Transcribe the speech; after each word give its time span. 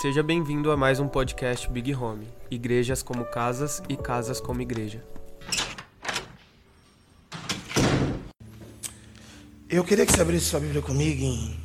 Seja 0.00 0.24
bem-vindo 0.24 0.72
a 0.72 0.76
mais 0.76 0.98
um 0.98 1.06
podcast 1.06 1.70
Big 1.70 1.94
Home. 1.94 2.26
Igrejas 2.50 3.00
como 3.00 3.24
casas 3.24 3.80
e 3.88 3.96
casas 3.96 4.40
como 4.40 4.60
igreja. 4.60 5.02
Eu 9.68 9.84
queria 9.84 10.04
que 10.04 10.12
você 10.12 10.20
abrisse 10.20 10.46
sua 10.46 10.58
Bíblia 10.58 10.82
comigo 10.82 11.22
em 11.22 11.58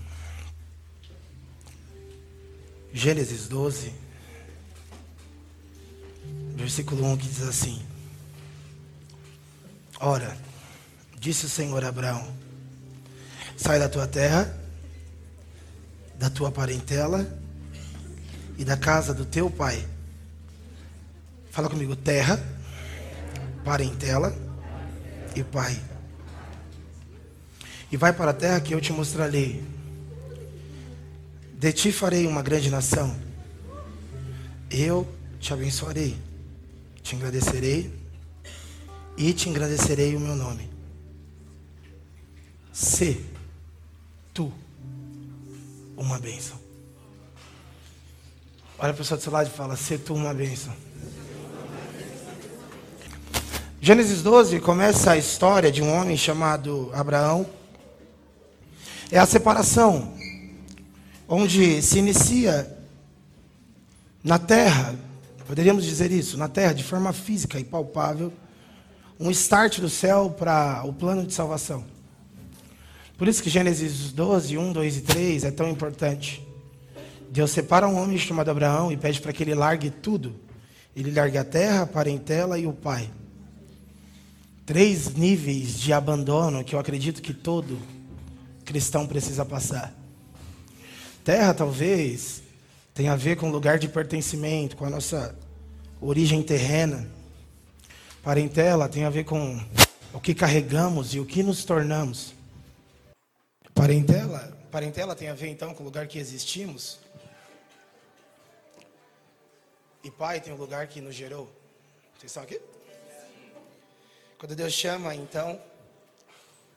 Gênesis 2.94 3.47
12, 3.47 3.94
versículo 6.55 7.04
1, 7.05 7.18
que 7.18 7.27
diz 7.27 7.41
assim: 7.41 7.82
Ora, 10.00 10.38
disse 11.18 11.48
o 11.48 11.50
Senhor 11.50 11.84
a 11.84 11.89
Abraão: 11.89 12.32
Sai 13.57 13.80
da 13.80 13.89
tua 13.89 14.07
terra, 14.07 14.55
da 16.16 16.30
tua 16.30 16.52
parentela 16.52 17.39
e 18.60 18.66
da 18.66 18.76
casa 18.76 19.14
do 19.14 19.26
teu 19.26 19.50
pai. 19.50 19.88
Fala 21.49 21.70
comigo: 21.70 21.95
terra, 21.95 22.38
parentela 23.63 24.35
e 25.34 25.41
pai. 25.41 25.82
E 27.90 27.95
vai 27.95 28.12
para 28.12 28.32
a 28.32 28.34
terra 28.34 28.59
que 28.59 28.73
eu 28.73 28.82
te 28.82 28.91
mostrarei. 28.91 29.63
De 31.54 31.72
ti 31.72 31.91
farei 31.91 32.27
uma 32.27 32.44
grande 32.44 32.70
nação. 32.70 33.16
Eu 34.70 35.07
te 35.40 35.54
abençoarei, 35.54 36.18
te 37.02 37.16
agradecerei 37.16 37.91
e 39.18 39.34
te 39.34 39.49
agradecerei 39.49 40.16
o 40.16 40.20
meu 40.20 40.35
nome. 40.35 40.70
Se 42.73 43.26
tu 44.34 44.52
uma 45.98 46.20
bênção. 46.20 46.69
Olha 48.82 48.92
a 48.92 48.94
pessoa 48.94 49.18
do 49.18 49.22
seu 49.22 49.34
lado 49.34 49.48
e 49.48 49.50
fala: 49.50 49.76
Se 49.76 49.98
tu 49.98 50.14
uma 50.14 50.34
bênção. 50.34 50.74
Gênesis 53.82 54.21
12 54.21 54.62
começa 54.62 55.12
a 55.12 55.18
história 55.18 55.70
de 55.70 55.82
um 55.82 55.94
homem 55.94 56.16
chamado 56.16 56.90
Abraão. 56.94 57.46
É 59.12 59.20
a 59.20 59.26
separação, 59.26 60.13
onde 61.27 61.82
se 61.82 61.99
inicia 61.99 62.74
na 64.24 64.40
terra, 64.40 64.96
poderíamos 65.46 65.84
dizer 65.84 66.09
isso, 66.09 66.38
na 66.38 66.47
terra, 66.47 66.72
de 66.72 66.84
forma 66.84 67.12
física 67.12 67.59
e 67.59 67.66
palpável, 67.66 68.31
um 69.19 69.30
start 69.31 69.80
do 69.80 69.90
céu 69.90 70.30
para 70.30 70.84
o 70.86 70.94
plano 70.94 71.25
de 71.25 71.34
salvação. 71.34 71.84
Por 73.18 73.28
isso 73.28 73.44
que 73.44 73.50
Gênesis 73.50 74.14
12, 74.14 74.58
1, 74.58 74.72
2 74.72 74.97
e 74.97 75.02
3 75.02 75.44
é 75.44 75.52
tão 75.52 75.68
importante. 75.69 76.47
Deus 77.31 77.52
separa 77.52 77.88
um 77.88 78.02
homem 78.02 78.18
chamado 78.18 78.50
Abraão 78.50 78.91
e 78.91 78.97
pede 78.97 79.22
para 79.22 79.31
que 79.31 79.44
ele 79.44 79.53
largue 79.53 79.90
tudo. 79.90 80.35
Ele 80.96 81.12
largue 81.12 81.38
a 81.38 81.44
terra, 81.44 81.84
a 81.84 81.88
parentela 81.88 82.58
e 82.58 82.66
o 82.66 82.74
pai. 82.74 83.09
Três 84.66 85.13
níveis 85.13 85.80
de 85.80 85.94
abandono 85.94 86.63
que 86.63 86.75
eu 86.75 86.80
acredito 86.80 87.22
que 87.22 87.34
todo 87.34 87.80
cristão 88.69 89.08
precisa 89.08 89.44
passar. 89.44 89.91
Terra, 91.24 91.56
talvez, 91.56 92.44
tenha 92.94 93.13
a 93.13 93.16
ver 93.16 93.36
com 93.36 93.50
lugar 93.50 93.80
de 93.80 93.88
pertencimento, 93.88 94.78
com 94.78 94.86
a 94.86 94.90
nossa 94.91 95.36
origem 96.00 96.44
terrena. 96.44 97.09
Parentela 98.22 98.88
tem 98.88 99.06
a 99.06 99.09
ver 99.09 99.24
com 99.24 99.59
o 100.14 100.19
que 100.19 100.36
carregamos 100.36 101.16
e 101.16 101.19
o 101.19 101.25
que 101.25 101.41
nos 101.41 101.64
tornamos. 101.66 102.36
Parentela, 103.74 104.56
parentela 104.72 105.16
tem 105.16 105.30
a 105.30 105.34
ver 105.34 105.47
então 105.47 105.74
com 105.74 105.81
o 105.81 105.86
lugar 105.86 106.08
que 106.08 106.19
existimos. 106.19 107.00
E 110.03 110.09
pai 110.09 110.40
tem 110.40 110.53
o 110.53 110.56
lugar 110.56 110.88
que 110.88 111.02
nos 111.02 111.14
gerou. 111.14 111.46
Vocês 112.18 112.31
estão 112.31 112.44
aqui? 112.44 112.59
Quando 114.38 114.56
Deus 114.56 114.72
chama 114.72 115.14
então 115.14 115.62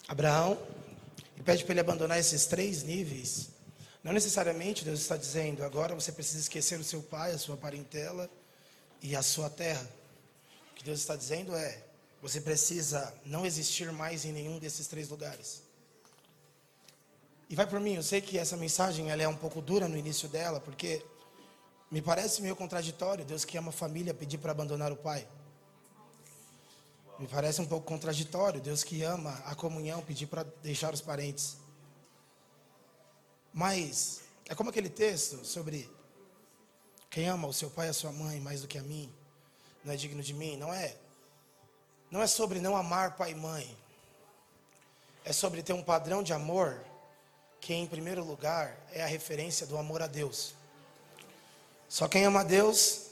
Abraão 0.08 0.60
e 1.36 1.42
pede 1.42 1.62
para 1.64 1.74
ele 1.74 1.80
abandonar 1.80 2.18
esses 2.18 2.46
três 2.46 2.82
níveis, 2.82 3.50
não 4.02 4.12
necessariamente 4.12 4.84
Deus 4.84 5.00
está 5.00 5.16
dizendo 5.16 5.64
agora 5.64 5.94
você 5.94 6.10
precisa 6.10 6.40
esquecer 6.40 6.78
o 6.80 6.84
seu 6.84 7.00
pai, 7.02 7.30
a 7.30 7.38
sua 7.38 7.56
parentela 7.56 8.28
e 9.00 9.14
a 9.14 9.22
sua 9.22 9.48
terra. 9.48 9.88
O 10.72 10.74
que 10.74 10.84
Deus 10.84 10.98
está 10.98 11.14
dizendo 11.14 11.54
é 11.54 11.82
você 12.20 12.40
precisa 12.40 13.12
não 13.24 13.46
existir 13.46 13.92
mais 13.92 14.24
em 14.24 14.32
nenhum 14.32 14.58
desses 14.58 14.88
três 14.88 15.08
lugares. 15.08 15.62
E 17.48 17.54
vai 17.54 17.66
por 17.66 17.78
mim, 17.78 17.94
eu 17.94 18.02
sei 18.02 18.20
que 18.20 18.38
essa 18.38 18.56
mensagem 18.56 19.10
ela 19.10 19.22
é 19.22 19.28
um 19.28 19.36
pouco 19.36 19.60
dura 19.60 19.86
no 19.86 19.96
início 19.96 20.28
dela, 20.28 20.58
porque 20.58 21.04
me 21.92 22.00
parece 22.00 22.40
meio 22.40 22.56
contraditório 22.56 23.22
Deus 23.22 23.44
que 23.44 23.58
ama 23.58 23.68
a 23.68 23.72
família 23.72 24.14
pedir 24.14 24.38
para 24.38 24.50
abandonar 24.50 24.90
o 24.90 24.96
pai. 24.96 25.28
Me 27.18 27.28
parece 27.28 27.60
um 27.60 27.66
pouco 27.66 27.86
contraditório 27.86 28.62
Deus 28.62 28.82
que 28.82 29.02
ama 29.02 29.30
a 29.44 29.54
comunhão 29.54 30.00
pedir 30.00 30.26
para 30.26 30.42
deixar 30.62 30.94
os 30.94 31.02
parentes. 31.02 31.58
Mas 33.52 34.22
é 34.48 34.54
como 34.54 34.70
aquele 34.70 34.88
texto 34.88 35.44
sobre 35.44 35.86
quem 37.10 37.28
ama 37.28 37.46
o 37.46 37.52
seu 37.52 37.68
pai 37.68 37.88
e 37.88 37.90
a 37.90 37.92
sua 37.92 38.10
mãe 38.10 38.40
mais 38.40 38.62
do 38.62 38.68
que 38.68 38.78
a 38.78 38.82
mim, 38.82 39.12
não 39.84 39.92
é 39.92 39.96
digno 39.96 40.22
de 40.22 40.32
mim, 40.32 40.56
não 40.56 40.72
é? 40.72 40.96
Não 42.10 42.22
é 42.22 42.26
sobre 42.26 42.58
não 42.58 42.74
amar 42.74 43.16
pai 43.16 43.32
e 43.32 43.34
mãe. 43.34 43.76
É 45.26 45.32
sobre 45.34 45.62
ter 45.62 45.74
um 45.74 45.82
padrão 45.82 46.22
de 46.22 46.32
amor 46.32 46.82
que, 47.60 47.74
em 47.74 47.86
primeiro 47.86 48.24
lugar, 48.24 48.78
é 48.92 49.02
a 49.02 49.06
referência 49.06 49.66
do 49.66 49.76
amor 49.76 50.00
a 50.00 50.06
Deus. 50.06 50.54
Só 51.92 52.08
quem 52.08 52.24
ama 52.24 52.42
Deus 52.42 53.08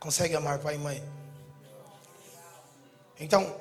consegue 0.00 0.34
amar 0.34 0.58
pai 0.58 0.74
e 0.74 0.78
mãe. 0.78 1.00
Então, 3.20 3.54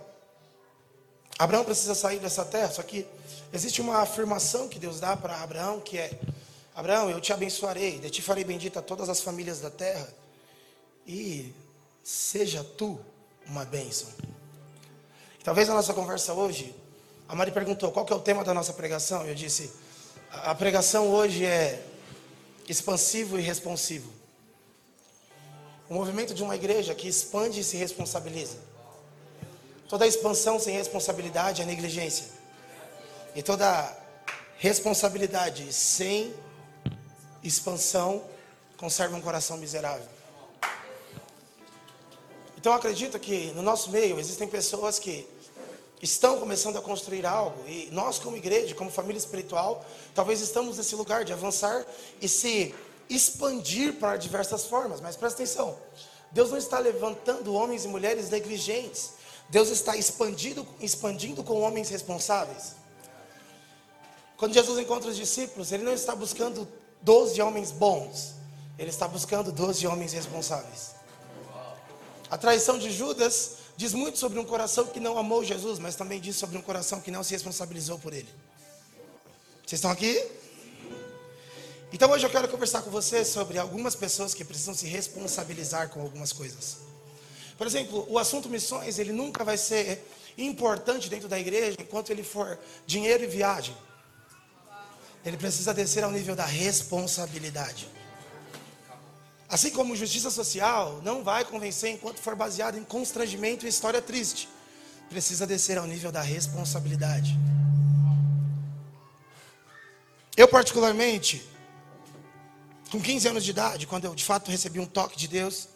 Abraão 1.38 1.64
precisa 1.64 1.94
sair 1.94 2.18
dessa 2.18 2.44
terra, 2.44 2.72
só 2.72 2.82
que 2.82 3.06
existe 3.54 3.80
uma 3.80 4.00
afirmação 4.00 4.68
que 4.68 4.80
Deus 4.80 5.00
dá 5.00 5.16
para 5.16 5.40
Abraão, 5.44 5.80
que 5.80 6.00
é: 6.00 6.20
Abraão, 6.74 7.12
eu 7.12 7.22
te 7.22 7.32
abençoarei, 7.32 8.00
de 8.00 8.10
ti 8.10 8.24
farei 8.24 8.44
bendita 8.44 8.82
todas 8.82 9.08
as 9.08 9.22
famílias 9.22 9.60
da 9.60 9.70
terra, 9.70 10.12
e 11.06 11.54
seja 12.04 12.64
tu 12.64 13.00
uma 13.46 13.66
bênção. 13.66 14.10
Talvez 15.44 15.68
na 15.68 15.76
nossa 15.76 15.94
conversa 15.94 16.34
hoje, 16.34 16.76
a 17.30 17.36
Mari 17.36 17.52
perguntou 17.52 17.92
qual 17.92 18.04
que 18.04 18.12
é 18.12 18.16
o 18.16 18.20
tema 18.20 18.44
da 18.44 18.52
nossa 18.52 18.74
pregação, 18.74 19.28
eu 19.28 19.36
disse: 19.36 19.72
a 20.32 20.56
pregação 20.56 21.10
hoje 21.10 21.46
é 21.46 21.86
expansivo 22.68 23.38
e 23.38 23.44
responsivo. 23.44 24.15
O 25.88 25.94
movimento 25.94 26.34
de 26.34 26.42
uma 26.42 26.56
igreja 26.56 26.96
que 26.96 27.08
expande 27.08 27.60
e 27.60 27.64
se 27.64 27.78
responsabiliza. 27.78 28.58
Toda 29.88 30.08
expansão 30.08 30.60
sem 30.60 30.76
responsabilidade 30.76 31.62
é 31.62 31.66
negligência. 31.66 32.26
E 33.36 33.44
toda 33.44 33.96
responsabilidade 34.58 35.72
sem 35.72 36.34
expansão 37.44 38.24
conserva 38.78 39.16
um 39.16 39.22
coração 39.22 39.58
miserável. 39.58 40.08
Então 42.58 42.74
eu 42.74 42.78
acredito 42.80 43.20
que 43.20 43.52
no 43.52 43.62
nosso 43.62 43.92
meio 43.92 44.20
existem 44.20 44.48
pessoas 44.48 44.98
que 44.98 45.28
estão 46.02 46.40
começando 46.40 46.78
a 46.78 46.82
construir 46.82 47.26
algo 47.26 47.64
e 47.68 47.90
nós 47.92 48.18
como 48.18 48.36
igreja, 48.36 48.74
como 48.74 48.90
família 48.90 49.20
espiritual, 49.20 49.86
talvez 50.16 50.42
estamos 50.42 50.78
nesse 50.78 50.96
lugar 50.96 51.24
de 51.24 51.32
avançar 51.32 51.86
e 52.20 52.28
se 52.28 52.74
expandir 53.10 53.94
para 53.94 54.18
diversas 54.18 54.66
formas, 54.66 55.02
mas 55.02 55.16
presta 55.16 55.44
atenção. 55.44 55.78
Deus 56.32 56.50
não 56.50 56.58
está 56.58 56.80
levantando 56.80 57.54
homens 57.54 57.86
e 57.86 57.88
mulheres 57.88 58.30
negligentes. 58.30 59.14
Deus 59.50 59.70
está 59.70 59.96
expandindo, 59.96 60.68
expandindo 60.80 61.44
com 61.44 61.62
homens 61.62 61.90
responsáveis. 61.90 62.76
Quando 64.38 64.54
Jesus 64.54 64.80
encontra 64.80 65.10
os 65.10 65.16
discípulos, 65.16 65.72
ele 65.72 65.84
não 65.84 65.94
está 65.94 66.16
buscando 66.16 66.68
12 67.02 67.42
homens 67.42 67.72
bons, 67.72 68.34
ele 68.78 68.90
está 68.90 69.08
buscando 69.08 69.52
12 69.52 69.88
homens 69.88 70.12
responsáveis. 70.14 70.96
A 72.30 72.38
traição 72.38 72.78
de 72.78 72.92
Judas 72.92 73.58
diz 73.78 73.94
muito 73.94 74.18
sobre 74.18 74.40
um 74.40 74.44
coração 74.44 74.88
que 74.88 75.00
não 75.00 75.18
amou 75.18 75.44
Jesus, 75.44 75.80
mas 75.80 75.96
também 75.96 76.20
diz 76.20 76.36
sobre 76.36 76.58
um 76.58 76.62
coração 76.62 77.00
que 77.00 77.12
não 77.12 77.24
se 77.24 77.34
responsabilizou 77.34 78.00
por 78.00 78.14
ele. 78.14 78.30
Vocês 79.66 79.80
estão 79.80 79.92
aqui? 79.92 80.22
Então 81.96 82.12
hoje 82.12 82.26
eu 82.26 82.30
quero 82.30 82.50
conversar 82.50 82.82
com 82.82 82.90
você 82.90 83.24
sobre 83.24 83.58
algumas 83.58 83.96
pessoas 83.96 84.34
que 84.34 84.44
precisam 84.44 84.74
se 84.74 84.86
responsabilizar 84.86 85.88
com 85.88 86.02
algumas 86.02 86.34
coisas. 86.34 86.80
Por 87.58 87.66
exemplo, 87.66 88.06
o 88.10 88.20
assunto 88.20 88.50
missões, 88.50 89.00
ele 89.00 89.14
nunca 89.14 89.46
vai 89.46 89.58
ser 89.58 90.06
importante 90.38 91.10
dentro 91.10 91.30
da 91.30 91.40
igreja 91.40 91.78
enquanto 91.80 92.10
ele 92.10 92.22
for 92.22 92.60
dinheiro 92.86 93.24
e 93.24 93.28
viagem. 93.28 93.74
Ele 95.26 95.38
precisa 95.38 95.74
descer 95.74 96.04
ao 96.04 96.12
nível 96.12 96.36
da 96.36 96.44
responsabilidade. 96.44 97.88
Assim 99.48 99.70
como 99.70 99.96
justiça 99.96 100.30
social 100.30 101.00
não 101.02 101.24
vai 101.24 101.46
convencer 101.46 101.92
enquanto 101.92 102.20
for 102.20 102.36
baseado 102.36 102.78
em 102.78 102.84
constrangimento 102.84 103.66
e 103.66 103.70
história 103.70 104.02
triste. 104.02 104.50
Precisa 105.08 105.48
descer 105.48 105.78
ao 105.78 105.88
nível 105.88 106.12
da 106.12 106.22
responsabilidade. 106.22 107.40
Eu 110.36 110.50
particularmente 110.50 111.55
com 112.96 113.02
15 113.02 113.28
anos 113.28 113.44
de 113.44 113.52
idade, 113.52 113.86
quando 113.86 114.06
eu 114.06 114.16
de 114.16 114.24
fato 114.24 114.50
recebi 114.50 114.80
um 114.80 114.86
toque 114.86 115.18
de 115.18 115.28
Deus, 115.28 115.68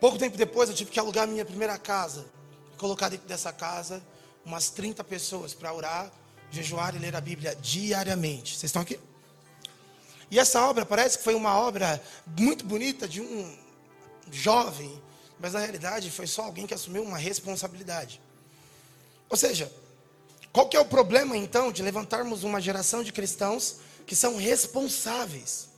pouco 0.00 0.18
tempo 0.18 0.36
depois 0.36 0.68
eu 0.68 0.74
tive 0.74 0.90
que 0.90 0.98
alugar 0.98 1.28
minha 1.28 1.44
primeira 1.44 1.78
casa, 1.78 2.26
colocar 2.76 3.08
dentro 3.08 3.28
dessa 3.28 3.52
casa 3.52 4.02
umas 4.44 4.68
30 4.68 5.04
pessoas 5.04 5.54
para 5.54 5.72
orar, 5.72 6.10
jejuar 6.50 6.96
e 6.96 6.98
ler 6.98 7.14
a 7.14 7.20
Bíblia 7.20 7.54
diariamente. 7.54 8.56
Vocês 8.58 8.64
estão 8.64 8.82
aqui? 8.82 8.98
E 10.28 10.40
essa 10.40 10.66
obra 10.66 10.84
parece 10.84 11.18
que 11.18 11.22
foi 11.22 11.36
uma 11.36 11.56
obra 11.56 12.02
muito 12.36 12.64
bonita 12.64 13.06
de 13.06 13.20
um 13.20 13.56
jovem, 14.28 15.00
mas 15.38 15.52
na 15.52 15.60
realidade 15.60 16.10
foi 16.10 16.26
só 16.26 16.42
alguém 16.42 16.66
que 16.66 16.74
assumiu 16.74 17.04
uma 17.04 17.18
responsabilidade. 17.18 18.20
Ou 19.30 19.36
seja, 19.36 19.72
qual 20.52 20.68
que 20.68 20.76
é 20.76 20.80
o 20.80 20.84
problema 20.84 21.36
então 21.36 21.70
de 21.70 21.80
levantarmos 21.80 22.42
uma 22.42 22.60
geração 22.60 23.04
de 23.04 23.12
cristãos 23.12 23.76
que 24.04 24.16
são 24.16 24.36
responsáveis? 24.36 25.70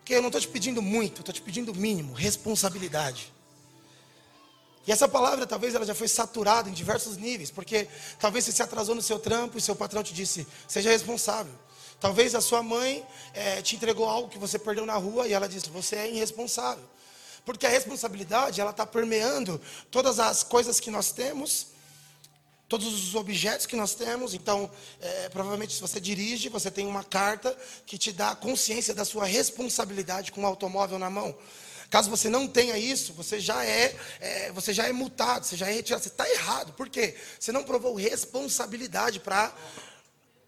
Porque 0.00 0.14
eu 0.14 0.20
não 0.20 0.28
estou 0.28 0.40
te 0.40 0.48
pedindo 0.48 0.82
muito, 0.82 1.20
estou 1.20 1.32
te 1.32 1.40
pedindo 1.40 1.72
o 1.72 1.74
mínimo, 1.74 2.12
responsabilidade. 2.12 3.32
E 4.86 4.92
essa 4.92 5.06
palavra 5.06 5.46
talvez 5.46 5.74
ela 5.74 5.84
já 5.84 5.94
foi 5.94 6.08
saturada 6.08 6.68
em 6.68 6.72
diversos 6.72 7.16
níveis, 7.16 7.50
porque 7.50 7.86
talvez 8.18 8.44
você 8.44 8.52
se 8.52 8.62
atrasou 8.62 8.94
no 8.94 9.02
seu 9.02 9.18
trampo 9.18 9.58
e 9.58 9.60
seu 9.60 9.76
patrão 9.76 10.02
te 10.02 10.12
disse, 10.12 10.46
seja 10.66 10.90
responsável. 10.90 11.52
Talvez 12.00 12.34
a 12.34 12.40
sua 12.40 12.62
mãe 12.62 13.06
é, 13.34 13.60
te 13.60 13.76
entregou 13.76 14.08
algo 14.08 14.28
que 14.28 14.38
você 14.38 14.58
perdeu 14.58 14.86
na 14.86 14.94
rua 14.94 15.28
e 15.28 15.32
ela 15.34 15.48
disse, 15.48 15.68
você 15.68 15.96
é 15.96 16.10
irresponsável. 16.10 16.82
Porque 17.44 17.66
a 17.66 17.68
responsabilidade 17.68 18.60
ela 18.60 18.70
está 18.70 18.86
permeando 18.86 19.60
todas 19.90 20.18
as 20.18 20.42
coisas 20.42 20.80
que 20.80 20.90
nós 20.90 21.12
temos, 21.12 21.68
todos 22.70 22.86
os 22.86 23.16
objetos 23.16 23.66
que 23.66 23.74
nós 23.74 23.96
temos. 23.96 24.32
Então, 24.32 24.70
é, 25.00 25.28
provavelmente, 25.28 25.74
se 25.74 25.80
você 25.80 26.00
dirige, 26.00 26.48
você 26.48 26.70
tem 26.70 26.86
uma 26.86 27.02
carta 27.02 27.54
que 27.84 27.98
te 27.98 28.12
dá 28.12 28.34
consciência 28.36 28.94
da 28.94 29.04
sua 29.04 29.26
responsabilidade 29.26 30.30
com 30.30 30.42
o 30.42 30.46
automóvel 30.46 30.96
na 30.96 31.10
mão. 31.10 31.36
Caso 31.90 32.08
você 32.08 32.30
não 32.30 32.46
tenha 32.46 32.78
isso, 32.78 33.12
você 33.12 33.40
já 33.40 33.64
é, 33.66 33.96
é 34.20 34.52
você 34.52 34.72
já 34.72 34.86
é 34.86 34.92
multado, 34.92 35.44
você 35.44 35.56
já 35.56 35.68
é 35.68 35.72
retirado. 35.72 36.04
Você 36.04 36.10
está 36.10 36.30
errado. 36.30 36.72
Por 36.74 36.88
quê? 36.88 37.16
Você 37.40 37.50
não 37.50 37.64
provou 37.64 37.96
responsabilidade 37.96 39.18
para 39.18 39.52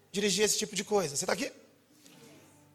dirigir 0.09 0.45
esse 0.45 0.57
tipo 0.57 0.77
de 0.77 0.85
coisa. 0.85 1.17
Você 1.17 1.25
está 1.25 1.33
aqui? 1.33 1.51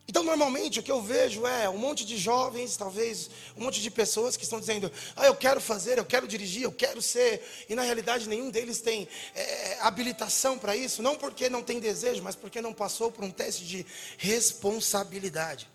Então, 0.08 0.24
normalmente, 0.24 0.80
o 0.80 0.82
que 0.82 0.90
eu 0.90 1.02
vejo 1.02 1.46
é 1.46 1.68
um 1.68 1.76
monte 1.76 2.02
de 2.02 2.16
jovens, 2.16 2.78
talvez 2.78 3.28
um 3.54 3.64
monte 3.64 3.82
de 3.82 3.90
pessoas 3.90 4.38
que 4.38 4.44
estão 4.44 4.58
dizendo: 4.58 4.90
Ah, 5.14 5.26
eu 5.26 5.36
quero 5.36 5.60
fazer, 5.60 5.98
eu 5.98 6.04
quero 6.04 6.26
dirigir, 6.26 6.62
eu 6.62 6.72
quero 6.72 7.02
ser. 7.02 7.44
E 7.68 7.74
na 7.74 7.82
realidade, 7.82 8.26
nenhum 8.26 8.48
deles 8.48 8.80
tem 8.80 9.06
é, 9.34 9.76
habilitação 9.80 10.58
para 10.58 10.74
isso, 10.74 11.02
não 11.02 11.14
porque 11.14 11.50
não 11.50 11.62
tem 11.62 11.78
desejo, 11.78 12.22
mas 12.22 12.34
porque 12.34 12.62
não 12.62 12.72
passou 12.72 13.12
por 13.12 13.22
um 13.22 13.30
teste 13.30 13.66
de 13.66 13.84
responsabilidade. 14.16 15.68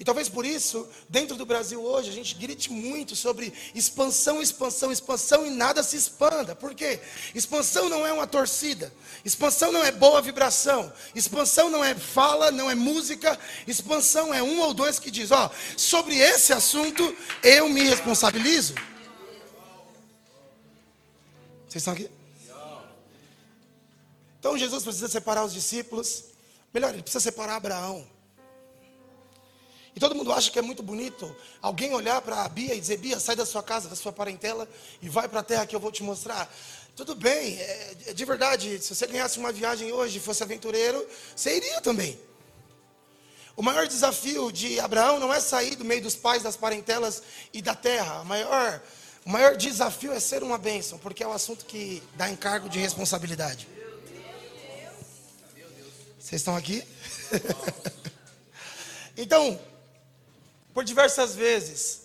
E 0.00 0.04
talvez 0.04 0.28
por 0.28 0.46
isso, 0.46 0.88
dentro 1.08 1.34
do 1.36 1.44
Brasil 1.44 1.82
hoje, 1.82 2.08
a 2.08 2.12
gente 2.12 2.36
grite 2.36 2.70
muito 2.70 3.16
sobre 3.16 3.52
expansão, 3.74 4.40
expansão, 4.40 4.92
expansão 4.92 5.44
e 5.44 5.50
nada 5.50 5.82
se 5.82 5.96
expanda. 5.96 6.54
Por 6.54 6.72
quê? 6.72 7.00
Expansão 7.34 7.88
não 7.88 8.06
é 8.06 8.12
uma 8.12 8.26
torcida. 8.26 8.92
Expansão 9.24 9.72
não 9.72 9.82
é 9.84 9.90
boa 9.90 10.22
vibração. 10.22 10.92
Expansão 11.16 11.68
não 11.68 11.84
é 11.84 11.96
fala, 11.96 12.52
não 12.52 12.70
é 12.70 12.76
música. 12.76 13.36
Expansão 13.66 14.32
é 14.32 14.40
um 14.40 14.60
ou 14.60 14.72
dois 14.72 15.00
que 15.00 15.10
diz: 15.10 15.32
Ó, 15.32 15.50
sobre 15.76 16.16
esse 16.16 16.52
assunto 16.52 17.16
eu 17.42 17.68
me 17.68 17.82
responsabilizo. 17.82 18.74
Vocês 21.66 21.82
estão 21.82 21.92
aqui? 21.92 22.08
Então 24.38 24.56
Jesus 24.56 24.84
precisa 24.84 25.08
separar 25.08 25.44
os 25.44 25.52
discípulos. 25.52 26.26
Melhor, 26.72 26.92
ele 26.92 27.02
precisa 27.02 27.20
separar 27.20 27.56
Abraão. 27.56 28.17
E 29.98 30.00
todo 30.00 30.14
mundo 30.14 30.32
acha 30.32 30.48
que 30.48 30.60
é 30.60 30.62
muito 30.62 30.80
bonito 30.80 31.34
alguém 31.60 31.92
olhar 31.92 32.22
para 32.22 32.44
a 32.44 32.48
Bia 32.48 32.72
e 32.72 32.80
dizer: 32.80 32.98
Bia, 32.98 33.18
sai 33.18 33.34
da 33.34 33.44
sua 33.44 33.64
casa, 33.64 33.88
da 33.88 33.96
sua 33.96 34.12
parentela 34.12 34.68
e 35.02 35.08
vai 35.08 35.26
para 35.26 35.40
a 35.40 35.42
terra 35.42 35.66
que 35.66 35.74
eu 35.74 35.80
vou 35.80 35.90
te 35.90 36.04
mostrar. 36.04 36.48
Tudo 36.94 37.16
bem, 37.16 37.58
é, 37.58 37.96
é, 38.06 38.12
de 38.12 38.24
verdade, 38.24 38.80
se 38.80 38.94
você 38.94 39.08
ganhasse 39.08 39.40
uma 39.40 39.50
viagem 39.50 39.90
hoje 39.90 40.18
e 40.18 40.20
fosse 40.20 40.40
aventureiro, 40.40 41.04
você 41.34 41.56
iria 41.56 41.80
também. 41.80 42.16
O 43.56 43.62
maior 43.62 43.88
desafio 43.88 44.52
de 44.52 44.78
Abraão 44.78 45.18
não 45.18 45.34
é 45.34 45.40
sair 45.40 45.74
do 45.74 45.84
meio 45.84 46.00
dos 46.00 46.14
pais, 46.14 46.44
das 46.44 46.56
parentelas 46.56 47.20
e 47.52 47.60
da 47.60 47.74
terra. 47.74 48.20
O 48.20 48.24
maior, 48.24 48.80
o 49.26 49.30
maior 49.30 49.56
desafio 49.56 50.12
é 50.12 50.20
ser 50.20 50.44
uma 50.44 50.58
bênção, 50.58 50.96
porque 51.00 51.24
é 51.24 51.26
o 51.26 51.30
um 51.30 51.32
assunto 51.32 51.64
que 51.64 52.00
dá 52.14 52.30
encargo 52.30 52.68
de 52.68 52.78
responsabilidade. 52.78 53.66
Vocês 56.20 56.40
estão 56.40 56.54
aqui? 56.54 56.86
então, 59.18 59.58
por 60.78 60.84
diversas 60.84 61.34
vezes. 61.34 62.02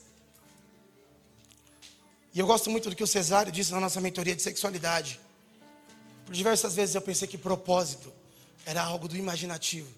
E 2.34 2.40
eu 2.40 2.48
gosto 2.48 2.72
muito 2.72 2.90
do 2.90 2.96
que 2.96 3.04
o 3.04 3.08
Cesário 3.08 3.52
disse 3.52 3.72
na 3.72 3.80
nossa 3.80 4.02
mentoria 4.02 4.36
de 4.36 4.42
sexualidade. 4.42 5.20
Por 6.26 6.34
diversas 6.34 6.74
vezes 6.74 6.96
eu 6.96 7.02
pensei 7.04 7.28
que 7.28 7.38
propósito 7.38 8.12
era 8.66 8.82
algo 8.82 9.08
do 9.08 9.16
imaginativo, 9.16 9.94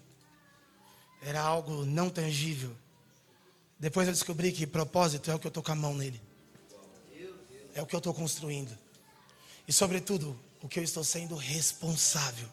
era 1.22 1.40
algo 1.40 1.86
não 1.86 2.10
tangível. 2.10 2.70
Depois 3.78 4.08
eu 4.08 4.12
descobri 4.12 4.52
que 4.52 4.66
propósito 4.66 5.30
é 5.30 5.34
o 5.34 5.38
que 5.38 5.46
eu 5.46 5.48
estou 5.48 5.62
com 5.62 5.72
a 5.72 5.74
mão 5.74 5.94
nele, 5.94 6.20
é 7.74 7.80
o 7.80 7.86
que 7.86 7.94
eu 7.94 7.98
estou 7.98 8.12
construindo, 8.12 8.76
e 9.66 9.72
sobretudo 9.72 10.38
o 10.60 10.68
que 10.68 10.78
eu 10.78 10.84
estou 10.84 11.02
sendo 11.02 11.34
responsável. 11.34 12.48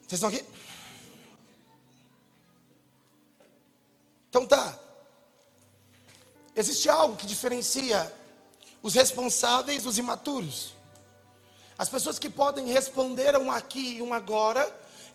Vocês 0.00 0.20
estão 0.20 0.30
aqui? 0.30 0.44
Então 4.32 4.46
tá. 4.46 4.78
Existe 6.56 6.88
algo 6.88 7.16
que 7.16 7.26
diferencia 7.26 8.10
os 8.82 8.94
responsáveis 8.94 9.82
dos 9.82 9.98
imaturos. 9.98 10.72
As 11.76 11.90
pessoas 11.90 12.18
que 12.18 12.30
podem 12.30 12.66
responder 12.68 13.36
um 13.36 13.52
aqui 13.52 13.98
e 13.98 14.02
um 14.02 14.14
agora, 14.14 14.64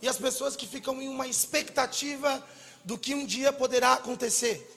e 0.03 0.07
as 0.07 0.17
pessoas 0.17 0.55
que 0.55 0.67
ficam 0.67 1.01
em 1.01 1.09
uma 1.09 1.25
expectativa 1.25 2.45
do 2.85 2.95
que 2.95 3.15
um 3.15 3.25
dia 3.25 3.51
poderá 3.51 3.93
acontecer. 3.93 4.71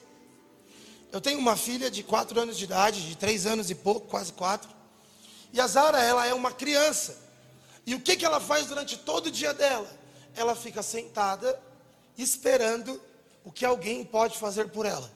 Eu 1.11 1.21
tenho 1.21 1.37
uma 1.37 1.55
filha 1.55 1.91
de 1.91 2.01
quatro 2.01 2.39
anos 2.41 2.57
de 2.57 2.63
idade, 2.63 3.07
de 3.07 3.15
três 3.15 3.45
anos 3.45 3.69
e 3.69 3.75
pouco, 3.75 4.07
quase 4.07 4.33
quatro. 4.33 4.71
E 5.53 5.61
a 5.61 5.67
Zara, 5.67 6.01
ela 6.01 6.25
é 6.25 6.33
uma 6.33 6.51
criança. 6.51 7.15
E 7.85 7.93
o 7.93 8.01
que, 8.01 8.17
que 8.17 8.25
ela 8.25 8.39
faz 8.39 8.65
durante 8.65 8.97
todo 8.97 9.27
o 9.27 9.31
dia 9.31 9.53
dela? 9.53 9.87
Ela 10.35 10.55
fica 10.55 10.81
sentada, 10.81 11.61
esperando 12.17 12.99
o 13.43 13.51
que 13.51 13.65
alguém 13.65 14.03
pode 14.03 14.37
fazer 14.37 14.69
por 14.69 14.85
ela. 14.85 15.11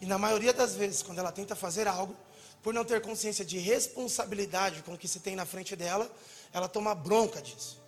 E 0.00 0.06
na 0.06 0.18
maioria 0.18 0.52
das 0.52 0.74
vezes, 0.74 1.02
quando 1.02 1.18
ela 1.18 1.30
tenta 1.30 1.54
fazer 1.54 1.86
algo, 1.86 2.16
por 2.62 2.74
não 2.74 2.84
ter 2.84 3.00
consciência 3.00 3.44
de 3.44 3.58
responsabilidade 3.58 4.82
com 4.82 4.94
o 4.94 4.98
que 4.98 5.08
se 5.08 5.20
tem 5.20 5.34
na 5.34 5.46
frente 5.46 5.76
dela, 5.76 6.10
ela 6.52 6.68
toma 6.68 6.94
bronca 6.94 7.40
disso. 7.40 7.80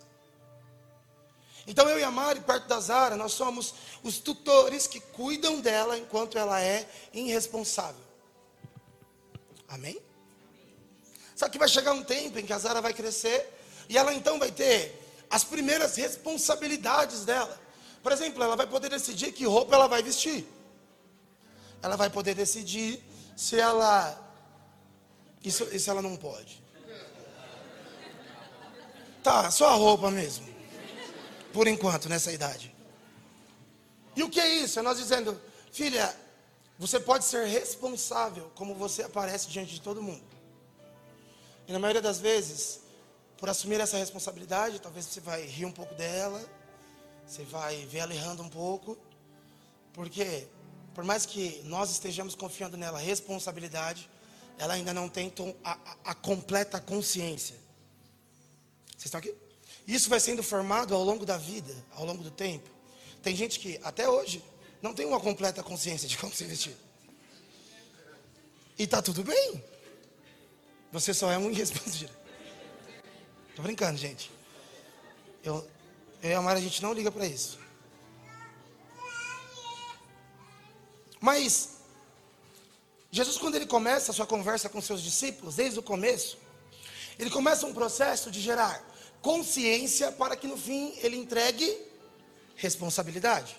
Então 1.65 1.89
eu 1.89 1.99
e 1.99 2.03
a 2.03 2.11
Mari, 2.11 2.41
perto 2.41 2.67
da 2.67 2.79
Zara, 2.79 3.15
nós 3.15 3.33
somos 3.33 3.73
os 4.03 4.17
tutores 4.17 4.85
que 4.85 4.99
cuidam 4.99 5.61
dela 5.61 5.97
enquanto 5.97 6.37
ela 6.37 6.61
é 6.61 6.87
irresponsável. 7.13 8.01
Amém? 9.67 9.99
Só 11.35 11.47
que 11.49 11.57
vai 11.57 11.67
chegar 11.67 11.93
um 11.93 12.03
tempo 12.03 12.37
em 12.37 12.45
que 12.45 12.53
a 12.53 12.59
Zara 12.59 12.81
vai 12.81 12.93
crescer 12.93 13.49
e 13.87 13.97
ela 13.97 14.13
então 14.13 14.37
vai 14.37 14.51
ter 14.51 14.99
as 15.29 15.43
primeiras 15.43 15.95
responsabilidades 15.95 17.25
dela. 17.25 17.59
Por 18.03 18.11
exemplo, 18.11 18.43
ela 18.43 18.57
vai 18.57 18.67
poder 18.67 18.89
decidir 18.89 19.31
que 19.31 19.45
roupa 19.45 19.73
ela 19.73 19.87
vai 19.87 20.03
vestir. 20.03 20.45
Ela 21.81 21.95
vai 21.95 22.09
poder 22.09 22.35
decidir 22.35 23.01
se 23.35 23.57
ela. 23.57 24.19
Isso, 25.41 25.63
isso 25.73 25.89
ela 25.89 26.01
não 26.01 26.17
pode. 26.17 26.61
Tá, 29.23 29.49
só 29.49 29.69
a 29.69 29.73
roupa 29.75 30.11
mesmo. 30.11 30.45
Por 31.53 31.65
enquanto, 31.65 32.09
nessa 32.09 32.31
idade. 32.31 32.75
E 34.15 34.21
o 34.21 34.29
que 34.29 34.39
é 34.39 34.47
isso? 34.55 34.79
É 34.79 34.81
nós 34.81 34.97
dizendo, 34.97 35.39
filha, 35.71 36.13
você 36.77 36.99
pode 36.99 37.23
ser 37.23 37.45
responsável 37.47 38.51
como 38.53 38.75
você 38.75 39.03
aparece 39.03 39.47
diante 39.49 39.73
de 39.73 39.81
todo 39.81 40.03
mundo. 40.03 40.25
E 41.67 41.71
na 41.71 41.79
maioria 41.79 42.01
das 42.01 42.19
vezes, 42.19 42.81
por 43.37 43.49
assumir 43.49 43.79
essa 43.79 43.97
responsabilidade, 43.97 44.81
talvez 44.81 45.05
você 45.05 45.21
vai 45.21 45.43
rir 45.43 45.65
um 45.65 45.71
pouco 45.71 45.95
dela, 45.95 46.43
você 47.25 47.43
vai 47.43 47.85
ver 47.85 47.99
ela 47.99 48.13
errando 48.13 48.43
um 48.43 48.49
pouco, 48.49 48.97
porque 49.93 50.47
por 50.93 51.03
mais 51.03 51.25
que 51.25 51.61
nós 51.65 51.89
estejamos 51.91 52.35
confiando 52.35 52.77
nela 52.77 52.99
responsabilidade, 52.99 54.09
ela 54.57 54.75
ainda 54.75 54.93
não 54.93 55.09
tem 55.09 55.33
a, 55.63 55.77
a, 56.05 56.13
completa 56.13 56.79
consciência. 56.79 57.55
Vocês 58.91 59.05
estão 59.05 59.19
aqui? 59.19 59.33
Isso 59.87 60.09
vai 60.09 60.19
sendo 60.19 60.43
formado 60.43 60.93
ao 60.93 61.03
longo 61.03 61.25
da 61.25 61.37
vida, 61.37 61.73
ao 61.95 62.05
longo 62.05 62.23
do 62.23 62.31
tempo. 62.31 62.69
Tem 63.21 63.35
gente 63.35 63.59
que 63.59 63.79
até 63.83 64.07
hoje 64.07 64.43
não 64.81 64.93
tem 64.93 65.05
uma 65.05 65.19
completa 65.19 65.63
consciência 65.63 66.07
de 66.07 66.17
como 66.17 66.33
se 66.33 66.43
vestir. 66.43 66.75
E 68.77 68.85
tá 68.85 69.01
tudo 69.01 69.23
bem. 69.23 69.63
Você 70.91 71.13
só 71.13 71.31
é 71.31 71.37
um 71.37 71.49
irresponsável. 71.51 72.09
Tô 73.55 73.61
brincando, 73.61 73.97
gente. 73.97 74.31
Eu, 75.43 75.67
eu 76.23 76.29
e 76.29 76.33
a 76.33 76.39
a 76.39 76.59
gente 76.61 76.81
não 76.81 76.93
liga 76.93 77.11
para 77.11 77.25
isso. 77.25 77.59
Mas, 81.19 81.79
Jesus, 83.11 83.37
quando 83.37 83.55
ele 83.55 83.65
começa 83.65 84.11
a 84.11 84.13
sua 84.13 84.25
conversa 84.25 84.69
com 84.69 84.79
seus 84.81 85.01
discípulos, 85.01 85.57
desde 85.57 85.79
o 85.79 85.83
começo, 85.83 86.37
ele 87.19 87.29
começa 87.29 87.65
um 87.65 87.73
processo 87.73 88.31
de 88.31 88.39
gerar 88.39 88.81
consciência 89.21 90.13
para 90.13 90.37
que 90.37 90.47
no 90.47 90.55
fim 90.55 90.93
ele 90.99 91.17
entregue 91.17 91.77
responsabilidade. 92.55 93.57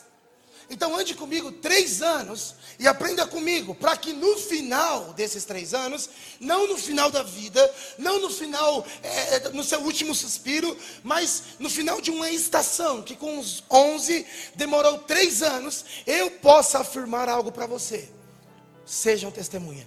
Então 0.70 0.96
ande 0.96 1.14
comigo 1.14 1.52
três 1.52 2.00
anos 2.00 2.54
e 2.78 2.88
aprenda 2.88 3.26
comigo, 3.26 3.74
para 3.74 3.96
que 3.96 4.12
no 4.12 4.36
final 4.38 5.12
desses 5.12 5.44
três 5.44 5.74
anos, 5.74 6.08
não 6.40 6.66
no 6.66 6.78
final 6.78 7.10
da 7.10 7.22
vida, 7.22 7.74
não 7.98 8.20
no 8.20 8.30
final, 8.30 8.86
é, 9.02 9.36
é 9.36 9.48
no 9.50 9.62
seu 9.62 9.80
último 9.80 10.14
suspiro, 10.14 10.76
mas 11.02 11.42
no 11.58 11.68
final 11.68 12.00
de 12.00 12.10
uma 12.10 12.30
estação, 12.30 13.02
que 13.02 13.14
com 13.14 13.38
os 13.38 13.62
onze 13.70 14.26
demorou 14.54 14.98
três 14.98 15.42
anos, 15.42 15.84
eu 16.06 16.30
possa 16.30 16.78
afirmar 16.80 17.28
algo 17.28 17.52
para 17.52 17.66
você. 17.66 18.08
Sejam 18.86 19.30
testemunha. 19.30 19.86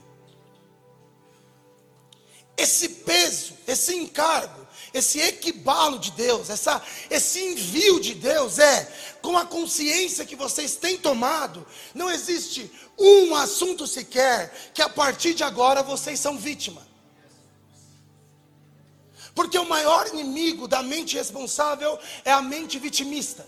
Esse 2.56 2.90
peso, 2.90 3.54
esse 3.68 3.96
encargo, 3.96 4.67
esse 4.94 5.20
equibalo 5.20 6.00
de 6.00 6.12
Deus, 6.12 6.50
essa, 6.50 6.82
esse 7.10 7.40
envio 7.40 8.00
de 8.00 8.14
Deus 8.14 8.60
é, 8.60 8.92
com 9.22 9.38
a 9.38 9.46
consciência 9.46 10.26
que 10.26 10.36
vocês 10.36 10.76
têm 10.76 10.98
tomado, 10.98 11.66
não 11.94 12.10
existe 12.10 12.72
um 12.98 13.36
assunto 13.36 13.86
sequer 13.86 14.54
que 14.74 14.82
a 14.82 14.90
partir 14.90 15.34
de 15.34 15.44
agora 15.44 15.84
vocês 15.84 16.20
são 16.20 16.38
vítima. 16.38 16.86
Porque 19.36 19.58
o 19.58 19.70
maior 19.70 20.08
inimigo 20.08 20.68
da 20.68 20.82
mente 20.82 21.16
responsável 21.16 22.00
é 22.26 22.32
a 22.32 22.42
mente 22.42 22.80
vitimista. 22.80 23.46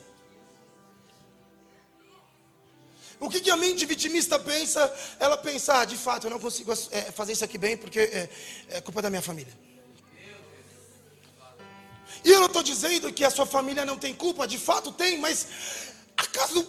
O 3.19 3.29
que, 3.29 3.41
que, 3.41 3.51
a 3.51 3.57
mente 3.57 3.85
vitimista 3.85 4.39
pensa? 4.39 4.93
Ela 5.19 5.35
pensa, 5.35 5.79
ah, 5.79 5.85
de 5.85 5.97
fato, 5.97 6.27
eu 6.27 6.31
não 6.31 6.39
consigo 6.39 6.71
é, 6.91 7.11
fazer 7.11 7.33
isso 7.33 7.43
aqui 7.43 7.57
bem 7.57 7.75
porque 7.75 7.99
é, 7.99 8.29
é 8.69 8.81
culpa 8.81 9.01
da 9.01 9.09
minha 9.09 9.21
família. 9.21 9.53
E 12.23 12.31
eu 12.31 12.39
não 12.39 12.47
estou 12.47 12.63
dizendo 12.63 13.11
que 13.13 13.23
a 13.23 13.29
sua 13.29 13.45
família 13.45 13.85
não 13.85 13.97
tem 13.97 14.13
culpa, 14.13 14.47
de 14.47 14.57
fato 14.57 14.91
tem, 14.91 15.17
mas 15.17 15.47
acaso 16.17 16.67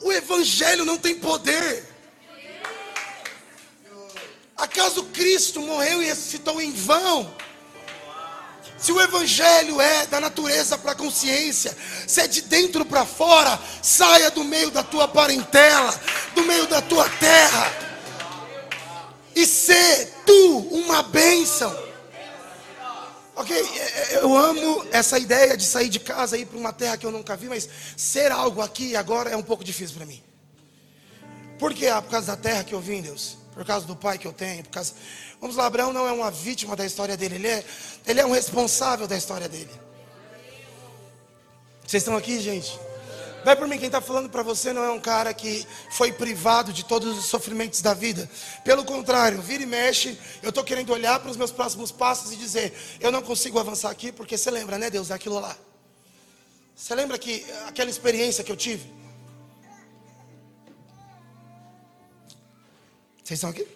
o 0.00 0.12
Evangelho 0.12 0.84
não 0.84 0.98
tem 0.98 1.14
poder? 1.16 1.92
Acaso 4.56 5.04
Cristo 5.04 5.60
morreu 5.60 6.02
e 6.02 6.06
ressuscitou 6.06 6.60
em 6.60 6.72
vão? 6.72 7.34
Se 8.76 8.92
o 8.92 9.00
Evangelho 9.00 9.80
é 9.80 10.06
da 10.06 10.20
natureza 10.20 10.76
para 10.76 10.92
a 10.92 10.94
consciência, 10.94 11.76
se 12.06 12.20
é 12.20 12.26
de 12.26 12.42
dentro 12.42 12.84
para 12.84 13.06
fora, 13.06 13.58
saia 13.82 14.30
do 14.30 14.44
meio 14.44 14.70
da 14.70 14.82
tua 14.82 15.08
parentela, 15.08 15.98
do 16.34 16.42
meio 16.42 16.66
da 16.66 16.82
tua 16.82 17.08
terra, 17.08 17.72
e 19.34 19.46
ser 19.46 20.12
tu 20.26 20.58
uma 20.70 21.02
bênção. 21.02 21.83
Ok, 23.36 23.56
é, 23.56 24.14
é, 24.14 24.16
eu 24.22 24.36
amo 24.36 24.86
essa 24.92 25.18
ideia 25.18 25.56
de 25.56 25.64
sair 25.64 25.88
de 25.88 25.98
casa 25.98 26.36
e 26.36 26.42
ir 26.42 26.46
para 26.46 26.58
uma 26.58 26.72
terra 26.72 26.96
que 26.96 27.04
eu 27.04 27.10
nunca 27.10 27.36
vi, 27.36 27.48
mas 27.48 27.68
ser 27.96 28.30
algo 28.30 28.60
aqui 28.60 28.94
agora 28.94 29.30
é 29.30 29.36
um 29.36 29.42
pouco 29.42 29.64
difícil 29.64 29.96
para 29.96 30.06
mim. 30.06 30.22
Por 31.58 31.74
quê? 31.74 31.88
Ah, 31.88 32.00
por 32.00 32.10
causa 32.10 32.28
da 32.28 32.36
terra 32.36 32.62
que 32.62 32.74
eu 32.74 32.80
vim, 32.80 33.02
Deus. 33.02 33.38
Por 33.52 33.64
causa 33.64 33.86
do 33.86 33.96
pai 33.96 34.18
que 34.18 34.26
eu 34.26 34.32
tenho. 34.32 34.62
Por 34.64 34.70
causa... 34.70 34.94
Vamos 35.40 35.56
lá, 35.56 35.66
Abraão 35.66 35.92
não 35.92 36.06
é 36.06 36.12
uma 36.12 36.30
vítima 36.30 36.76
da 36.76 36.86
história 36.86 37.16
dele, 37.16 37.34
ele 37.36 37.48
é, 37.48 37.64
ele 38.06 38.20
é 38.20 38.26
um 38.26 38.32
responsável 38.32 39.06
da 39.06 39.16
história 39.16 39.48
dele. 39.48 39.70
Vocês 41.86 42.02
estão 42.02 42.16
aqui, 42.16 42.40
gente? 42.40 42.78
Vai 43.44 43.54
por 43.54 43.68
mim, 43.68 43.76
quem 43.76 43.86
está 43.86 44.00
falando 44.00 44.30
para 44.30 44.42
você 44.42 44.72
não 44.72 44.82
é 44.82 44.90
um 44.90 44.98
cara 44.98 45.34
que 45.34 45.66
foi 45.90 46.10
privado 46.10 46.72
de 46.72 46.82
todos 46.82 47.18
os 47.18 47.26
sofrimentos 47.26 47.82
da 47.82 47.92
vida. 47.92 48.28
Pelo 48.64 48.84
contrário, 48.84 49.42
vira 49.42 49.62
e 49.62 49.66
mexe, 49.66 50.18
eu 50.42 50.48
estou 50.48 50.64
querendo 50.64 50.90
olhar 50.90 51.20
para 51.20 51.30
os 51.30 51.36
meus 51.36 51.52
próximos 51.52 51.92
passos 51.92 52.32
e 52.32 52.36
dizer: 52.36 52.72
eu 53.00 53.12
não 53.12 53.20
consigo 53.20 53.58
avançar 53.58 53.90
aqui, 53.90 54.10
porque 54.10 54.38
você 54.38 54.50
lembra, 54.50 54.78
né, 54.78 54.88
Deus, 54.88 55.08
daquilo 55.08 55.38
lá. 55.38 55.54
Você 56.74 56.94
lembra 56.94 57.18
que 57.18 57.44
aquela 57.66 57.90
experiência 57.90 58.42
que 58.42 58.50
eu 58.50 58.56
tive? 58.56 58.90
Vocês 63.22 63.38
estão 63.38 63.50
aqui? 63.50 63.66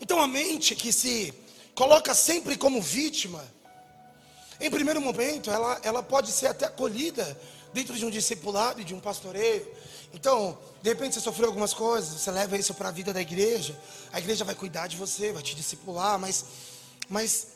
Então 0.00 0.20
a 0.20 0.26
mente 0.26 0.74
que 0.74 0.92
se 0.92 1.32
coloca 1.76 2.14
sempre 2.14 2.56
como 2.56 2.82
vítima, 2.82 3.44
em 4.58 4.70
primeiro 4.70 5.00
momento, 5.00 5.50
ela, 5.50 5.78
ela 5.84 6.02
pode 6.02 6.32
ser 6.32 6.46
até 6.46 6.64
acolhida 6.64 7.38
dentro 7.74 7.94
de 7.94 8.06
um 8.06 8.10
discipulado 8.10 8.80
e 8.80 8.84
de 8.84 8.94
um 8.94 9.00
pastoreio. 9.00 9.70
Então, 10.14 10.58
de 10.82 10.88
repente 10.88 11.14
você 11.14 11.20
sofreu 11.20 11.48
algumas 11.48 11.74
coisas, 11.74 12.18
você 12.18 12.30
leva 12.30 12.56
isso 12.56 12.72
para 12.72 12.88
a 12.88 12.92
vida 12.92 13.12
da 13.12 13.20
igreja, 13.20 13.78
a 14.10 14.18
igreja 14.18 14.44
vai 14.44 14.54
cuidar 14.54 14.86
de 14.86 14.96
você, 14.96 15.30
vai 15.32 15.42
te 15.42 15.54
discipular, 15.54 16.18
mas, 16.18 16.46
mas 17.10 17.48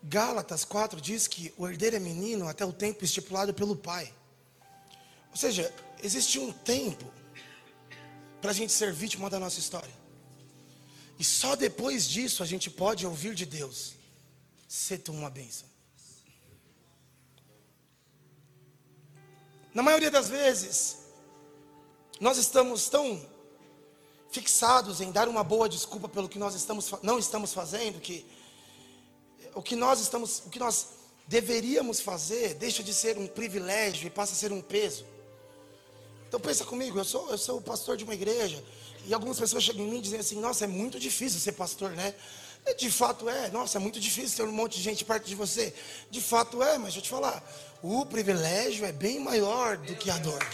Gálatas 0.00 0.64
4 0.64 1.00
diz 1.00 1.26
que 1.26 1.52
o 1.58 1.66
herdeiro 1.66 1.96
é 1.96 1.98
menino 1.98 2.48
até 2.48 2.64
o 2.64 2.72
tempo 2.72 3.04
estipulado 3.04 3.52
pelo 3.52 3.74
pai. 3.74 4.14
Ou 5.32 5.36
seja, 5.36 5.74
existe 6.00 6.38
um 6.38 6.52
tempo 6.52 7.12
para 8.40 8.52
a 8.52 8.54
gente 8.54 8.72
ser 8.72 8.92
vítima 8.92 9.28
da 9.28 9.40
nossa 9.40 9.58
história. 9.58 10.03
E 11.18 11.24
só 11.24 11.54
depois 11.54 12.08
disso 12.08 12.42
a 12.42 12.46
gente 12.46 12.70
pode 12.70 13.06
ouvir 13.06 13.34
de 13.34 13.46
Deus: 13.46 13.94
ser 14.68 14.98
tu 14.98 15.12
uma 15.12 15.30
bênção. 15.30 15.68
Na 19.72 19.82
maioria 19.82 20.10
das 20.10 20.28
vezes, 20.28 20.98
nós 22.20 22.38
estamos 22.38 22.88
tão 22.88 23.28
fixados 24.30 25.00
em 25.00 25.10
dar 25.12 25.28
uma 25.28 25.44
boa 25.44 25.68
desculpa 25.68 26.08
pelo 26.08 26.28
que 26.28 26.38
nós 26.38 26.54
estamos, 26.54 26.90
não 27.02 27.18
estamos 27.18 27.52
fazendo, 27.52 28.00
que 28.00 28.26
o 29.54 29.62
que 29.62 29.76
nós 29.76 30.00
estamos, 30.00 30.42
o 30.46 30.50
que 30.50 30.58
nós 30.58 30.88
deveríamos 31.26 32.00
fazer 32.00 32.54
deixa 32.54 32.82
de 32.82 32.92
ser 32.92 33.16
um 33.16 33.26
privilégio 33.26 34.06
e 34.06 34.10
passa 34.10 34.32
a 34.32 34.36
ser 34.36 34.52
um 34.52 34.60
peso. 34.60 35.04
Então 36.28 36.40
pensa 36.40 36.64
comigo, 36.64 36.98
eu 36.98 37.04
sou, 37.04 37.30
eu 37.30 37.38
sou 37.38 37.58
o 37.58 37.62
pastor 37.62 37.96
de 37.96 38.04
uma 38.04 38.14
igreja, 38.14 38.62
e 39.06 39.12
algumas 39.12 39.38
pessoas 39.38 39.62
chegam 39.62 39.84
em 39.84 39.90
mim 39.90 39.98
e 39.98 40.02
dizem 40.02 40.20
assim: 40.20 40.40
Nossa, 40.40 40.64
é 40.64 40.66
muito 40.66 40.98
difícil 40.98 41.38
ser 41.40 41.52
pastor, 41.52 41.90
né? 41.90 42.14
De 42.78 42.90
fato 42.90 43.28
é, 43.28 43.50
nossa, 43.50 43.76
é 43.76 43.80
muito 43.80 44.00
difícil 44.00 44.38
ter 44.38 44.50
um 44.50 44.52
monte 44.52 44.76
de 44.76 44.82
gente 44.82 45.04
perto 45.04 45.26
de 45.26 45.34
você. 45.34 45.74
De 46.10 46.20
fato 46.20 46.62
é, 46.62 46.78
mas 46.78 46.94
deixa 46.94 46.98
eu 46.98 47.02
te 47.02 47.10
falar: 47.10 47.42
o 47.82 48.06
privilégio 48.06 48.86
é 48.86 48.92
bem 48.92 49.20
maior 49.20 49.76
do 49.76 49.94
que 49.94 50.10
a 50.10 50.16
dor. 50.16 50.44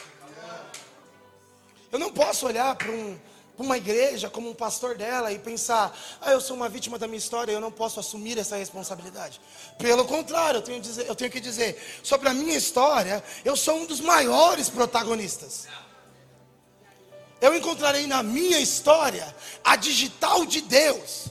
Eu 1.93 1.99
não 1.99 2.13
posso 2.13 2.47
olhar 2.47 2.75
para 2.75 2.91
um, 2.91 3.19
uma 3.57 3.77
igreja 3.77 4.29
como 4.29 4.51
um 4.51 4.55
pastor 4.55 4.97
dela 4.97 5.31
e 5.33 5.39
pensar: 5.39 5.97
Ah, 6.21 6.33
eu 6.33 6.41
sou 6.41 6.57
uma 6.57 6.69
vítima 6.69 6.99
da 6.99 7.07
minha 7.07 7.19
história, 7.19 7.53
eu 7.53 7.61
não 7.61 7.71
posso 7.71 8.01
assumir 8.01 8.37
essa 8.39 8.57
responsabilidade. 8.57 9.41
Pelo 9.79 10.05
contrário, 10.05 10.59
eu 10.59 10.63
tenho, 10.63 10.81
dizer, 10.81 11.07
eu 11.07 11.15
tenho 11.15 11.31
que 11.31 11.41
dizer: 11.41 11.81
sobre 12.03 12.29
a 12.29 12.35
minha 12.35 12.57
história, 12.57 13.23
eu 13.45 13.55
sou 13.55 13.77
um 13.77 13.87
dos 13.87 14.01
maiores 14.01 14.69
protagonistas 14.69 15.69
eu 17.41 17.57
encontrarei 17.57 18.07
na 18.07 18.23
minha 18.23 18.61
história 18.61 19.35
a 19.65 19.75
digital 19.77 20.45
de 20.45 20.61
Deus. 20.61 21.29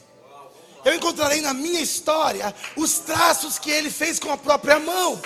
Eu 0.84 0.96
encontrarei 0.96 1.42
na 1.42 1.54
minha 1.54 1.82
história 1.82 2.54
os 2.76 3.00
traços 3.00 3.60
que 3.60 3.70
ele 3.70 3.92
fez 3.92 4.18
com 4.18 4.32
a 4.32 4.38
própria 4.38 4.80
mão, 4.80 5.22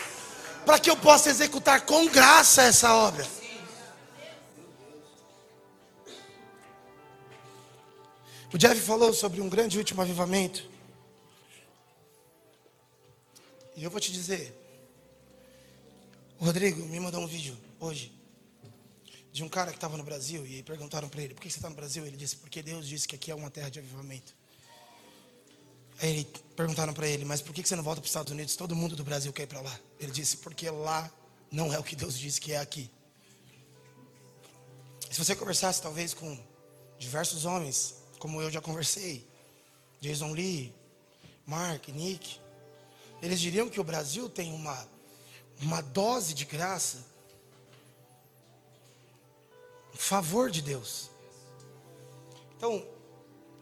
para 0.66 0.80
que 0.80 0.90
eu 0.90 0.98
possa 0.98 1.30
executar 1.30 1.86
com 1.86 2.08
graça 2.08 2.63
essa 2.63 2.94
obra. 2.94 3.25
O 8.52 8.58
Jeff 8.58 8.80
falou 8.82 9.13
sobre 9.13 9.42
um 9.42 9.50
grande 9.50 9.78
último 9.78 10.02
avivamento. 10.02 10.70
E 13.75 13.84
eu 13.84 13.90
vou 13.90 14.00
te 14.00 14.12
dizer, 14.12 14.56
o 16.40 16.46
Rodrigo 16.46 16.86
me 16.86 17.00
mandou 17.00 17.22
um 17.22 17.28
vídeo 17.28 17.58
hoje 17.80 18.23
de 19.34 19.44
um 19.44 19.50
cara 19.50 19.72
que 19.72 19.78
estava 19.78 19.98
no 19.98 20.04
Brasil 20.04 20.46
e 20.46 20.62
perguntaram 20.62 21.10
para 21.10 21.24
ele: 21.24 21.34
por 21.34 21.42
que 21.42 21.50
você 21.50 21.58
está 21.58 21.68
no 21.68 21.75
Brasil? 21.75 22.06
Ele 22.06 22.16
disse: 22.16 22.36
porque 22.36 22.62
Deus 22.62 22.88
disse 22.88 23.08
que 23.08 23.16
aqui 23.16 23.32
é 23.32 23.36
uma 23.36 23.50
terra 23.50 23.70
de 23.70 23.80
avivamento. 23.80 24.36
Aí 26.00 26.24
perguntaram 26.56 26.94
para 26.94 27.08
ele: 27.08 27.25
mas 27.25 27.42
por 27.42 27.52
que 27.52 27.68
você 27.68 27.75
não 27.75 27.84
volta 27.84 28.00
para 28.00 28.06
os 28.06 28.12
Estados 28.12 28.32
Unidos? 28.32 28.56
Todo 28.56 28.75
mundo 28.75 28.96
do 28.96 29.04
Brasil 29.04 29.34
quer 29.34 29.44
ir 29.44 29.48
para 29.48 29.60
lá. 29.60 29.80
Ele 30.00 30.12
disse: 30.12 30.38
porque 30.38 30.70
lá 30.70 31.12
não 31.52 31.74
é 31.74 31.80
o 31.80 31.84
que 31.84 31.96
Deus 31.96 32.18
disse 32.18 32.40
que 32.40 32.54
é 32.54 32.60
aqui. 32.60 32.92
Se 35.10 35.18
você 35.18 35.36
conversasse 35.36 35.82
talvez 35.82 36.13
com 36.13 36.40
diversos 37.00 37.44
homens, 37.44 37.96
como 38.20 38.40
eu 38.40 38.52
já 38.52 38.62
conversei, 38.62 39.28
Jason 40.00 40.32
Lee, 40.32 40.72
Mark, 41.44 41.88
Nick, 41.88 42.40
eles 43.20 43.40
diriam 43.40 43.68
que 43.68 43.80
o 43.80 43.84
Brasil 43.84 44.30
tem 44.30 44.54
uma, 44.54 44.88
uma 45.60 45.82
dose 45.82 46.36
de 46.36 46.46
graça 46.46 47.12
favor 50.03 50.51
de 50.51 50.62
Deus. 50.62 51.10
Então, 52.57 52.86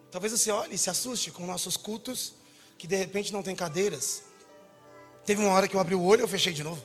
talvez 0.10 0.33
você 0.33 0.51
olhe 0.51 0.75
e 0.75 0.77
se 0.77 0.89
assuste 0.89 1.31
com 1.31 1.45
nossos 1.45 1.77
cultos, 1.77 2.33
que 2.77 2.88
de 2.88 2.95
repente 2.95 3.31
não 3.31 3.43
tem 3.43 3.55
cadeiras. 3.55 4.24
Teve 5.25 5.41
uma 5.41 5.53
hora 5.53 5.67
que 5.67 5.75
eu 5.75 5.79
abri 5.79 5.93
o 5.93 6.03
olho 6.03 6.21
e 6.21 6.24
eu 6.24 6.27
fechei 6.27 6.51
de 6.51 6.63
novo. 6.63 6.83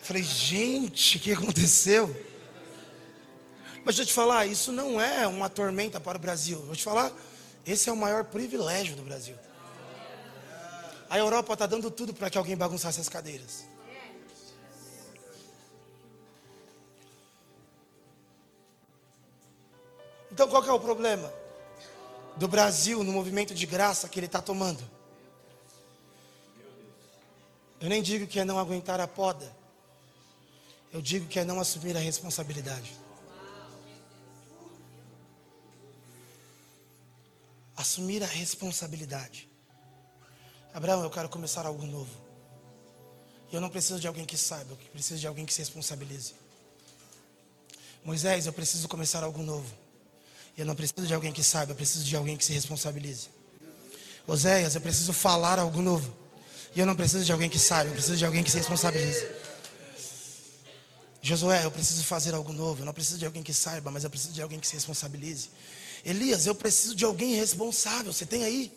Falei, 0.00 0.22
gente, 0.22 1.16
o 1.16 1.20
que 1.20 1.32
aconteceu? 1.32 2.08
Mas 3.84 3.96
deixa 3.96 4.02
eu 4.02 4.06
te 4.06 4.12
falar, 4.12 4.46
isso 4.46 4.70
não 4.70 5.00
é 5.00 5.26
uma 5.26 5.48
tormenta 5.48 5.98
para 5.98 6.16
o 6.16 6.20
Brasil. 6.20 6.60
Vou 6.66 6.76
te 6.76 6.84
falar, 6.84 7.12
esse 7.66 7.88
é 7.88 7.92
o 7.92 7.96
maior 7.96 8.24
privilégio 8.24 8.94
do 8.94 9.02
Brasil. 9.02 9.36
A 11.08 11.18
Europa 11.18 11.52
está 11.54 11.66
dando 11.66 11.90
tudo 11.90 12.14
para 12.14 12.30
que 12.30 12.38
alguém 12.38 12.56
bagunçasse 12.56 13.00
as 13.00 13.08
cadeiras. 13.08 13.69
Então 20.32 20.48
qual 20.48 20.64
é 20.64 20.72
o 20.72 20.80
problema 20.80 21.32
do 22.36 22.46
Brasil 22.46 23.02
no 23.02 23.12
movimento 23.12 23.54
de 23.54 23.66
graça 23.66 24.08
que 24.08 24.18
ele 24.18 24.26
está 24.26 24.40
tomando? 24.40 24.82
Eu 27.80 27.88
nem 27.88 28.02
digo 28.02 28.26
que 28.26 28.38
é 28.38 28.44
não 28.44 28.58
aguentar 28.58 29.00
a 29.00 29.08
poda. 29.08 29.50
Eu 30.92 31.00
digo 31.00 31.26
que 31.26 31.38
é 31.38 31.44
não 31.44 31.58
assumir 31.58 31.96
a 31.96 32.00
responsabilidade. 32.00 32.92
Assumir 37.76 38.22
a 38.22 38.26
responsabilidade. 38.26 39.48
Abraão, 40.74 41.02
eu 41.02 41.10
quero 41.10 41.28
começar 41.28 41.64
algo 41.64 41.86
novo. 41.86 42.14
Eu 43.50 43.60
não 43.60 43.70
preciso 43.70 43.98
de 43.98 44.06
alguém 44.06 44.24
que 44.24 44.36
saiba, 44.36 44.72
eu 44.72 44.76
preciso 44.92 45.18
de 45.18 45.26
alguém 45.26 45.46
que 45.46 45.52
se 45.52 45.60
responsabilize. 45.60 46.34
Moisés, 48.04 48.46
eu 48.46 48.52
preciso 48.52 48.86
começar 48.88 49.24
algo 49.24 49.42
novo. 49.42 49.74
Eu 50.60 50.66
não 50.66 50.74
preciso 50.74 51.06
de 51.06 51.14
alguém 51.14 51.32
que 51.32 51.42
saiba, 51.42 51.72
eu 51.72 51.74
preciso 51.74 52.04
de 52.04 52.14
alguém 52.14 52.36
que 52.36 52.44
se 52.44 52.52
responsabilize. 52.52 53.28
Oséias, 54.26 54.74
eu 54.74 54.80
preciso 54.82 55.10
falar 55.10 55.58
algo 55.58 55.80
novo. 55.80 56.14
E 56.76 56.80
eu 56.80 56.84
não 56.84 56.94
preciso 56.94 57.24
de 57.24 57.32
alguém 57.32 57.48
que 57.48 57.58
saiba, 57.58 57.88
eu 57.88 57.94
preciso 57.94 58.18
de 58.18 58.26
alguém 58.26 58.44
que 58.44 58.50
se 58.50 58.58
responsabilize. 58.58 59.26
Josué, 61.22 61.64
eu 61.64 61.70
preciso 61.70 62.04
fazer 62.04 62.34
algo 62.34 62.52
novo. 62.52 62.82
Eu 62.82 62.84
não 62.84 62.92
preciso 62.92 63.16
de 63.16 63.24
alguém 63.24 63.42
que 63.42 63.54
saiba, 63.54 63.90
mas 63.90 64.04
eu 64.04 64.10
preciso 64.10 64.34
de 64.34 64.42
alguém 64.42 64.60
que 64.60 64.66
se 64.66 64.74
responsabilize. 64.74 65.48
Elias, 66.04 66.46
eu 66.46 66.54
preciso 66.54 66.94
de 66.94 67.06
alguém 67.06 67.36
responsável. 67.36 68.12
Você 68.12 68.26
tem 68.26 68.44
aí? 68.44 68.70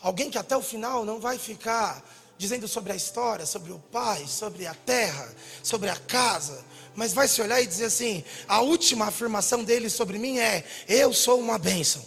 Alguém 0.00 0.30
que 0.30 0.38
até 0.38 0.56
o 0.56 0.62
final 0.62 1.04
não 1.04 1.18
vai 1.18 1.36
ficar 1.36 2.00
dizendo 2.42 2.66
sobre 2.66 2.92
a 2.92 2.96
história, 2.96 3.46
sobre 3.46 3.70
o 3.70 3.78
pai, 3.78 4.26
sobre 4.26 4.66
a 4.66 4.74
terra, 4.74 5.32
sobre 5.62 5.88
a 5.88 5.94
casa, 5.94 6.64
mas 6.92 7.12
vai 7.12 7.28
se 7.28 7.40
olhar 7.40 7.62
e 7.62 7.66
dizer 7.68 7.84
assim: 7.84 8.24
a 8.48 8.60
última 8.60 9.06
afirmação 9.06 9.62
dele 9.62 9.88
sobre 9.88 10.18
mim 10.18 10.40
é: 10.40 10.64
eu 10.88 11.14
sou 11.14 11.38
uma 11.38 11.56
bênção. 11.56 12.04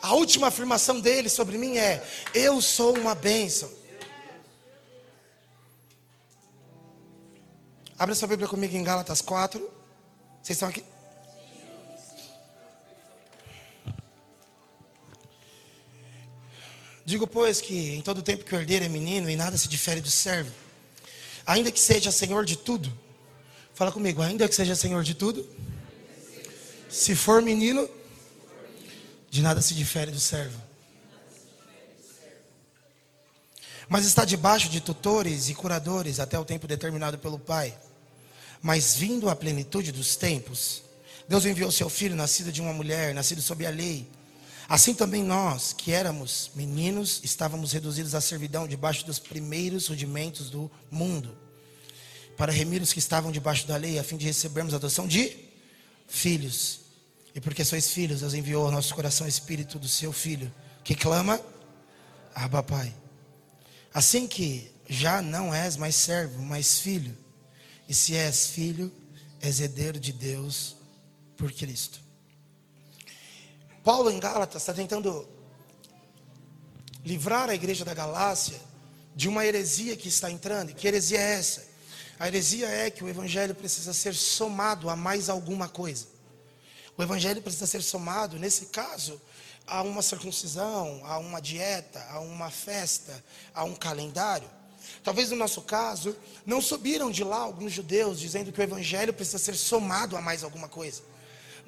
A 0.00 0.14
última 0.14 0.46
afirmação 0.46 1.00
dele 1.00 1.28
sobre 1.28 1.58
mim 1.58 1.78
é: 1.78 2.00
eu 2.32 2.62
sou 2.62 2.96
uma 2.96 3.12
bênção. 3.12 3.68
Abra 7.98 8.14
sua 8.14 8.28
Bíblia 8.28 8.46
comigo 8.46 8.76
em 8.76 8.84
Gálatas 8.84 9.20
4. 9.20 9.58
Vocês 10.40 10.54
estão 10.54 10.68
aqui? 10.68 10.84
Digo, 17.08 17.26
pois, 17.26 17.58
que 17.58 17.94
em 17.94 18.02
todo 18.02 18.20
tempo 18.20 18.44
que 18.44 18.54
o 18.54 18.58
herdeiro 18.58 18.84
é 18.84 18.88
menino 18.88 19.30
e 19.30 19.34
nada 19.34 19.56
se 19.56 19.66
difere 19.66 19.98
do 19.98 20.10
servo, 20.10 20.52
ainda 21.46 21.72
que 21.72 21.80
seja 21.80 22.12
senhor 22.12 22.44
de 22.44 22.54
tudo, 22.54 22.92
fala 23.72 23.90
comigo, 23.90 24.20
ainda 24.20 24.46
que 24.46 24.54
seja 24.54 24.76
senhor 24.76 25.02
de 25.02 25.14
tudo, 25.14 25.48
se 26.86 27.16
for 27.16 27.40
menino, 27.40 27.88
de 29.30 29.40
nada 29.40 29.62
se 29.62 29.72
difere 29.72 30.10
do 30.10 30.20
servo. 30.20 30.60
Mas 33.88 34.04
está 34.04 34.26
debaixo 34.26 34.68
de 34.68 34.82
tutores 34.82 35.48
e 35.48 35.54
curadores 35.54 36.20
até 36.20 36.38
o 36.38 36.44
tempo 36.44 36.68
determinado 36.68 37.16
pelo 37.16 37.38
Pai. 37.38 37.74
Mas 38.60 38.96
vindo 38.96 39.30
a 39.30 39.34
plenitude 39.34 39.92
dos 39.92 40.14
tempos, 40.14 40.82
Deus 41.26 41.46
enviou 41.46 41.72
seu 41.72 41.88
filho, 41.88 42.14
nascido 42.14 42.52
de 42.52 42.60
uma 42.60 42.74
mulher, 42.74 43.14
nascido 43.14 43.40
sob 43.40 43.64
a 43.64 43.70
lei 43.70 44.06
Assim 44.68 44.92
também 44.92 45.24
nós, 45.24 45.72
que 45.72 45.92
éramos 45.92 46.50
meninos, 46.54 47.22
estávamos 47.24 47.72
reduzidos 47.72 48.14
à 48.14 48.20
servidão 48.20 48.68
debaixo 48.68 49.06
dos 49.06 49.18
primeiros 49.18 49.86
rudimentos 49.86 50.50
do 50.50 50.70
mundo, 50.90 51.34
para 52.36 52.52
remir 52.52 52.82
os 52.82 52.92
que 52.92 52.98
estavam 52.98 53.32
debaixo 53.32 53.66
da 53.66 53.76
lei, 53.76 53.98
a 53.98 54.04
fim 54.04 54.18
de 54.18 54.26
recebermos 54.26 54.74
a 54.74 54.76
adoção 54.76 55.08
de 55.08 55.34
filhos. 56.06 56.80
E 57.34 57.40
porque 57.40 57.64
sois 57.64 57.90
filhos, 57.90 58.20
Deus 58.20 58.34
enviou 58.34 58.66
ao 58.66 58.70
nosso 58.70 58.94
coração 58.94 59.26
o 59.26 59.28
espírito 59.28 59.78
do 59.78 59.88
seu 59.88 60.12
filho, 60.12 60.52
que 60.84 60.94
clama: 60.94 61.40
Abba, 62.34 62.62
Pai. 62.62 62.94
Assim 63.92 64.26
que 64.26 64.70
já 64.86 65.22
não 65.22 65.52
és 65.54 65.78
mais 65.78 65.94
servo, 65.94 66.42
mas 66.42 66.78
filho, 66.78 67.16
e 67.88 67.94
se 67.94 68.14
és 68.14 68.48
filho, 68.48 68.92
és 69.40 69.60
herdeiro 69.60 69.98
de 69.98 70.12
Deus 70.12 70.76
por 71.38 71.50
Cristo. 71.52 72.07
Paulo 73.88 74.10
em 74.10 74.20
Gálatas 74.20 74.60
está 74.60 74.74
tentando 74.74 75.26
livrar 77.06 77.48
a 77.48 77.54
igreja 77.54 77.86
da 77.86 77.94
Galácia 77.94 78.60
de 79.16 79.30
uma 79.30 79.46
heresia 79.46 79.96
que 79.96 80.08
está 80.08 80.30
entrando. 80.30 80.74
Que 80.74 80.86
heresia 80.86 81.18
é 81.18 81.32
essa? 81.36 81.66
A 82.20 82.28
heresia 82.28 82.68
é 82.68 82.90
que 82.90 83.02
o 83.02 83.08
evangelho 83.08 83.54
precisa 83.54 83.94
ser 83.94 84.14
somado 84.14 84.90
a 84.90 84.94
mais 84.94 85.30
alguma 85.30 85.70
coisa. 85.70 86.06
O 86.98 87.02
evangelho 87.02 87.40
precisa 87.40 87.66
ser 87.66 87.80
somado, 87.80 88.38
nesse 88.38 88.66
caso, 88.66 89.18
a 89.66 89.80
uma 89.80 90.02
circuncisão, 90.02 91.00
a 91.06 91.16
uma 91.16 91.40
dieta, 91.40 92.06
a 92.10 92.20
uma 92.20 92.50
festa, 92.50 93.24
a 93.54 93.64
um 93.64 93.74
calendário. 93.74 94.50
Talvez 95.02 95.30
no 95.30 95.36
nosso 95.36 95.62
caso, 95.62 96.14
não 96.44 96.60
subiram 96.60 97.10
de 97.10 97.24
lá 97.24 97.38
alguns 97.38 97.72
judeus 97.72 98.20
dizendo 98.20 98.52
que 98.52 98.60
o 98.60 98.62
evangelho 98.62 99.14
precisa 99.14 99.38
ser 99.38 99.56
somado 99.56 100.14
a 100.14 100.20
mais 100.20 100.44
alguma 100.44 100.68
coisa. 100.68 101.00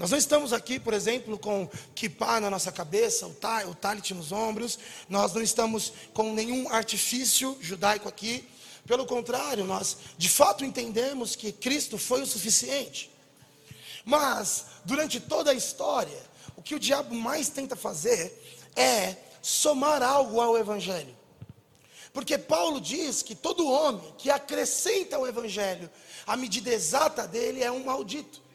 Nós 0.00 0.10
não 0.10 0.16
estamos 0.16 0.54
aqui, 0.54 0.80
por 0.80 0.94
exemplo, 0.94 1.38
com 1.38 1.68
kippah 1.94 2.40
na 2.40 2.48
nossa 2.48 2.72
cabeça, 2.72 3.26
o, 3.26 3.36
o 3.68 3.74
talit 3.74 4.14
nos 4.14 4.32
ombros. 4.32 4.78
Nós 5.10 5.34
não 5.34 5.42
estamos 5.42 5.92
com 6.14 6.32
nenhum 6.32 6.70
artifício 6.70 7.54
judaico 7.60 8.08
aqui. 8.08 8.48
Pelo 8.86 9.04
contrário, 9.04 9.62
nós 9.62 9.98
de 10.16 10.26
fato 10.26 10.64
entendemos 10.64 11.36
que 11.36 11.52
Cristo 11.52 11.98
foi 11.98 12.22
o 12.22 12.26
suficiente. 12.26 13.10
Mas, 14.02 14.64
durante 14.86 15.20
toda 15.20 15.50
a 15.50 15.54
história, 15.54 16.22
o 16.56 16.62
que 16.62 16.74
o 16.74 16.80
diabo 16.80 17.14
mais 17.14 17.50
tenta 17.50 17.76
fazer 17.76 18.32
é 18.74 19.16
somar 19.42 20.02
algo 20.02 20.40
ao 20.40 20.56
Evangelho. 20.56 21.14
Porque 22.10 22.38
Paulo 22.38 22.80
diz 22.80 23.22
que 23.22 23.34
todo 23.34 23.70
homem 23.70 24.14
que 24.16 24.30
acrescenta 24.30 25.16
ao 25.16 25.28
Evangelho 25.28 25.90
a 26.26 26.38
medida 26.38 26.70
exata 26.70 27.28
dele 27.28 27.62
é 27.62 27.70
um 27.70 27.84
maldito. 27.84 28.48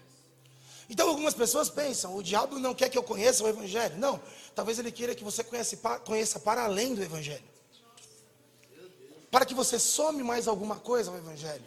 Então 0.89 1.09
algumas 1.09 1.33
pessoas 1.33 1.69
pensam, 1.69 2.15
o 2.15 2.21
diabo 2.21 2.59
não 2.59 2.73
quer 2.75 2.89
que 2.89 2.97
eu 2.97 3.03
conheça 3.03 3.43
o 3.43 3.47
Evangelho. 3.47 3.97
Não, 3.97 4.21
talvez 4.53 4.77
ele 4.77 4.91
queira 4.91 5.15
que 5.15 5.23
você 5.23 5.43
conheça, 5.43 5.75
conheça 6.05 6.39
para 6.39 6.63
além 6.63 6.93
do 6.93 7.03
Evangelho. 7.03 7.43
Para 9.31 9.45
que 9.45 9.53
você 9.53 9.79
some 9.79 10.21
mais 10.23 10.47
alguma 10.47 10.77
coisa 10.77 11.11
ao 11.11 11.17
Evangelho. 11.17 11.63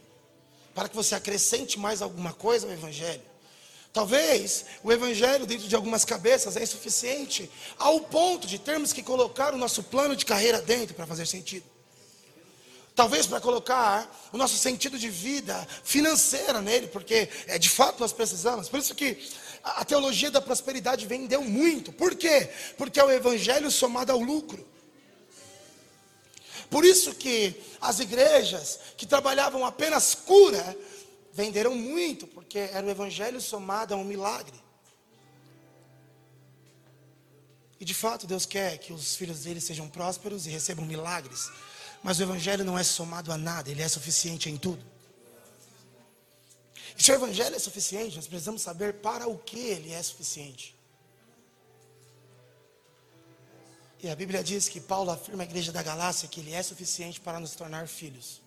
Para 0.74 0.88
que 0.88 0.94
você 0.94 1.14
acrescente 1.14 1.78
mais 1.78 2.00
alguma 2.00 2.32
coisa 2.32 2.66
ao 2.66 2.72
Evangelho. 2.72 3.22
Talvez 3.92 4.64
o 4.84 4.92
Evangelho 4.92 5.46
dentro 5.46 5.66
de 5.66 5.74
algumas 5.74 6.04
cabeças 6.04 6.56
é 6.56 6.62
insuficiente 6.62 7.50
ao 7.78 8.00
ponto 8.00 8.46
de 8.46 8.58
termos 8.58 8.92
que 8.92 9.02
colocar 9.02 9.52
o 9.52 9.58
nosso 9.58 9.82
plano 9.82 10.14
de 10.14 10.24
carreira 10.24 10.62
dentro 10.62 10.94
para 10.94 11.06
fazer 11.06 11.26
sentido. 11.26 11.64
Talvez 12.98 13.28
para 13.28 13.40
colocar 13.40 14.12
o 14.32 14.36
nosso 14.36 14.56
sentido 14.56 14.98
de 14.98 15.08
vida 15.08 15.54
financeira 15.84 16.60
nele, 16.60 16.88
porque 16.88 17.28
é, 17.46 17.56
de 17.56 17.68
fato 17.68 18.00
nós 18.00 18.12
precisamos. 18.12 18.68
Por 18.68 18.80
isso 18.80 18.92
que 18.92 19.24
a 19.62 19.84
teologia 19.84 20.32
da 20.32 20.40
prosperidade 20.40 21.06
vendeu 21.06 21.44
muito. 21.44 21.92
Por 21.92 22.16
quê? 22.16 22.50
Porque 22.76 22.98
é 22.98 23.04
o 23.04 23.10
evangelho 23.12 23.70
somado 23.70 24.10
ao 24.10 24.18
lucro. 24.18 24.66
Por 26.68 26.84
isso 26.84 27.14
que 27.14 27.54
as 27.80 28.00
igrejas 28.00 28.80
que 28.96 29.06
trabalhavam 29.06 29.64
apenas 29.64 30.16
cura 30.16 30.76
venderam 31.32 31.76
muito, 31.76 32.26
porque 32.26 32.58
era 32.58 32.84
o 32.84 32.90
evangelho 32.90 33.40
somado 33.40 33.94
a 33.94 33.96
um 33.96 34.02
milagre. 34.02 34.60
E 37.78 37.84
de 37.84 37.94
fato 37.94 38.26
Deus 38.26 38.44
quer 38.44 38.76
que 38.78 38.92
os 38.92 39.14
filhos 39.14 39.44
dele 39.44 39.60
sejam 39.60 39.88
prósperos 39.88 40.48
e 40.48 40.50
recebam 40.50 40.84
milagres. 40.84 41.48
Mas 42.02 42.18
o 42.18 42.22
Evangelho 42.22 42.64
não 42.64 42.78
é 42.78 42.84
somado 42.84 43.32
a 43.32 43.38
nada, 43.38 43.70
ele 43.70 43.82
é 43.82 43.88
suficiente 43.88 44.48
em 44.48 44.56
tudo. 44.56 44.84
E 46.96 47.02
se 47.02 47.12
o 47.12 47.14
Evangelho 47.14 47.54
é 47.54 47.58
suficiente, 47.58 48.16
nós 48.16 48.26
precisamos 48.26 48.62
saber 48.62 48.94
para 48.94 49.28
o 49.28 49.38
que 49.38 49.58
ele 49.58 49.92
é 49.92 50.02
suficiente. 50.02 50.76
E 54.00 54.08
a 54.08 54.14
Bíblia 54.14 54.44
diz 54.44 54.68
que 54.68 54.80
Paulo 54.80 55.10
afirma 55.10 55.42
à 55.42 55.46
igreja 55.46 55.72
da 55.72 55.82
Galácia 55.82 56.28
que 56.28 56.40
ele 56.40 56.52
é 56.52 56.62
suficiente 56.62 57.20
para 57.20 57.40
nos 57.40 57.52
tornar 57.52 57.88
filhos. 57.88 58.40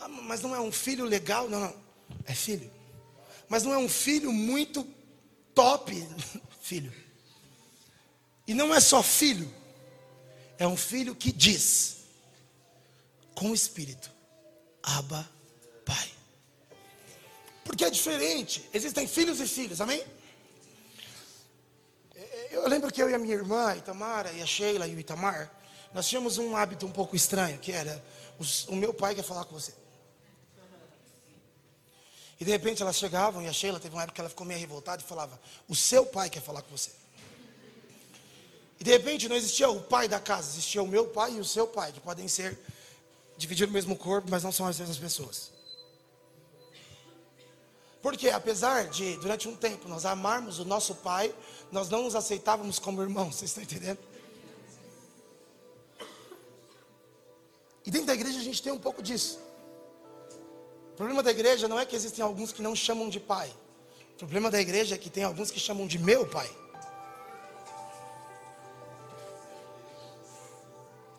Ah, 0.00 0.08
mas 0.08 0.40
não 0.40 0.54
é 0.54 0.60
um 0.60 0.72
filho 0.72 1.04
legal, 1.04 1.48
não, 1.48 1.60
não. 1.60 1.74
É 2.24 2.34
filho. 2.34 2.70
Mas 3.48 3.64
não 3.64 3.72
é 3.72 3.78
um 3.78 3.88
filho 3.88 4.32
muito 4.32 4.86
top, 5.54 5.92
filho. 6.62 6.92
E 8.46 8.54
não 8.54 8.74
é 8.74 8.80
só 8.80 9.02
filho, 9.02 9.52
é 10.60 10.66
um 10.66 10.76
filho 10.76 11.14
que 11.14 11.32
diz, 11.32 12.00
com 13.34 13.50
o 13.50 13.54
Espírito, 13.54 14.12
Abba, 14.82 15.26
Pai. 15.86 16.10
Porque 17.64 17.82
é 17.82 17.88
diferente. 17.88 18.68
Existem 18.74 19.08
filhos 19.08 19.40
e 19.40 19.48
filhos, 19.48 19.80
amém? 19.80 20.04
Eu 22.50 22.68
lembro 22.68 22.92
que 22.92 23.02
eu 23.02 23.08
e 23.08 23.14
a 23.14 23.18
minha 23.18 23.34
irmã, 23.34 23.74
Itamara, 23.74 24.30
e 24.32 24.42
a 24.42 24.46
Sheila 24.46 24.86
e 24.86 24.94
o 24.94 25.00
Itamar, 25.00 25.50
nós 25.94 26.06
tínhamos 26.06 26.36
um 26.36 26.54
hábito 26.54 26.84
um 26.84 26.92
pouco 26.92 27.16
estranho, 27.16 27.58
que 27.58 27.72
era, 27.72 28.04
o 28.68 28.76
meu 28.76 28.92
pai 28.92 29.14
quer 29.14 29.24
falar 29.24 29.46
com 29.46 29.58
você. 29.58 29.72
E 32.38 32.44
de 32.44 32.50
repente 32.50 32.82
elas 32.82 32.96
chegavam, 32.96 33.40
e 33.40 33.48
a 33.48 33.52
Sheila 33.52 33.80
teve 33.80 33.94
uma 33.94 34.02
época 34.02 34.16
que 34.16 34.20
ela 34.20 34.28
ficou 34.28 34.46
meio 34.46 34.60
revoltada 34.60 35.00
e 35.00 35.06
falava, 35.06 35.40
o 35.66 35.74
seu 35.74 36.04
pai 36.04 36.28
quer 36.28 36.42
falar 36.42 36.60
com 36.60 36.76
você. 36.76 36.99
E 38.80 38.84
de 38.84 38.90
repente 38.90 39.28
não 39.28 39.36
existia 39.36 39.68
o 39.68 39.82
pai 39.82 40.08
da 40.08 40.18
casa, 40.18 40.48
existia 40.48 40.82
o 40.82 40.88
meu 40.88 41.06
pai 41.06 41.34
e 41.34 41.38
o 41.38 41.44
seu 41.44 41.66
pai, 41.66 41.92
que 41.92 42.00
podem 42.00 42.26
ser 42.26 42.58
dividir 43.36 43.68
o 43.68 43.70
mesmo 43.70 43.94
corpo, 43.94 44.28
mas 44.30 44.42
não 44.42 44.50
são 44.50 44.66
as 44.66 44.78
mesmas 44.80 44.96
pessoas. 44.96 45.50
Porque 48.00 48.30
apesar 48.30 48.88
de, 48.88 49.18
durante 49.18 49.46
um 49.46 49.54
tempo, 49.54 49.86
nós 49.86 50.06
amarmos 50.06 50.58
o 50.58 50.64
nosso 50.64 50.94
pai, 50.94 51.34
nós 51.70 51.90
não 51.90 52.04
nos 52.04 52.14
aceitávamos 52.14 52.78
como 52.78 53.02
irmãos, 53.02 53.36
vocês 53.36 53.50
estão 53.50 53.62
entendendo? 53.62 53.98
E 57.84 57.90
dentro 57.90 58.06
da 58.06 58.14
igreja 58.14 58.38
a 58.38 58.42
gente 58.42 58.62
tem 58.62 58.72
um 58.72 58.78
pouco 58.78 59.02
disso. 59.02 59.38
O 60.92 60.96
problema 60.96 61.22
da 61.22 61.30
igreja 61.30 61.68
não 61.68 61.78
é 61.78 61.84
que 61.84 61.94
existem 61.94 62.24
alguns 62.24 62.50
que 62.50 62.62
não 62.62 62.74
chamam 62.74 63.10
de 63.10 63.20
pai. 63.20 63.52
O 64.14 64.18
problema 64.18 64.50
da 64.50 64.60
igreja 64.60 64.94
é 64.94 64.98
que 64.98 65.10
tem 65.10 65.24
alguns 65.24 65.50
que 65.50 65.60
chamam 65.60 65.86
de 65.86 65.98
meu 65.98 66.26
pai. 66.26 66.50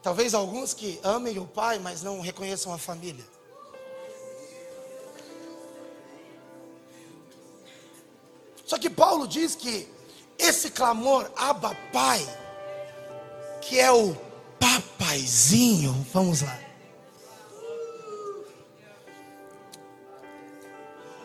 Talvez 0.02 0.34
alguns 0.34 0.74
que 0.74 1.00
amem 1.04 1.38
o 1.38 1.46
pai, 1.46 1.78
mas 1.78 2.02
não 2.02 2.22
reconheçam 2.22 2.74
a 2.74 2.78
família. 2.78 3.26
Só 8.66 8.78
que 8.78 8.90
Paulo 8.90 9.28
diz 9.28 9.54
que 9.54 9.88
esse 10.40 10.72
clamor, 10.72 11.30
Abba 11.36 11.76
Pai, 11.92 12.26
que 13.62 13.80
é 13.80 13.92
o 13.92 14.16
papaizinho, 14.60 16.06
vamos 16.12 16.42
lá. 16.42 16.60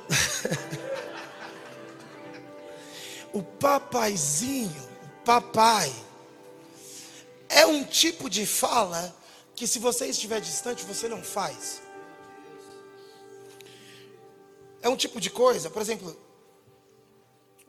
o 3.32 3.42
papaizinho, 3.42 4.86
o 5.04 5.24
papai, 5.24 5.90
é 7.56 7.64
um 7.64 7.82
tipo 7.82 8.28
de 8.28 8.44
fala 8.44 9.16
que 9.54 9.66
se 9.66 9.78
você 9.78 10.06
estiver 10.06 10.40
distante, 10.40 10.84
você 10.84 11.08
não 11.08 11.22
faz. 11.22 11.80
É 14.82 14.88
um 14.90 14.96
tipo 14.96 15.18
de 15.18 15.30
coisa, 15.30 15.70
por 15.70 15.80
exemplo, 15.80 16.14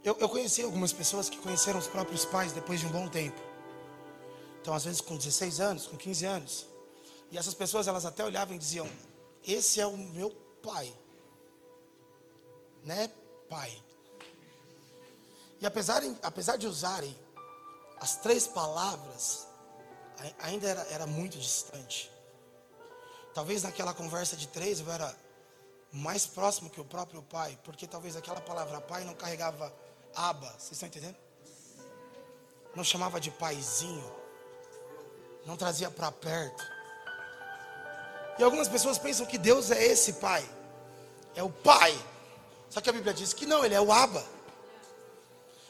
eu, 0.03 0.15
eu 0.19 0.27
conheci 0.27 0.61
algumas 0.61 0.91
pessoas 0.91 1.29
que 1.29 1.37
conheceram 1.37 1.79
os 1.79 1.87
próprios 1.87 2.25
pais 2.25 2.51
depois 2.51 2.81
de 2.81 2.85
um 2.85 2.89
bom 2.89 3.07
tempo. 3.07 3.39
Então, 4.61 4.73
às 4.73 4.83
vezes 4.83 4.99
com 4.99 5.15
16 5.15 5.61
anos, 5.61 5.87
com 5.87 5.95
15 5.95 6.25
anos. 6.25 6.67
E 7.31 7.37
essas 7.37 7.53
pessoas, 7.53 7.87
elas 7.87 8.05
até 8.05 8.25
olhavam 8.25 8.55
e 8.55 8.59
diziam: 8.59 8.87
Esse 9.45 9.79
é 9.79 9.87
o 9.87 9.95
meu 9.97 10.29
pai. 10.61 10.93
Né, 12.83 13.09
pai? 13.49 13.71
E 15.61 15.65
apesar, 15.65 16.03
apesar 16.21 16.57
de 16.57 16.67
usarem 16.67 17.15
as 17.99 18.17
três 18.17 18.45
palavras 18.47 19.47
ainda 20.39 20.67
era, 20.67 20.87
era 20.89 21.07
muito 21.07 21.37
distante. 21.37 22.11
Talvez 23.33 23.63
naquela 23.63 23.93
conversa 23.93 24.35
de 24.35 24.47
três 24.47 24.79
eu 24.79 24.91
era 24.91 25.15
mais 25.91 26.25
próximo 26.25 26.69
que 26.69 26.81
o 26.81 26.85
próprio 26.85 27.21
pai, 27.21 27.57
porque 27.63 27.87
talvez 27.87 28.15
aquela 28.15 28.41
palavra 28.41 28.81
pai 28.81 29.03
não 29.03 29.13
carregava 29.13 29.73
aba, 30.15 30.49
vocês 30.57 30.73
estão 30.73 30.87
entendendo? 30.87 31.15
Não 32.75 32.83
chamava 32.83 33.19
de 33.19 33.31
paizinho, 33.31 34.11
não 35.45 35.55
trazia 35.55 35.89
para 35.89 36.11
perto. 36.11 36.63
E 38.37 38.43
algumas 38.43 38.67
pessoas 38.67 38.97
pensam 38.97 39.25
que 39.25 39.37
Deus 39.37 39.71
é 39.71 39.83
esse 39.83 40.13
pai, 40.13 40.47
é 41.35 41.41
o 41.41 41.49
pai. 41.49 41.97
Só 42.69 42.81
que 42.81 42.89
a 42.89 42.93
Bíblia 42.93 43.13
diz 43.13 43.33
que 43.33 43.45
não, 43.45 43.63
ele 43.63 43.73
é 43.73 43.81
o 43.81 43.91
aba. 43.91 44.23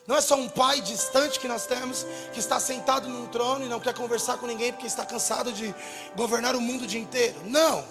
Não 0.07 0.15
é 0.15 0.21
só 0.21 0.35
um 0.35 0.47
pai 0.47 0.79
distante 0.79 1.37
que 1.37 1.49
nós 1.49 1.67
temos, 1.67 2.07
que 2.31 2.39
está 2.39 2.61
sentado 2.61 3.09
num 3.09 3.27
trono 3.27 3.65
e 3.65 3.67
não 3.67 3.77
quer 3.77 3.93
conversar 3.93 4.37
com 4.37 4.47
ninguém 4.47 4.71
porque 4.71 4.87
está 4.87 5.05
cansado 5.05 5.51
de 5.51 5.75
governar 6.15 6.55
o 6.55 6.61
mundo 6.61 6.85
o 6.85 6.87
dia 6.87 7.01
inteiro. 7.01 7.35
Não. 7.43 7.85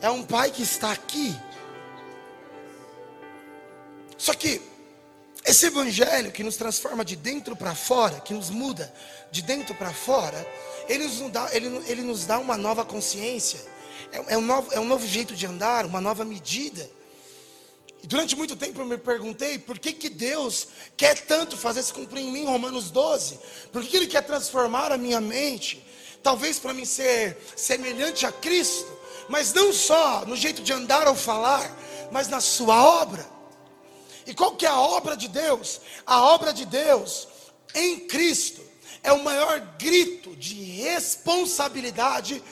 É 0.00 0.10
um 0.10 0.24
pai 0.24 0.50
que 0.50 0.62
está 0.62 0.90
aqui. 0.90 1.38
Só 4.18 4.34
que 4.34 4.60
esse 5.44 5.66
evangelho 5.66 6.32
que 6.32 6.42
nos 6.42 6.56
transforma 6.56 7.04
de 7.04 7.14
dentro 7.14 7.54
para 7.54 7.76
fora, 7.76 8.20
que 8.20 8.34
nos 8.34 8.50
muda 8.50 8.92
de 9.30 9.40
dentro 9.40 9.72
para 9.76 9.92
fora, 9.92 10.44
ele 10.88 11.06
nos, 11.06 11.30
dá, 11.30 11.48
ele, 11.52 11.66
ele 11.86 12.02
nos 12.02 12.26
dá 12.26 12.40
uma 12.40 12.56
nova 12.56 12.84
consciência, 12.84 13.60
é, 14.12 14.34
é, 14.34 14.36
um 14.36 14.42
novo, 14.42 14.72
é 14.72 14.80
um 14.80 14.84
novo 14.84 15.06
jeito 15.06 15.34
de 15.34 15.46
andar, 15.46 15.86
uma 15.86 16.00
nova 16.00 16.24
medida. 16.24 16.88
E 18.02 18.06
durante 18.06 18.34
muito 18.34 18.56
tempo 18.56 18.80
eu 18.80 18.84
me 18.84 18.98
perguntei 18.98 19.58
por 19.58 19.78
que, 19.78 19.92
que 19.92 20.08
Deus 20.08 20.66
quer 20.96 21.18
tanto 21.20 21.56
fazer 21.56 21.82
se 21.82 21.92
cumprir 21.92 22.22
em 22.22 22.32
mim 22.32 22.44
Romanos 22.44 22.90
12? 22.90 23.38
Por 23.70 23.84
que 23.84 23.96
Ele 23.96 24.08
quer 24.08 24.22
transformar 24.22 24.90
a 24.90 24.98
minha 24.98 25.20
mente? 25.20 25.86
Talvez 26.20 26.58
para 26.58 26.74
mim 26.74 26.84
ser 26.84 27.36
semelhante 27.56 28.26
a 28.26 28.32
Cristo, 28.32 28.90
mas 29.28 29.52
não 29.52 29.72
só 29.72 30.24
no 30.26 30.36
jeito 30.36 30.62
de 30.62 30.72
andar 30.72 31.06
ou 31.06 31.14
falar, 31.14 31.70
mas 32.10 32.26
na 32.28 32.40
sua 32.40 32.84
obra. 33.02 33.24
E 34.26 34.34
qual 34.34 34.56
que 34.56 34.66
é 34.66 34.68
a 34.68 34.80
obra 34.80 35.16
de 35.16 35.28
Deus? 35.28 35.80
A 36.04 36.22
obra 36.22 36.52
de 36.52 36.64
Deus 36.64 37.28
em 37.74 38.00
Cristo 38.00 38.62
é 39.02 39.12
o 39.12 39.22
maior 39.22 39.60
grito 39.78 40.34
de 40.36 40.54
responsabilidade 40.54 42.42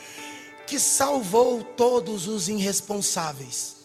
que 0.66 0.78
salvou 0.78 1.62
todos 1.62 2.28
os 2.28 2.48
irresponsáveis. 2.48 3.79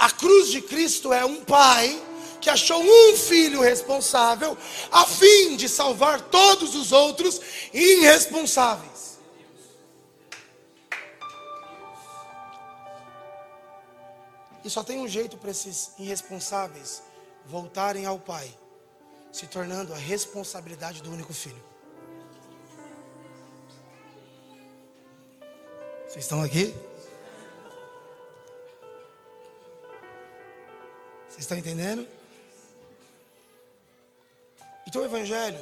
A 0.00 0.10
cruz 0.10 0.48
de 0.48 0.62
Cristo 0.62 1.12
é 1.12 1.26
um 1.26 1.44
pai 1.44 2.02
que 2.40 2.48
achou 2.48 2.82
um 2.82 3.14
filho 3.18 3.60
responsável 3.60 4.56
a 4.90 5.04
fim 5.04 5.56
de 5.56 5.68
salvar 5.68 6.22
todos 6.22 6.74
os 6.74 6.90
outros 6.90 7.38
irresponsáveis. 7.70 9.18
E 14.64 14.70
só 14.70 14.82
tem 14.82 15.00
um 15.00 15.06
jeito 15.06 15.36
para 15.36 15.50
esses 15.50 15.90
irresponsáveis 15.98 17.02
voltarem 17.44 18.06
ao 18.06 18.18
pai, 18.18 18.50
se 19.30 19.46
tornando 19.48 19.92
a 19.92 19.98
responsabilidade 19.98 21.02
do 21.02 21.12
único 21.12 21.34
filho. 21.34 21.62
Vocês 26.08 26.24
estão 26.24 26.40
aqui? 26.42 26.74
Vocês 31.40 31.46
estão 31.46 31.56
entendendo? 31.56 32.06
Então 34.86 35.00
o 35.00 35.04
Evangelho, 35.06 35.58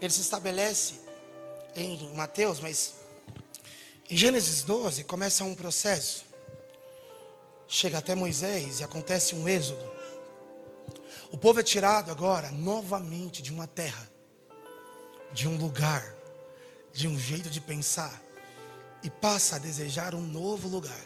ele 0.00 0.12
se 0.12 0.20
estabelece 0.20 1.00
em 1.74 2.14
Mateus, 2.14 2.60
mas 2.60 2.94
em 4.08 4.16
Gênesis 4.16 4.62
12 4.62 5.02
começa 5.02 5.42
um 5.42 5.56
processo. 5.56 6.24
Chega 7.66 7.98
até 7.98 8.14
Moisés 8.14 8.78
e 8.78 8.84
acontece 8.84 9.34
um 9.34 9.48
êxodo. 9.48 9.84
O 11.32 11.36
povo 11.36 11.58
é 11.58 11.64
tirado 11.64 12.12
agora 12.12 12.52
novamente 12.52 13.42
de 13.42 13.52
uma 13.52 13.66
terra, 13.66 14.08
de 15.32 15.48
um 15.48 15.56
lugar, 15.56 16.14
de 16.92 17.08
um 17.08 17.18
jeito 17.18 17.50
de 17.50 17.60
pensar, 17.60 18.22
e 19.02 19.10
passa 19.10 19.56
a 19.56 19.58
desejar 19.58 20.14
um 20.14 20.22
novo 20.22 20.68
lugar, 20.68 21.04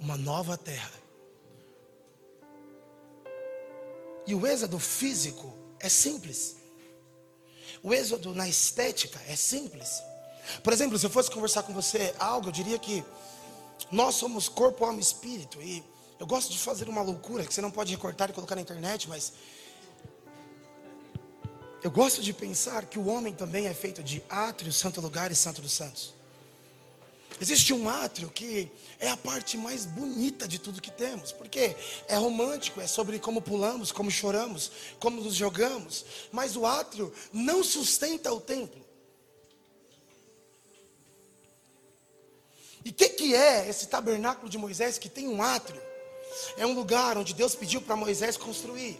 uma 0.00 0.16
nova 0.16 0.58
terra. 0.58 0.98
E 4.30 4.34
o 4.34 4.46
êxodo 4.46 4.78
físico 4.78 5.52
é 5.80 5.88
simples. 5.88 6.54
O 7.82 7.92
êxodo 7.92 8.32
na 8.32 8.48
estética 8.48 9.18
é 9.26 9.34
simples. 9.34 10.00
Por 10.62 10.72
exemplo, 10.72 10.96
se 10.96 11.04
eu 11.04 11.10
fosse 11.10 11.28
conversar 11.28 11.64
com 11.64 11.72
você 11.72 12.14
algo, 12.16 12.46
eu 12.46 12.52
diria 12.52 12.78
que 12.78 13.02
nós 13.90 14.14
somos 14.14 14.48
corpo, 14.48 14.84
alma 14.84 15.00
e 15.00 15.02
espírito. 15.02 15.60
E 15.60 15.82
eu 16.16 16.28
gosto 16.28 16.52
de 16.52 16.58
fazer 16.60 16.88
uma 16.88 17.02
loucura 17.02 17.44
que 17.44 17.52
você 17.52 17.60
não 17.60 17.72
pode 17.72 17.90
recortar 17.90 18.30
e 18.30 18.32
colocar 18.32 18.54
na 18.54 18.60
internet, 18.60 19.08
mas 19.08 19.32
eu 21.82 21.90
gosto 21.90 22.22
de 22.22 22.32
pensar 22.32 22.86
que 22.86 23.00
o 23.00 23.08
homem 23.08 23.32
também 23.32 23.66
é 23.66 23.74
feito 23.74 24.00
de 24.00 24.22
átrio, 24.28 24.72
santo 24.72 25.00
lugar 25.00 25.32
e 25.32 25.34
santo 25.34 25.60
dos 25.60 25.72
santos. 25.72 26.14
Existe 27.38 27.72
um 27.72 27.88
átrio 27.88 28.30
que 28.30 28.70
é 28.98 29.08
a 29.08 29.16
parte 29.16 29.56
mais 29.56 29.84
bonita 29.86 30.48
de 30.48 30.58
tudo 30.58 30.80
que 30.80 30.90
temos, 30.90 31.32
porque 31.32 31.76
é 32.08 32.16
romântico, 32.16 32.80
é 32.80 32.86
sobre 32.86 33.18
como 33.18 33.40
pulamos, 33.40 33.92
como 33.92 34.10
choramos, 34.10 34.70
como 34.98 35.20
nos 35.20 35.34
jogamos, 35.34 36.04
mas 36.32 36.56
o 36.56 36.66
átrio 36.66 37.12
não 37.32 37.62
sustenta 37.62 38.32
o 38.32 38.40
templo. 38.40 38.84
E 42.84 42.90
o 42.90 42.92
que, 42.92 43.08
que 43.10 43.34
é 43.34 43.68
esse 43.68 43.86
tabernáculo 43.88 44.48
de 44.48 44.56
Moisés 44.58 44.98
que 44.98 45.08
tem 45.08 45.28
um 45.28 45.42
átrio? 45.42 45.80
É 46.56 46.66
um 46.66 46.72
lugar 46.72 47.18
onde 47.18 47.34
Deus 47.34 47.54
pediu 47.54 47.80
para 47.80 47.96
Moisés 47.96 48.36
construir. 48.36 48.98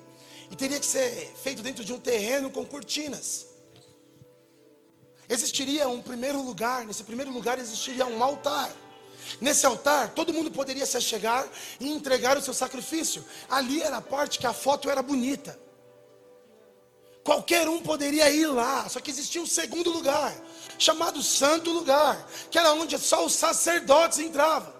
E 0.50 0.56
teria 0.56 0.80
que 0.80 0.86
ser 0.86 1.32
feito 1.42 1.62
dentro 1.62 1.84
de 1.84 1.92
um 1.92 2.00
terreno 2.00 2.50
com 2.50 2.64
cortinas. 2.64 3.46
Existiria 5.30 5.88
um 5.88 6.02
primeiro 6.02 6.42
lugar, 6.42 6.84
nesse 6.84 7.04
primeiro 7.04 7.30
lugar 7.30 7.56
existiria 7.56 8.04
um 8.04 8.20
altar. 8.20 8.68
Nesse 9.40 9.64
altar, 9.64 10.08
todo 10.08 10.34
mundo 10.34 10.50
poderia 10.50 10.84
se 10.84 11.00
chegar 11.00 11.46
e 11.78 11.88
entregar 11.88 12.36
o 12.36 12.42
seu 12.42 12.52
sacrifício. 12.52 13.24
Ali 13.48 13.80
era 13.80 13.98
a 13.98 14.02
parte 14.02 14.40
que 14.40 14.46
a 14.46 14.52
foto 14.52 14.90
era 14.90 15.00
bonita. 15.00 15.56
Qualquer 17.22 17.68
um 17.68 17.80
poderia 17.80 18.28
ir 18.28 18.46
lá, 18.46 18.88
só 18.88 18.98
que 18.98 19.08
existia 19.08 19.40
um 19.40 19.46
segundo 19.46 19.90
lugar, 19.90 20.34
chamado 20.76 21.22
Santo 21.22 21.70
Lugar, 21.70 22.26
que 22.50 22.58
era 22.58 22.72
onde 22.72 22.98
só 22.98 23.24
os 23.24 23.34
sacerdotes 23.34 24.18
entravam. 24.18 24.79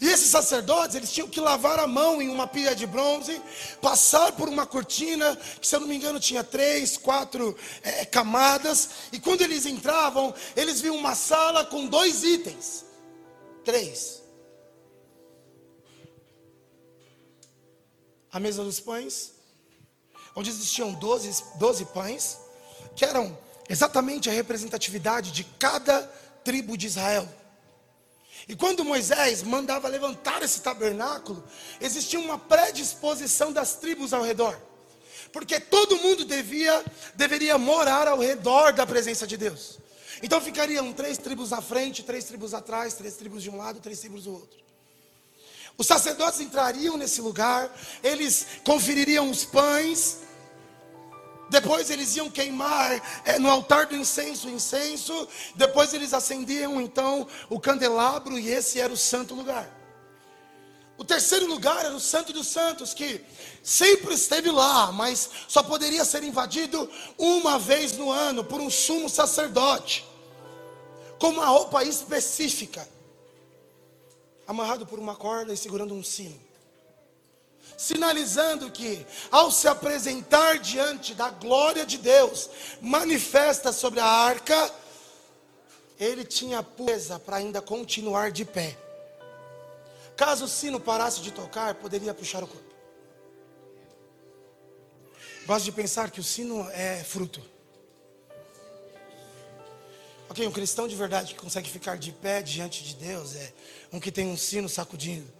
E 0.00 0.08
esses 0.08 0.28
sacerdotes, 0.28 0.96
eles 0.96 1.12
tinham 1.12 1.28
que 1.28 1.40
lavar 1.40 1.78
a 1.78 1.86
mão 1.86 2.20
em 2.20 2.28
uma 2.28 2.46
pilha 2.46 2.74
de 2.74 2.86
bronze, 2.86 3.40
passar 3.80 4.32
por 4.32 4.48
uma 4.48 4.66
cortina, 4.66 5.36
que 5.60 5.66
se 5.66 5.74
eu 5.74 5.80
não 5.80 5.88
me 5.88 5.96
engano 5.96 6.18
tinha 6.18 6.42
três, 6.42 6.96
quatro 6.96 7.56
é, 7.82 8.04
camadas, 8.04 8.90
e 9.12 9.20
quando 9.20 9.42
eles 9.42 9.66
entravam, 9.66 10.34
eles 10.56 10.80
viam 10.80 10.96
uma 10.96 11.14
sala 11.14 11.64
com 11.64 11.86
dois 11.86 12.22
itens. 12.24 12.84
Três. 13.64 14.22
A 18.32 18.40
mesa 18.40 18.64
dos 18.64 18.80
pães, 18.80 19.32
onde 20.34 20.50
existiam 20.50 20.92
doze, 20.92 21.44
doze 21.56 21.84
pães, 21.86 22.38
que 22.96 23.04
eram 23.04 23.36
exatamente 23.68 24.28
a 24.28 24.32
representatividade 24.32 25.30
de 25.30 25.44
cada 25.58 26.02
tribo 26.42 26.76
de 26.76 26.86
Israel. 26.86 27.28
E 28.48 28.54
quando 28.54 28.84
Moisés 28.84 29.42
mandava 29.42 29.88
levantar 29.88 30.42
esse 30.42 30.60
tabernáculo, 30.60 31.42
existia 31.80 32.20
uma 32.20 32.38
predisposição 32.38 33.52
das 33.52 33.76
tribos 33.76 34.12
ao 34.12 34.22
redor. 34.22 34.58
Porque 35.32 35.58
todo 35.58 35.98
mundo 35.98 36.24
devia, 36.24 36.84
deveria 37.14 37.56
morar 37.56 38.06
ao 38.06 38.18
redor 38.18 38.72
da 38.72 38.86
presença 38.86 39.26
de 39.26 39.36
Deus. 39.36 39.78
Então 40.22 40.40
ficariam 40.40 40.92
três 40.92 41.18
tribos 41.18 41.50
na 41.50 41.60
frente, 41.60 42.02
três 42.02 42.24
tribos 42.24 42.54
atrás, 42.54 42.94
três 42.94 43.14
tribos 43.14 43.42
de 43.42 43.50
um 43.50 43.56
lado, 43.56 43.80
três 43.80 44.00
tribos 44.00 44.24
do 44.24 44.32
outro. 44.32 44.64
Os 45.76 45.86
sacerdotes 45.86 46.40
entrariam 46.40 46.96
nesse 46.96 47.20
lugar, 47.20 47.74
eles 48.02 48.46
confeririam 48.64 49.28
os 49.28 49.44
pães, 49.44 50.18
depois 51.54 51.88
eles 51.88 52.16
iam 52.16 52.28
queimar 52.28 53.22
é, 53.24 53.38
no 53.38 53.48
altar 53.48 53.86
do 53.86 53.96
incenso 53.96 54.48
o 54.48 54.50
incenso. 54.50 55.28
Depois 55.54 55.94
eles 55.94 56.12
acendiam 56.12 56.80
então 56.80 57.26
o 57.48 57.60
candelabro 57.60 58.36
e 58.38 58.48
esse 58.48 58.80
era 58.80 58.92
o 58.92 58.96
santo 58.96 59.34
lugar. 59.34 59.70
O 60.98 61.04
terceiro 61.04 61.46
lugar 61.46 61.84
era 61.84 61.94
o 61.94 62.00
Santo 62.00 62.32
dos 62.32 62.46
Santos, 62.46 62.94
que 62.94 63.20
sempre 63.64 64.14
esteve 64.14 64.48
lá, 64.50 64.92
mas 64.92 65.28
só 65.48 65.60
poderia 65.60 66.04
ser 66.04 66.22
invadido 66.22 66.88
uma 67.18 67.58
vez 67.58 67.96
no 67.96 68.12
ano 68.12 68.44
por 68.44 68.60
um 68.60 68.70
sumo 68.70 69.08
sacerdote, 69.08 70.04
com 71.18 71.30
uma 71.30 71.46
roupa 71.46 71.82
específica, 71.82 72.88
amarrado 74.46 74.86
por 74.86 75.00
uma 75.00 75.16
corda 75.16 75.52
e 75.52 75.56
segurando 75.56 75.94
um 75.94 76.02
sino 76.04 76.43
sinalizando 77.76 78.70
que, 78.70 79.06
ao 79.30 79.50
se 79.50 79.68
apresentar 79.68 80.58
diante 80.58 81.14
da 81.14 81.30
glória 81.30 81.84
de 81.84 81.98
Deus, 81.98 82.50
manifesta 82.80 83.72
sobre 83.72 84.00
a 84.00 84.06
arca, 84.06 84.72
ele 85.98 86.24
tinha 86.24 86.62
pureza 86.62 87.18
para 87.18 87.36
ainda 87.36 87.60
continuar 87.60 88.30
de 88.30 88.44
pé. 88.44 88.76
Caso 90.16 90.44
o 90.44 90.48
sino 90.48 90.78
parasse 90.78 91.20
de 91.20 91.32
tocar, 91.32 91.74
poderia 91.74 92.14
puxar 92.14 92.42
o 92.42 92.46
corpo. 92.46 92.74
Gosto 95.46 95.64
de 95.64 95.72
pensar 95.72 96.10
que 96.10 96.20
o 96.20 96.24
sino 96.24 96.68
é 96.70 97.02
fruto. 97.04 97.42
Ok, 100.28 100.46
um 100.46 100.52
cristão 100.52 100.88
de 100.88 100.96
verdade 100.96 101.34
que 101.34 101.40
consegue 101.40 101.68
ficar 101.68 101.98
de 101.98 102.10
pé 102.10 102.40
diante 102.40 102.82
de 102.82 102.94
Deus 102.94 103.36
é 103.36 103.52
um 103.92 104.00
que 104.00 104.10
tem 104.10 104.26
um 104.26 104.36
sino 104.36 104.68
sacudindo. 104.68 105.30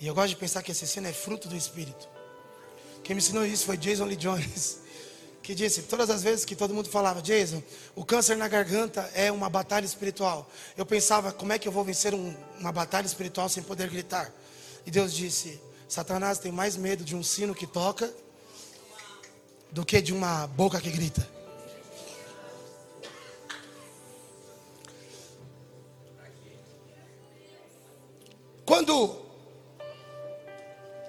E 0.00 0.06
eu 0.06 0.14
gosto 0.14 0.30
de 0.30 0.36
pensar 0.36 0.62
que 0.62 0.72
esse 0.72 0.84
ensino 0.84 1.06
é 1.06 1.12
fruto 1.12 1.46
do 1.46 1.54
Espírito. 1.54 2.08
Quem 3.04 3.14
me 3.14 3.20
ensinou 3.20 3.44
isso 3.44 3.66
foi 3.66 3.76
Jason 3.76 4.06
Lee 4.06 4.16
Jones, 4.16 4.78
que 5.42 5.54
disse: 5.54 5.82
todas 5.82 6.08
as 6.08 6.22
vezes 6.22 6.46
que 6.46 6.56
todo 6.56 6.72
mundo 6.72 6.88
falava, 6.88 7.20
Jason, 7.20 7.62
o 7.94 8.02
câncer 8.02 8.34
na 8.34 8.48
garganta 8.48 9.10
é 9.14 9.30
uma 9.30 9.50
batalha 9.50 9.84
espiritual. 9.84 10.50
Eu 10.74 10.86
pensava, 10.86 11.32
como 11.32 11.52
é 11.52 11.58
que 11.58 11.68
eu 11.68 11.72
vou 11.72 11.84
vencer 11.84 12.14
um, 12.14 12.34
uma 12.58 12.72
batalha 12.72 13.04
espiritual 13.04 13.48
sem 13.50 13.62
poder 13.62 13.90
gritar? 13.90 14.32
E 14.86 14.90
Deus 14.90 15.12
disse: 15.12 15.60
Satanás 15.86 16.38
tem 16.38 16.50
mais 16.50 16.76
medo 16.76 17.04
de 17.04 17.14
um 17.14 17.22
sino 17.22 17.54
que 17.54 17.66
toca 17.66 18.10
do 19.70 19.84
que 19.84 20.00
de 20.00 20.14
uma 20.14 20.46
boca 20.46 20.80
que 20.80 20.90
grita. 20.90 21.28
Quando 28.64 29.29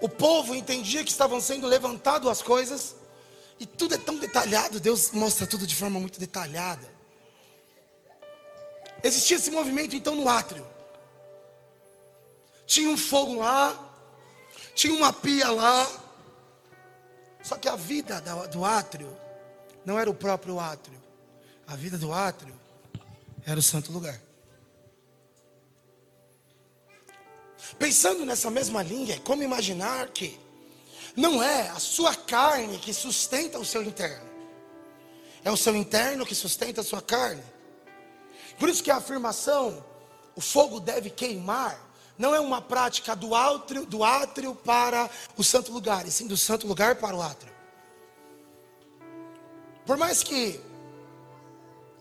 o 0.02 0.10
povo 0.10 0.56
entendia 0.56 1.04
que 1.04 1.12
estavam 1.12 1.40
sendo 1.40 1.68
levantadas 1.68 2.28
as 2.28 2.42
coisas, 2.42 2.96
e 3.60 3.66
tudo 3.68 3.94
é 3.94 3.98
tão 3.98 4.18
detalhado, 4.18 4.80
Deus 4.80 5.12
mostra 5.12 5.46
tudo 5.46 5.68
de 5.68 5.76
forma 5.76 6.00
muito 6.00 6.20
detalhada. 6.20 6.90
Existia 9.04 9.38
esse 9.38 9.52
movimento 9.52 9.96
então 9.96 10.16
no 10.16 10.28
átrio. 10.28 10.66
Tinha 12.66 12.90
um 12.90 12.98
fogo 12.98 13.36
lá, 13.36 13.78
tinha 14.74 14.94
uma 14.94 15.14
pia 15.14 15.52
lá. 15.52 15.88
Só 17.44 17.56
que 17.56 17.70
a 17.70 17.76
vida 17.76 18.22
do 18.52 18.66
átrio 18.66 19.16
não 19.86 20.00
era 20.00 20.10
o 20.10 20.14
próprio 20.14 20.60
átrio. 20.60 21.00
A 21.68 21.76
vida 21.76 21.98
do 21.98 22.12
átrio 22.12 22.60
era 23.46 23.60
o 23.60 23.64
santo 23.64 23.92
lugar. 23.92 24.20
Pensando 27.78 28.26
nessa 28.26 28.50
mesma 28.50 28.84
linha, 28.84 29.20
como 29.22 29.44
imaginar 29.44 30.10
que 30.10 30.40
não 31.16 31.42
é 31.42 31.70
a 31.70 31.80
sua 31.80 32.16
carne 32.16 32.78
que 32.78 32.94
sustenta 32.94 33.60
o 33.60 33.66
seu 33.66 33.84
interno, 33.84 34.30
é 35.44 35.52
o 35.52 35.58
seu 35.58 35.76
interno 35.76 36.26
que 36.26 36.36
sustenta 36.36 36.82
a 36.82 36.84
sua 36.84 37.02
carne. 37.02 37.44
Por 38.60 38.70
isso 38.70 38.84
que 38.84 38.92
a 38.92 38.98
afirmação, 38.98 39.84
o 40.36 40.42
fogo 40.42 40.80
deve 40.80 41.10
queimar, 41.10 41.80
não 42.18 42.36
é 42.36 42.40
uma 42.40 42.62
prática 42.62 43.16
do 43.16 43.34
átrio, 43.34 43.86
do 43.86 44.04
átrio 44.04 44.54
para 44.54 45.10
o 45.36 45.44
santo 45.44 45.72
lugar, 45.72 46.08
e 46.08 46.12
sim 46.12 46.28
do 46.28 46.38
santo 46.38 46.68
lugar 46.68 46.96
para 46.96 47.16
o 47.16 47.22
átrio. 47.22 47.52
Por 49.86 49.98
mais 49.98 50.22
que, 50.22 50.60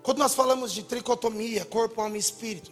quando 0.03 0.19
nós 0.19 0.35
falamos 0.35 0.73
de 0.73 0.83
tricotomia, 0.83 1.65
corpo, 1.65 2.01
alma 2.03 2.17
e 2.17 2.21
espírito, 2.21 2.71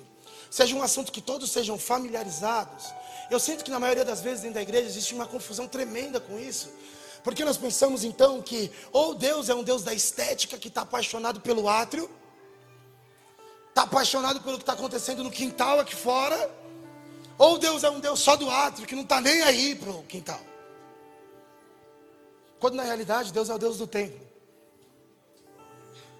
seja 0.51 0.75
um 0.75 0.83
assunto 0.83 1.13
que 1.13 1.21
todos 1.21 1.51
sejam 1.51 1.79
familiarizados. 1.79 2.87
Eu 3.31 3.39
sinto 3.39 3.65
que 3.65 3.71
na 3.71 3.79
maioria 3.79 4.05
das 4.05 4.21
vezes 4.21 4.41
dentro 4.41 4.55
da 4.55 4.63
igreja 4.63 4.87
existe 4.87 5.15
uma 5.15 5.27
confusão 5.27 5.69
tremenda 5.69 6.19
com 6.19 6.39
isso. 6.39 6.71
Porque 7.23 7.45
nós 7.45 7.57
pensamos 7.57 8.05
então 8.05 8.41
que 8.41 8.71
ou 8.93 9.15
Deus 9.15 9.49
é 9.49 9.55
um 9.55 9.63
Deus 9.63 9.83
da 9.83 9.93
estética 9.93 10.57
que 10.57 10.69
está 10.69 10.83
apaixonado 10.83 11.41
pelo 11.41 11.69
átrio, 11.69 12.09
está 13.69 13.83
apaixonado 13.83 14.41
pelo 14.41 14.57
que 14.57 14.63
está 14.63 14.73
acontecendo 14.73 15.23
no 15.23 15.31
quintal 15.31 15.81
aqui 15.81 15.95
fora, 15.95 16.51
ou 17.37 17.59
Deus 17.59 17.85
é 17.85 17.91
um 17.91 18.01
Deus 18.01 18.21
só 18.21 18.35
do 18.35 18.51
átrio, 18.51 18.87
que 18.87 18.95
não 18.95 19.03
está 19.03 19.21
nem 19.21 19.43
aí 19.43 19.75
para 19.75 19.91
o 19.91 20.03
quintal. 20.05 20.41
Quando 22.59 22.75
na 22.75 22.83
realidade 22.83 23.33
Deus 23.33 23.49
é 23.49 23.55
o 23.55 23.59
Deus 23.59 23.79
do 23.79 23.87
templo, 23.87 24.21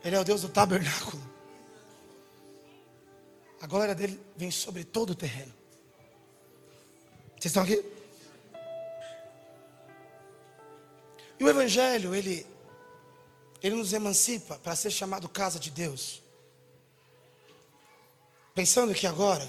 Ele 0.05 0.15
é 0.15 0.21
o 0.21 0.25
Deus 0.25 0.43
do 0.43 0.49
tabernáculo. 0.49 1.38
A 3.61 3.67
glória 3.67 3.95
dele 3.95 4.21
vem 4.37 4.51
sobre 4.51 4.85
todo 4.85 5.11
o 5.11 5.15
terreno. 5.15 5.53
Vocês 7.31 7.47
estão 7.47 7.63
aqui? 7.63 7.85
E 11.39 11.45
o 11.45 11.49
Evangelho, 11.49 12.15
ele, 12.15 12.47
ele 13.63 13.77
nos 13.77 13.93
emancipa 13.93 14.57
para 14.59 14.75
ser 14.75 14.91
chamado 14.91 15.29
casa 15.29 15.59
de 15.59 15.71
Deus. 15.71 16.23
Pensando 18.55 18.93
que 18.93 19.07
agora 19.07 19.49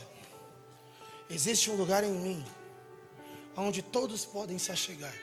existe 1.29 1.71
um 1.71 1.75
lugar 1.75 2.03
em 2.03 2.11
mim 2.11 2.45
onde 3.55 3.81
todos 3.81 4.23
podem 4.25 4.57
se 4.57 4.71
achegar. 4.71 5.13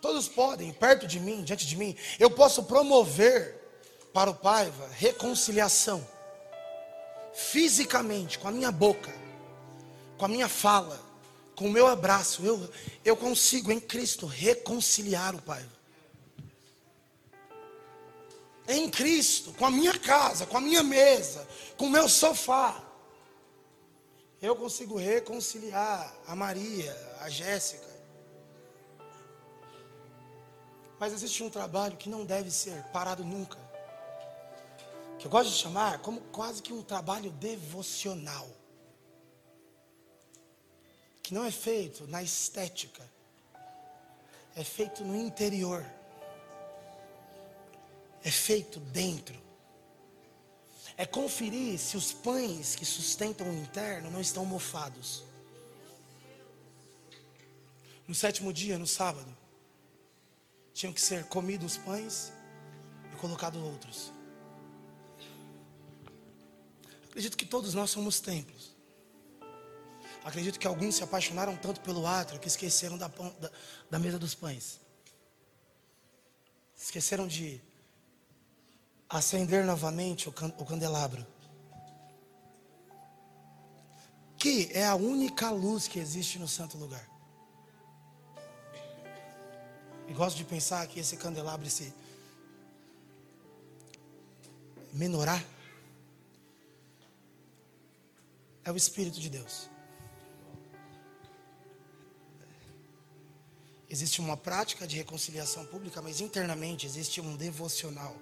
Todos 0.00 0.28
podem, 0.28 0.72
perto 0.72 1.06
de 1.06 1.18
mim, 1.18 1.42
diante 1.42 1.66
de 1.66 1.76
mim, 1.76 1.96
eu 2.18 2.30
posso 2.30 2.64
promover 2.64 3.54
para 4.12 4.30
o 4.30 4.34
Paiva 4.34 4.86
reconciliação. 4.88 6.06
Fisicamente, 7.34 8.38
com 8.38 8.48
a 8.48 8.52
minha 8.52 8.70
boca, 8.70 9.12
com 10.16 10.24
a 10.24 10.28
minha 10.28 10.48
fala, 10.48 11.00
com 11.56 11.66
o 11.66 11.70
meu 11.70 11.86
abraço, 11.86 12.44
eu, 12.44 12.70
eu 13.04 13.16
consigo 13.16 13.72
em 13.72 13.80
Cristo 13.80 14.26
reconciliar 14.26 15.34
o 15.34 15.42
Pai. 15.42 15.64
Em 18.66 18.88
Cristo, 18.88 19.52
com 19.52 19.66
a 19.66 19.70
minha 19.70 19.98
casa, 19.98 20.46
com 20.46 20.56
a 20.56 20.60
minha 20.60 20.82
mesa, 20.82 21.46
com 21.76 21.86
o 21.86 21.90
meu 21.90 22.08
sofá, 22.08 22.82
eu 24.40 24.54
consigo 24.56 24.96
reconciliar 24.96 26.14
a 26.26 26.36
Maria, 26.36 26.94
a 27.20 27.28
Jéssica. 27.28 27.92
Mas 30.98 31.12
existe 31.12 31.42
um 31.42 31.50
trabalho 31.50 31.96
que 31.96 32.08
não 32.08 32.24
deve 32.24 32.50
ser 32.50 32.82
parado 32.84 33.24
nunca 33.24 33.63
que 35.24 35.28
eu 35.28 35.30
gosto 35.30 35.52
de 35.52 35.56
chamar 35.56 36.00
como 36.00 36.20
quase 36.20 36.62
que 36.62 36.70
um 36.70 36.82
trabalho 36.82 37.30
devocional. 37.30 38.46
Que 41.22 41.32
não 41.32 41.46
é 41.46 41.50
feito 41.50 42.06
na 42.06 42.22
estética, 42.22 43.02
é 44.54 44.62
feito 44.62 45.02
no 45.02 45.16
interior, 45.16 45.82
é 48.22 48.30
feito 48.30 48.78
dentro. 48.78 49.42
É 50.94 51.06
conferir 51.06 51.78
se 51.78 51.96
os 51.96 52.12
pães 52.12 52.76
que 52.76 52.84
sustentam 52.84 53.48
o 53.48 53.54
interno 53.54 54.10
não 54.10 54.20
estão 54.20 54.44
mofados. 54.44 55.24
No 58.06 58.14
sétimo 58.14 58.52
dia, 58.52 58.78
no 58.78 58.86
sábado, 58.86 59.34
tinham 60.74 60.92
que 60.92 61.00
ser 61.00 61.24
comidos 61.28 61.72
os 61.72 61.78
pães 61.78 62.30
e 63.10 63.16
colocados 63.16 63.62
outros. 63.62 64.13
Acredito 67.14 67.36
que 67.36 67.46
todos 67.46 67.74
nós 67.74 67.90
somos 67.90 68.18
templos. 68.18 68.74
Acredito 70.24 70.58
que 70.58 70.66
alguns 70.66 70.96
se 70.96 71.04
apaixonaram 71.04 71.56
tanto 71.56 71.80
pelo 71.80 72.04
átrio 72.08 72.40
que 72.40 72.48
esqueceram 72.48 72.98
da, 72.98 73.06
da, 73.06 73.50
da 73.88 73.98
mesa 74.00 74.18
dos 74.18 74.34
pães. 74.34 74.80
Esqueceram 76.76 77.28
de 77.28 77.62
acender 79.08 79.64
novamente 79.64 80.28
o, 80.28 80.32
can, 80.32 80.52
o 80.58 80.64
candelabro. 80.64 81.24
Que 84.36 84.68
é 84.72 84.84
a 84.84 84.96
única 84.96 85.50
luz 85.50 85.86
que 85.86 86.00
existe 86.00 86.36
no 86.36 86.48
santo 86.48 86.76
lugar. 86.76 87.08
E 90.08 90.12
gosto 90.12 90.36
de 90.36 90.44
pensar 90.44 90.84
que 90.88 90.98
esse 90.98 91.16
candelabro, 91.16 91.64
esse 91.64 91.94
menorá, 94.92 95.40
é 98.64 98.72
o 98.72 98.76
Espírito 98.76 99.20
de 99.20 99.28
Deus. 99.28 99.70
Existe 103.88 104.20
uma 104.20 104.36
prática 104.36 104.86
de 104.86 104.96
reconciliação 104.96 105.64
pública, 105.66 106.02
mas 106.02 106.20
internamente 106.20 106.86
existe 106.86 107.20
um 107.20 107.36
devocional 107.36 108.16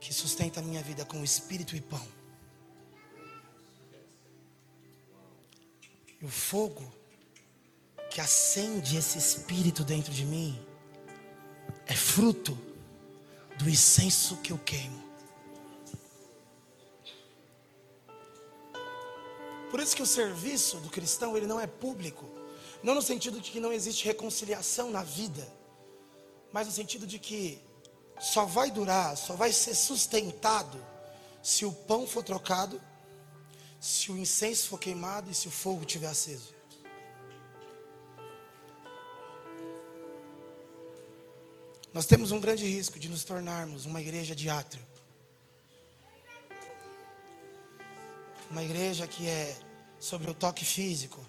que 0.00 0.12
sustenta 0.12 0.60
a 0.60 0.62
minha 0.62 0.82
vida 0.82 1.04
com 1.04 1.22
espírito 1.22 1.76
e 1.76 1.80
pão. 1.80 2.06
E 6.20 6.24
o 6.24 6.28
fogo 6.28 6.92
que 8.10 8.20
acende 8.20 8.96
esse 8.96 9.16
espírito 9.16 9.84
dentro 9.84 10.12
de 10.12 10.24
mim 10.24 10.60
é 11.86 11.94
fruto 11.94 12.58
do 13.58 13.68
incenso 13.68 14.38
que 14.38 14.50
eu 14.50 14.58
queimo. 14.58 15.03
Por 19.74 19.80
isso 19.80 19.96
que 19.96 20.02
o 20.04 20.06
serviço 20.06 20.76
do 20.76 20.88
cristão 20.88 21.36
ele 21.36 21.48
não 21.48 21.58
é 21.58 21.66
público, 21.66 22.30
não 22.80 22.94
no 22.94 23.02
sentido 23.02 23.40
de 23.40 23.50
que 23.50 23.58
não 23.58 23.72
existe 23.72 24.04
reconciliação 24.04 24.88
na 24.88 25.02
vida, 25.02 25.44
mas 26.52 26.68
no 26.68 26.72
sentido 26.72 27.04
de 27.08 27.18
que 27.18 27.60
só 28.20 28.44
vai 28.44 28.70
durar, 28.70 29.16
só 29.16 29.34
vai 29.34 29.52
ser 29.52 29.74
sustentado 29.74 30.78
se 31.42 31.64
o 31.64 31.72
pão 31.72 32.06
for 32.06 32.22
trocado, 32.22 32.80
se 33.80 34.12
o 34.12 34.16
incenso 34.16 34.68
for 34.68 34.78
queimado 34.78 35.28
e 35.28 35.34
se 35.34 35.48
o 35.48 35.50
fogo 35.50 35.80
estiver 35.80 36.06
aceso. 36.06 36.54
Nós 41.92 42.06
temos 42.06 42.30
um 42.30 42.38
grande 42.38 42.64
risco 42.64 42.96
de 42.96 43.08
nos 43.08 43.24
tornarmos 43.24 43.86
uma 43.86 44.00
igreja 44.00 44.36
de 44.36 44.48
átrio. 44.48 44.93
Uma 48.54 48.62
igreja 48.62 49.04
que 49.08 49.28
é 49.28 49.56
sobre 49.98 50.30
o 50.30 50.34
toque 50.34 50.64
físico, 50.64 51.20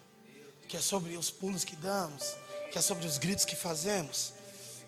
que 0.68 0.78
é 0.78 0.80
sobre 0.80 1.18
os 1.18 1.32
pulos 1.32 1.64
que 1.64 1.76
damos, 1.76 2.36
que 2.72 2.78
é 2.78 2.82
sobre 2.82 3.08
os 3.08 3.18
gritos 3.18 3.44
que 3.44 3.56
fazemos. 3.56 4.32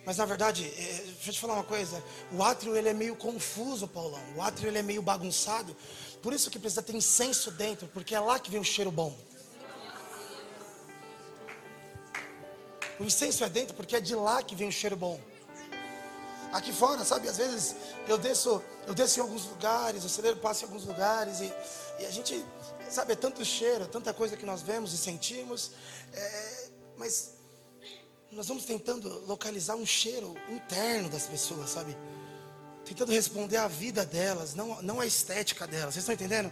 Mas 0.06 0.18
na 0.18 0.26
verdade, 0.26 0.64
é, 0.64 1.04
deixa 1.16 1.30
eu 1.30 1.34
te 1.34 1.40
falar 1.40 1.56
uma 1.56 1.64
coisa, 1.64 2.00
o 2.32 2.44
átrio 2.44 2.78
ele 2.78 2.90
é 2.90 2.94
meio 2.94 3.16
confuso, 3.16 3.88
Paulão. 3.88 4.22
O 4.36 4.42
átrio 4.44 4.68
ele 4.68 4.78
é 4.78 4.84
meio 4.84 5.02
bagunçado. 5.02 5.76
Por 6.22 6.32
isso 6.32 6.52
que 6.52 6.60
precisa 6.60 6.84
ter 6.84 6.96
incenso 6.96 7.50
dentro, 7.50 7.88
porque 7.88 8.14
é 8.14 8.20
lá 8.20 8.38
que 8.38 8.52
vem 8.52 8.62
o 8.62 8.64
cheiro 8.64 8.92
bom. 8.92 9.18
O 13.00 13.04
incenso 13.04 13.44
é 13.46 13.50
dentro 13.50 13.76
porque 13.76 13.96
é 13.96 14.00
de 14.00 14.14
lá 14.14 14.44
que 14.44 14.54
vem 14.54 14.68
o 14.68 14.72
cheiro 14.72 14.96
bom. 14.96 15.20
Aqui 16.58 16.74
fora, 16.74 17.04
sabe, 17.06 17.28
às 17.28 17.38
vezes 17.38 17.76
eu 18.08 18.18
desço, 18.18 18.62
eu 18.86 18.94
desço 18.94 19.20
em 19.20 19.22
alguns 19.22 19.46
lugares, 19.46 20.04
o 20.04 20.10
celeiro 20.10 20.38
passa 20.38 20.64
em 20.64 20.68
alguns 20.68 20.86
lugares 20.86 21.40
e, 21.40 21.54
e 22.00 22.06
a 22.06 22.12
gente 22.12 22.44
Sabe, 22.90 23.14
é 23.14 23.16
tanto 23.16 23.44
cheiro, 23.44 23.84
é 23.84 23.88
tanta 23.88 24.14
coisa 24.14 24.38
que 24.38 24.46
nós 24.46 24.62
vemos 24.62 24.94
e 24.94 24.98
sentimos, 24.98 25.72
é, 26.14 26.70
mas 26.98 27.34
nós 28.32 28.48
vamos 28.48 28.64
tentando 28.64 29.26
localizar 29.26 29.76
um 29.76 29.86
cheiro 29.86 30.36
interno 30.50 31.10
das 31.10 31.26
pessoas, 31.26 31.70
sabe? 31.70 31.98
Tentando 32.86 33.12
responder 33.12 33.58
à 33.58 33.68
vida 33.68 34.06
delas, 34.06 34.56
não, 34.56 34.82
não 34.82 35.02
à 35.02 35.06
estética 35.06 35.68
delas. 35.68 35.94
Vocês 35.94 36.04
estão 36.04 36.16
entendendo? 36.16 36.52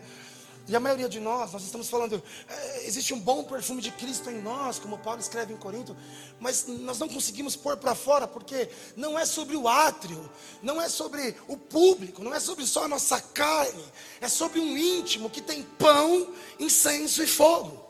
E 0.68 0.76
a 0.76 0.80
maioria 0.80 1.08
de 1.08 1.20
nós, 1.20 1.54
nós 1.54 1.64
estamos 1.64 1.88
falando, 1.88 2.22
é, 2.50 2.88
existe 2.88 3.14
um 3.14 3.20
bom 3.20 3.44
perfume 3.44 3.82
de 3.82 3.92
Cristo 3.92 4.32
em 4.32 4.42
nós, 4.42 4.80
como 4.80 4.98
Paulo 4.98 5.20
escreve 5.20 5.54
em 5.54 5.58
Corinto, 5.58 5.96
mas 6.40 6.66
nós 6.68 6.98
não 6.98 7.08
conseguimos 7.08 7.56
pôr 7.56 7.78
para 7.78 7.94
fora, 7.94 8.28
porque 8.28 8.68
não 8.96 9.18
é 9.18 9.26
sobre 9.26 9.56
o 9.56 9.68
átrio, 9.68 10.28
não 10.64 10.82
é 10.82 10.90
sobre 10.90 11.36
o 11.48 11.56
público, 11.56 12.24
não 12.24 12.34
é 12.34 12.40
sobre 12.40 12.66
só 12.66 12.86
a 12.86 12.88
nossa 12.88 13.22
carne, 13.22 13.84
é 14.20 14.28
sobre 14.28 14.60
um 14.60 14.76
íntimo 14.76 15.30
que 15.30 15.42
tem 15.42 15.62
pão, 15.62 16.34
incenso 16.60 17.22
e 17.22 17.28
fogo. 17.28 17.86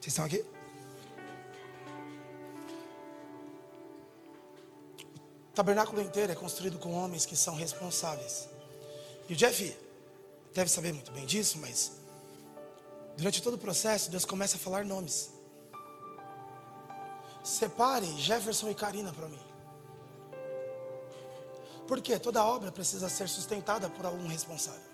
Vocês 0.00 0.06
estão 0.08 0.24
aqui? 0.24 0.57
Tabernáculo 5.58 6.00
inteiro 6.00 6.30
é 6.30 6.36
construído 6.36 6.78
com 6.78 6.92
homens 6.92 7.26
que 7.26 7.34
são 7.34 7.56
responsáveis. 7.56 8.48
E 9.28 9.32
o 9.32 9.36
Jeff 9.36 9.76
deve 10.54 10.70
saber 10.70 10.92
muito 10.92 11.10
bem 11.10 11.26
disso, 11.26 11.58
mas 11.58 11.90
durante 13.16 13.42
todo 13.42 13.54
o 13.54 13.58
processo, 13.58 14.08
Deus 14.08 14.24
começa 14.24 14.54
a 14.54 14.60
falar 14.60 14.84
nomes. 14.84 15.30
Separe 17.42 18.06
Jefferson 18.18 18.70
e 18.70 18.74
Karina 18.74 19.12
para 19.12 19.28
mim. 19.28 19.40
Porque 21.88 22.16
toda 22.20 22.44
obra 22.44 22.70
precisa 22.70 23.08
ser 23.08 23.28
sustentada 23.28 23.90
por 23.90 24.06
algum 24.06 24.28
responsável. 24.28 24.88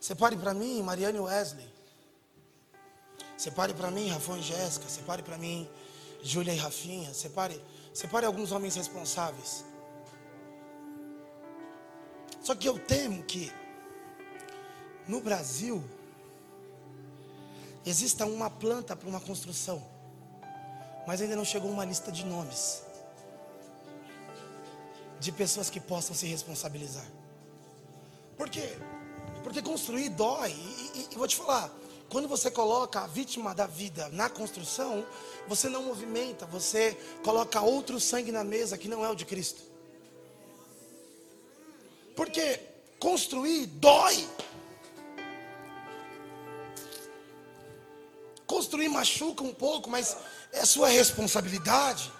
Separe 0.00 0.36
para 0.36 0.52
mim 0.52 0.82
Mariane 0.82 1.20
Wesley. 1.20 1.72
Separe 3.36 3.72
para 3.72 3.88
mim 3.88 4.08
Rafão 4.08 4.36
e 4.36 4.42
Jéssica. 4.42 4.88
Separe 4.88 5.22
para 5.22 5.38
mim 5.38 5.70
Júlia 6.24 6.52
e 6.52 6.56
Rafinha. 6.56 7.14
Separe 7.14 7.62
Separe 7.92 8.26
alguns 8.26 8.52
homens 8.52 8.76
responsáveis. 8.76 9.64
Só 12.40 12.54
que 12.54 12.68
eu 12.68 12.78
temo 12.78 13.22
que 13.24 13.52
no 15.06 15.20
Brasil 15.20 15.82
exista 17.84 18.24
uma 18.24 18.48
planta 18.48 18.94
para 18.94 19.08
uma 19.08 19.20
construção, 19.20 19.84
mas 21.06 21.20
ainda 21.20 21.36
não 21.36 21.44
chegou 21.44 21.70
uma 21.70 21.84
lista 21.84 22.12
de 22.12 22.24
nomes 22.24 22.82
de 25.20 25.30
pessoas 25.30 25.68
que 25.68 25.78
possam 25.78 26.16
se 26.16 26.26
responsabilizar. 26.26 27.04
Por 28.36 28.48
quê? 28.48 28.74
Porque 29.44 29.60
construir 29.60 30.08
dói. 30.08 30.50
E, 30.50 30.98
e, 30.98 31.08
e 31.12 31.16
vou 31.16 31.28
te 31.28 31.36
falar, 31.36 31.70
quando 32.10 32.26
você 32.26 32.50
coloca 32.50 33.00
a 33.00 33.06
vítima 33.06 33.54
da 33.54 33.66
vida 33.66 34.08
na 34.08 34.28
construção, 34.28 35.06
você 35.46 35.68
não 35.68 35.84
movimenta, 35.84 36.44
você 36.44 36.98
coloca 37.22 37.60
outro 37.60 38.00
sangue 38.00 38.32
na 38.32 38.42
mesa 38.42 38.76
que 38.76 38.88
não 38.88 39.04
é 39.04 39.08
o 39.08 39.14
de 39.14 39.24
Cristo. 39.24 39.62
Porque 42.16 42.60
construir 42.98 43.66
dói. 43.66 44.28
Construir 48.44 48.88
machuca 48.88 49.44
um 49.44 49.54
pouco, 49.54 49.88
mas 49.88 50.16
é 50.52 50.64
sua 50.64 50.88
responsabilidade. 50.88 52.12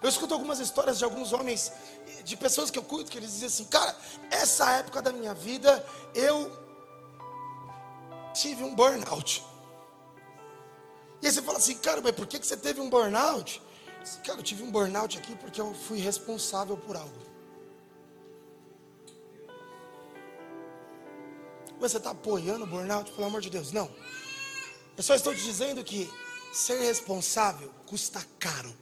Eu 0.00 0.08
escuto 0.08 0.32
algumas 0.32 0.60
histórias 0.60 0.98
de 0.98 1.04
alguns 1.04 1.32
homens, 1.32 1.72
de 2.22 2.36
pessoas 2.36 2.70
que 2.70 2.78
eu 2.78 2.84
cuido, 2.84 3.10
que 3.10 3.18
eles 3.18 3.32
dizem 3.32 3.48
assim, 3.48 3.64
cara, 3.64 3.96
essa 4.30 4.70
época 4.74 5.02
da 5.02 5.12
minha 5.12 5.34
vida 5.34 5.84
eu 6.14 6.67
tive 8.40 8.62
um 8.62 8.74
burnout. 8.74 9.44
E 11.20 11.26
aí 11.26 11.32
você 11.32 11.42
fala 11.42 11.58
assim, 11.58 11.76
cara, 11.76 12.00
mas 12.00 12.12
por 12.12 12.26
que 12.26 12.38
você 12.38 12.56
teve 12.56 12.80
um 12.80 12.88
burnout? 12.88 13.60
Cara, 14.24 14.38
eu 14.38 14.42
tive 14.42 14.62
um 14.62 14.70
burnout 14.70 15.18
aqui 15.18 15.34
porque 15.36 15.60
eu 15.60 15.74
fui 15.74 15.98
responsável 15.98 16.76
por 16.76 16.96
algo. 16.96 17.28
Mas 21.80 21.92
você 21.92 21.98
está 21.98 22.10
apoiando 22.10 22.64
o 22.64 22.66
burnout, 22.66 23.10
pelo 23.12 23.26
amor 23.26 23.40
de 23.40 23.50
Deus? 23.50 23.72
Não. 23.72 23.90
Eu 24.96 25.02
só 25.02 25.14
estou 25.14 25.34
te 25.34 25.42
dizendo 25.42 25.84
que 25.84 26.10
ser 26.52 26.80
responsável 26.80 27.70
custa 27.86 28.24
caro. 28.38 28.74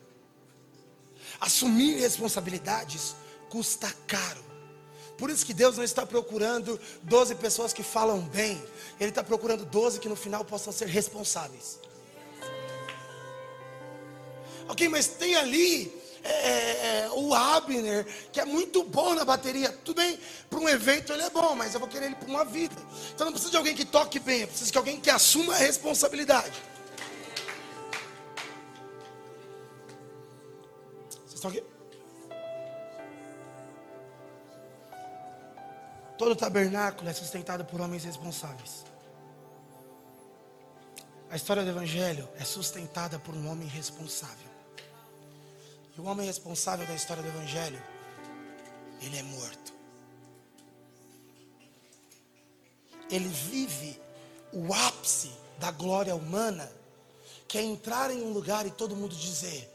Assumir 1.41 1.99
responsabilidades 1.99 3.15
custa 3.51 3.93
caro. 4.07 4.45
Por 5.17 5.31
isso 5.31 5.47
que 5.47 5.55
Deus 5.55 5.77
não 5.77 5.85
está 5.85 6.05
procurando 6.05 6.79
12 7.03 7.35
pessoas 7.37 7.73
que 7.73 7.83
falam 7.83 8.21
bem. 8.21 8.63
Ele 9.01 9.11
está 9.11 9.25
procurando 9.25 9.65
12 9.65 9.99
que 9.99 10.09
no 10.09 10.17
final 10.17 10.45
possam 10.45 10.73
ser 10.73 10.89
responsáveis. 10.89 11.79
Ok, 14.69 14.89
mas 14.89 15.07
tem 15.07 15.37
ali 15.37 15.93
é, 16.23 16.29
é, 16.29 16.99
é, 17.05 17.11
o 17.13 17.33
Abner, 17.33 18.05
que 18.33 18.41
é 18.41 18.45
muito 18.45 18.83
bom 18.83 19.15
na 19.15 19.25
bateria. 19.25 19.71
Tudo 19.85 19.99
bem, 19.99 20.19
para 20.51 20.59
um 20.59 20.69
evento 20.69 21.13
ele 21.13 21.23
é 21.23 21.31
bom, 21.31 21.55
mas 21.55 21.73
eu 21.73 21.81
vou 21.81 21.89
querer 21.89 22.07
ele 22.07 22.17
para 22.17 22.29
uma 22.29 22.45
vida. 22.45 22.75
Então 23.15 23.27
não 23.27 23.33
precisa 23.33 23.51
de 23.51 23.57
alguém 23.57 23.75
que 23.75 23.85
toque 23.85 24.19
bem, 24.19 24.41
eu 24.41 24.49
preciso 24.49 24.73
de 24.73 24.79
alguém 24.79 25.01
que 25.01 25.09
assuma 25.09 25.55
a 25.55 25.59
responsabilidade. 25.59 26.61
Vocês 31.09 31.35
estão 31.35 31.51
aqui? 31.51 31.76
Todo 36.19 36.35
tabernáculo 36.35 37.09
é 37.09 37.13
sustentado 37.13 37.65
por 37.65 37.81
homens 37.81 38.05
responsáveis. 38.05 38.85
A 41.31 41.37
história 41.37 41.63
do 41.63 41.71
Evangelho 41.71 42.29
é 42.39 42.45
sustentada 42.45 43.19
por 43.19 43.35
um 43.35 43.51
homem 43.51 43.69
responsável. 43.69 44.49
E 45.97 46.01
o 46.01 46.05
homem 46.05 46.27
responsável 46.27 46.87
da 46.87 46.95
história 46.95 47.23
do 47.23 47.29
Evangelho, 47.29 47.83
ele 49.01 49.19
é 49.19 49.23
morto. 49.23 49.75
Ele 53.11 53.29
vive 53.29 54.01
o 54.53 54.73
ápice 54.73 55.33
da 55.59 55.71
glória 55.71 56.15
humana, 56.15 56.71
que 57.47 57.59
é 57.59 57.63
entrar 57.63 58.11
em 58.11 58.23
um 58.23 58.33
lugar 58.33 58.67
e 58.67 58.71
todo 58.71 58.97
mundo 58.97 59.15
dizer: 59.15 59.71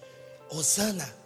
Hosana. 0.49 1.20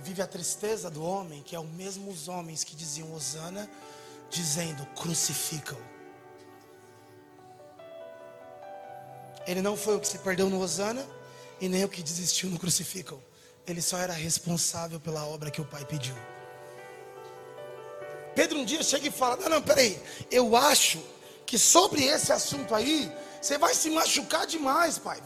E 0.00 0.02
vive 0.02 0.22
a 0.22 0.26
tristeza 0.26 0.90
do 0.90 1.04
homem, 1.04 1.42
que 1.42 1.54
é 1.54 1.58
o 1.58 1.64
mesmo 1.64 2.10
os 2.10 2.26
homens 2.26 2.64
que 2.64 2.74
diziam 2.74 3.12
Hosana, 3.12 3.68
dizendo: 4.30 4.86
crucificam. 4.96 5.78
Ele 9.46 9.60
não 9.60 9.76
foi 9.76 9.96
o 9.96 10.00
que 10.00 10.08
se 10.08 10.18
perdeu 10.18 10.48
no 10.48 10.58
Hosana 10.58 11.06
e 11.60 11.68
nem 11.68 11.84
o 11.84 11.88
que 11.88 12.02
desistiu 12.02 12.48
no 12.48 12.58
crucificam. 12.58 13.22
Ele 13.66 13.82
só 13.82 13.98
era 13.98 14.14
responsável 14.14 14.98
pela 14.98 15.26
obra 15.26 15.50
que 15.50 15.60
o 15.60 15.66
Pai 15.66 15.84
pediu. 15.84 16.16
Pedro 18.34 18.58
um 18.58 18.64
dia 18.64 18.82
chega 18.82 19.06
e 19.06 19.10
fala: 19.10 19.36
Não, 19.36 19.50
não, 19.50 19.62
peraí, 19.62 20.02
eu 20.30 20.56
acho 20.56 20.98
que 21.44 21.58
sobre 21.58 22.04
esse 22.04 22.32
assunto 22.32 22.74
aí, 22.74 23.12
você 23.38 23.58
vai 23.58 23.74
se 23.74 23.90
machucar 23.90 24.46
demais, 24.46 24.98
pai. 24.98 25.20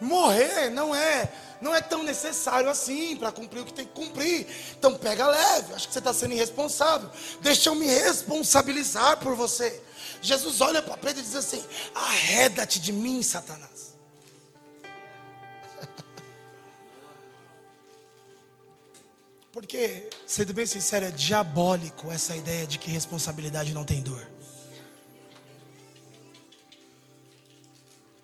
Morrer 0.00 0.70
não 0.70 0.94
é 0.94 1.30
não 1.60 1.74
é 1.74 1.80
tão 1.80 2.02
necessário 2.02 2.70
assim 2.70 3.16
para 3.16 3.30
cumprir 3.30 3.60
o 3.60 3.66
que 3.66 3.72
tem 3.74 3.84
que 3.84 3.92
cumprir. 3.92 4.46
Então 4.78 4.96
pega 4.96 5.26
leve, 5.26 5.74
acho 5.74 5.88
que 5.88 5.92
você 5.92 5.98
está 5.98 6.14
sendo 6.14 6.32
irresponsável. 6.32 7.10
Deixa 7.42 7.68
eu 7.68 7.74
me 7.74 7.86
responsabilizar 7.86 9.18
por 9.18 9.34
você. 9.34 9.82
Jesus 10.22 10.60
olha 10.60 10.80
para 10.80 10.96
Pedro 10.96 11.20
e 11.20 11.22
diz 11.22 11.36
assim: 11.36 11.62
arreda-te 11.94 12.80
de 12.80 12.92
mim, 12.92 13.22
Satanás. 13.22 13.94
Porque, 19.52 20.08
sendo 20.26 20.54
bem 20.54 20.64
sincero, 20.64 21.04
é 21.06 21.10
diabólico 21.10 22.10
essa 22.10 22.34
ideia 22.34 22.66
de 22.66 22.78
que 22.78 22.90
responsabilidade 22.90 23.74
não 23.74 23.84
tem 23.84 24.00
dor. 24.02 24.26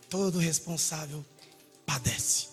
Todo 0.08 0.38
responsável 0.38 1.22
padece. 1.86 2.48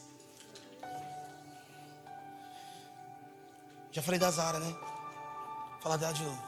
Já 3.92 4.02
falei 4.02 4.20
da 4.20 4.32
Zara, 4.32 4.60
né? 4.60 4.72
Vou 4.72 5.82
falar 5.82 5.98
dela 5.98 6.14
de 6.14 6.24
novo. 6.24 6.44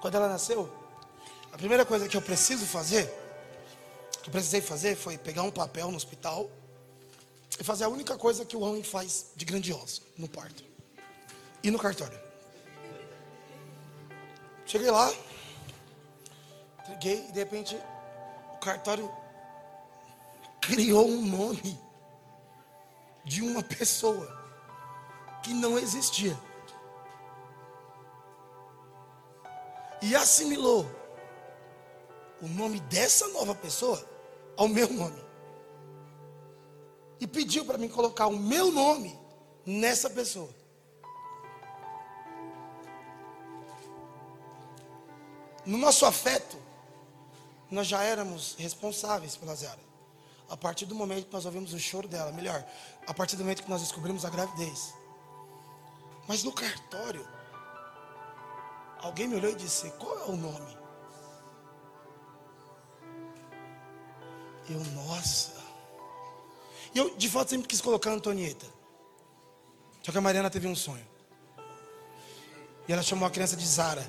Quando 0.00 0.14
ela 0.14 0.28
nasceu, 0.28 0.72
a 1.52 1.56
primeira 1.56 1.84
coisa 1.86 2.08
que 2.08 2.16
eu 2.16 2.22
preciso 2.22 2.66
fazer, 2.66 3.06
que 4.22 4.28
eu 4.28 4.32
precisei 4.32 4.60
fazer, 4.60 4.96
foi 4.96 5.16
pegar 5.16 5.42
um 5.42 5.50
papel 5.50 5.90
no 5.90 5.96
hospital 5.96 6.50
e 7.58 7.64
fazer 7.64 7.84
a 7.84 7.88
única 7.88 8.16
coisa 8.16 8.44
que 8.44 8.56
o 8.56 8.60
homem 8.60 8.82
faz 8.82 9.26
de 9.34 9.44
grandioso 9.44 10.02
no 10.18 10.28
parto 10.28 10.64
e 11.62 11.70
no 11.70 11.78
cartório. 11.78 12.18
Cheguei 14.66 14.90
lá, 14.90 15.14
entreguei 16.80 17.26
e 17.28 17.32
de 17.32 17.38
repente 17.38 17.76
o 18.54 18.58
cartório 18.58 19.10
criou 20.60 21.08
um 21.08 21.24
nome 21.24 21.85
de 23.26 23.42
uma 23.42 23.60
pessoa 23.60 24.40
que 25.42 25.52
não 25.52 25.76
existia. 25.76 26.38
E 30.00 30.14
assimilou 30.14 30.88
o 32.40 32.46
nome 32.46 32.78
dessa 32.80 33.26
nova 33.28 33.52
pessoa 33.52 34.02
ao 34.56 34.68
meu 34.68 34.88
nome. 34.88 35.20
E 37.18 37.26
pediu 37.26 37.64
para 37.64 37.76
mim 37.76 37.88
colocar 37.88 38.28
o 38.28 38.38
meu 38.38 38.70
nome 38.70 39.18
nessa 39.64 40.08
pessoa. 40.08 40.54
No 45.64 45.76
nosso 45.76 46.06
afeto, 46.06 46.56
nós 47.68 47.88
já 47.88 48.04
éramos 48.04 48.54
responsáveis 48.56 49.36
pela 49.36 49.56
Zara. 49.56 49.85
A 50.48 50.56
partir 50.56 50.86
do 50.86 50.94
momento 50.94 51.26
que 51.26 51.32
nós 51.32 51.44
ouvimos 51.44 51.72
o 51.72 51.78
choro 51.78 52.06
dela, 52.06 52.30
melhor, 52.32 52.64
a 53.06 53.12
partir 53.12 53.36
do 53.36 53.42
momento 53.42 53.62
que 53.62 53.70
nós 53.70 53.80
descobrimos 53.80 54.24
a 54.24 54.30
gravidez. 54.30 54.94
Mas 56.28 56.44
no 56.44 56.52
cartório, 56.52 57.26
alguém 59.00 59.28
me 59.28 59.36
olhou 59.36 59.50
e 59.50 59.56
disse: 59.56 59.90
Qual 59.92 60.18
é 60.18 60.24
o 60.24 60.36
nome? 60.36 60.76
Eu, 64.68 64.80
nossa. 64.92 65.52
E 66.94 66.98
eu, 66.98 67.16
de 67.16 67.28
fato, 67.28 67.50
sempre 67.50 67.68
quis 67.68 67.80
colocar 67.80 68.10
Antonieta. 68.10 68.66
Só 70.02 70.12
que 70.12 70.18
a 70.18 70.20
Mariana 70.20 70.50
teve 70.50 70.66
um 70.66 70.74
sonho. 70.76 71.06
E 72.88 72.92
ela 72.92 73.02
chamou 73.02 73.26
a 73.26 73.30
criança 73.30 73.56
de 73.56 73.66
Zara. 73.66 74.06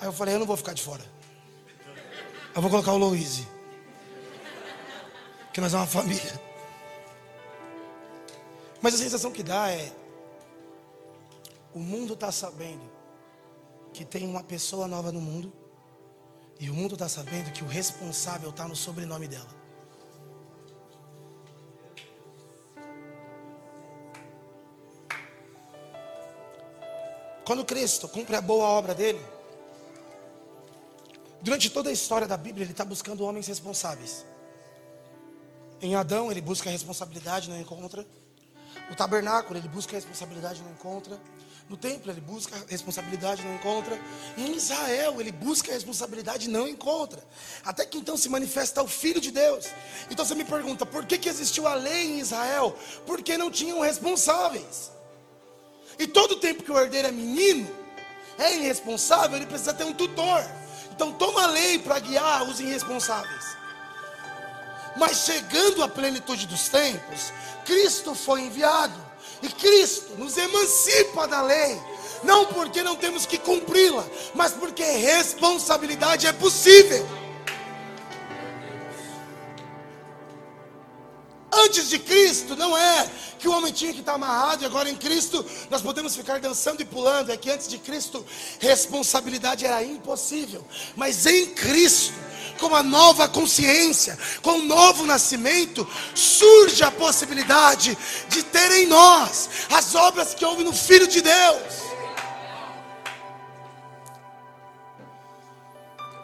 Aí 0.00 0.06
eu 0.06 0.12
falei, 0.12 0.34
eu 0.34 0.38
não 0.38 0.46
vou 0.46 0.56
ficar 0.56 0.72
de 0.72 0.82
fora. 0.82 1.04
Eu 2.54 2.62
vou 2.62 2.70
colocar 2.70 2.92
o 2.92 2.98
Louise. 2.98 3.46
Que 5.52 5.60
nós 5.60 5.72
somos 5.72 5.94
uma 5.94 6.02
família. 6.02 6.40
Mas 8.80 8.94
a 8.94 8.98
sensação 8.98 9.30
que 9.30 9.42
dá 9.42 9.70
é. 9.70 9.92
O 11.74 11.78
mundo 11.78 12.14
está 12.14 12.30
sabendo 12.30 12.90
que 13.92 14.04
tem 14.04 14.26
uma 14.26 14.42
pessoa 14.42 14.86
nova 14.86 15.12
no 15.12 15.20
mundo. 15.20 15.52
E 16.58 16.70
o 16.70 16.74
mundo 16.74 16.94
está 16.94 17.08
sabendo 17.08 17.52
que 17.52 17.64
o 17.64 17.66
responsável 17.66 18.50
está 18.50 18.68
no 18.68 18.76
sobrenome 18.76 19.26
dela. 19.26 19.62
Quando 27.44 27.64
Cristo 27.64 28.08
cumpre 28.08 28.36
a 28.36 28.40
boa 28.40 28.66
obra 28.66 28.94
dele, 28.94 29.20
Durante 31.42 31.68
toda 31.70 31.90
a 31.90 31.92
história 31.92 32.26
da 32.26 32.36
Bíblia, 32.36 32.64
ele 32.64 32.70
está 32.70 32.84
buscando 32.84 33.24
homens 33.24 33.48
responsáveis. 33.48 34.24
Em 35.82 35.96
Adão, 35.96 36.30
ele 36.30 36.40
busca 36.40 36.70
a 36.70 36.72
responsabilidade, 36.72 37.50
não 37.50 37.60
encontra. 37.60 38.06
No 38.88 38.94
tabernáculo, 38.94 39.58
ele 39.58 39.66
busca 39.66 39.96
a 39.96 39.98
responsabilidade, 39.98 40.62
não 40.62 40.70
encontra. 40.70 41.20
No 41.68 41.76
templo, 41.76 42.12
ele 42.12 42.20
busca 42.20 42.54
a 42.54 42.60
responsabilidade, 42.70 43.42
não 43.42 43.56
encontra. 43.56 44.00
Em 44.38 44.54
Israel, 44.54 45.20
ele 45.20 45.32
busca 45.32 45.72
a 45.72 45.74
responsabilidade, 45.74 46.48
não 46.48 46.68
encontra. 46.68 47.20
Até 47.64 47.84
que 47.84 47.98
então 47.98 48.16
se 48.16 48.28
manifesta 48.28 48.80
o 48.80 48.86
Filho 48.86 49.20
de 49.20 49.32
Deus. 49.32 49.66
Então 50.08 50.24
você 50.24 50.36
me 50.36 50.44
pergunta, 50.44 50.86
por 50.86 51.04
que, 51.04 51.18
que 51.18 51.28
existiu 51.28 51.66
a 51.66 51.74
lei 51.74 52.12
em 52.12 52.20
Israel? 52.20 52.76
Porque 53.04 53.36
não 53.36 53.50
tinham 53.50 53.80
responsáveis. 53.80 54.92
E 55.98 56.06
todo 56.06 56.36
tempo 56.36 56.62
que 56.62 56.70
o 56.70 56.78
herdeiro 56.78 57.08
é 57.08 57.12
menino, 57.12 57.68
é 58.38 58.56
irresponsável, 58.56 59.36
ele 59.36 59.46
precisa 59.46 59.74
ter 59.74 59.84
um 59.84 59.92
tutor. 59.92 60.44
Então 60.94 61.12
toma 61.12 61.42
a 61.42 61.46
lei 61.46 61.80
para 61.80 61.98
guiar 61.98 62.44
os 62.44 62.60
irresponsáveis. 62.60 63.61
Mas 64.96 65.24
chegando 65.24 65.82
à 65.82 65.88
plenitude 65.88 66.46
dos 66.46 66.68
tempos, 66.68 67.32
Cristo 67.64 68.14
foi 68.14 68.42
enviado. 68.42 69.12
E 69.42 69.48
Cristo 69.48 70.14
nos 70.16 70.36
emancipa 70.36 71.26
da 71.26 71.42
lei. 71.42 71.80
Não 72.22 72.46
porque 72.46 72.82
não 72.82 72.94
temos 72.94 73.26
que 73.26 73.36
cumpri-la, 73.36 74.06
mas 74.34 74.52
porque 74.52 74.82
responsabilidade 74.84 76.26
é 76.26 76.32
possível. 76.32 77.04
Antes 81.52 81.88
de 81.90 81.98
Cristo, 81.98 82.56
não 82.56 82.76
é 82.76 83.10
que 83.38 83.46
o 83.48 83.52
homem 83.52 83.72
tinha 83.72 83.92
que 83.92 84.00
estar 84.00 84.14
amarrado 84.14 84.62
e 84.62 84.66
agora 84.66 84.88
em 84.88 84.96
Cristo 84.96 85.44
nós 85.68 85.82
podemos 85.82 86.14
ficar 86.14 86.38
dançando 86.40 86.80
e 86.80 86.84
pulando. 86.84 87.30
É 87.30 87.36
que 87.36 87.50
antes 87.50 87.68
de 87.68 87.76
Cristo, 87.76 88.24
responsabilidade 88.60 89.66
era 89.66 89.84
impossível. 89.84 90.64
Mas 90.96 91.26
em 91.26 91.48
Cristo, 91.48 92.14
com 92.62 92.76
a 92.76 92.82
nova 92.82 93.28
consciência, 93.28 94.16
com 94.40 94.60
o 94.60 94.64
novo 94.64 95.04
nascimento, 95.04 95.86
surge 96.14 96.84
a 96.84 96.92
possibilidade 96.92 97.98
de 98.28 98.42
ter 98.44 98.70
em 98.70 98.86
nós 98.86 99.50
as 99.70 99.96
obras 99.96 100.32
que 100.32 100.44
houve 100.44 100.62
no 100.62 100.72
Filho 100.72 101.08
de 101.08 101.20
Deus. 101.20 101.82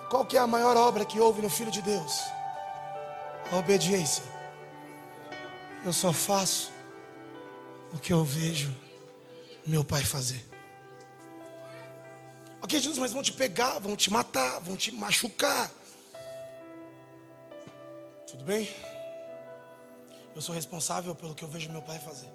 Qual 0.09 0.25
que 0.25 0.37
é 0.37 0.41
a 0.41 0.47
maior 0.47 0.77
obra 0.77 1.05
que 1.05 1.19
houve 1.19 1.43
no 1.43 1.51
Filho 1.51 1.73
de 1.73 1.83
Deus? 1.83 2.21
A 3.51 3.57
obediência. 3.57 4.23
Eu 5.85 5.93
só 5.93 6.13
faço 6.13 6.71
o 7.93 7.99
que 7.99 8.13
eu 8.13 8.25
vejo 8.25 8.75
meu 9.67 9.83
pai 9.83 10.05
fazer. 10.05 10.47
Ok, 12.63 12.79
Jesus, 12.79 12.99
mas 12.99 13.13
vão 13.13 13.23
te 13.23 13.33
pegar, 13.33 13.79
vão 13.81 13.97
te 13.97 14.11
matar, 14.11 14.61
vão 14.61 14.77
te 14.77 14.93
machucar. 14.93 15.71
Tudo 18.31 18.45
bem? 18.45 18.69
Eu 20.35 20.43
sou 20.43 20.55
responsável 20.55 21.15
pelo 21.15 21.35
que 21.35 21.43
eu 21.43 21.49
vejo 21.49 21.73
meu 21.73 21.81
pai 21.81 21.99
fazer. 21.99 22.31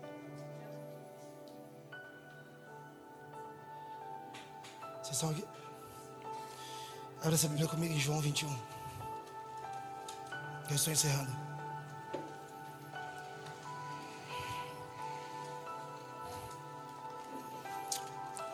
Vocês 5.01 5.11
estão 5.11 5.29
aqui? 5.29 5.45
Abra 7.19 7.35
essa 7.35 7.47
Bíblia 7.47 7.67
comigo 7.67 7.93
em 7.93 7.99
João 7.99 8.19
21. 8.21 8.49
Eu 10.69 10.75
estou 10.75 10.91
encerrando. 10.91 11.31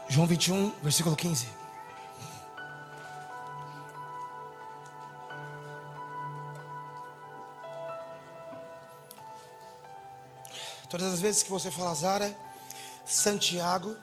João 0.10 0.28
21, 0.28 0.72
versículo 0.82 1.16
15. 1.16 1.59
Todas 10.90 11.14
as 11.14 11.22
vezes 11.22 11.44
que 11.44 11.52
você 11.52 11.70
fala 11.70 11.94
Zara, 11.94 12.36
Santiago, 13.06 13.96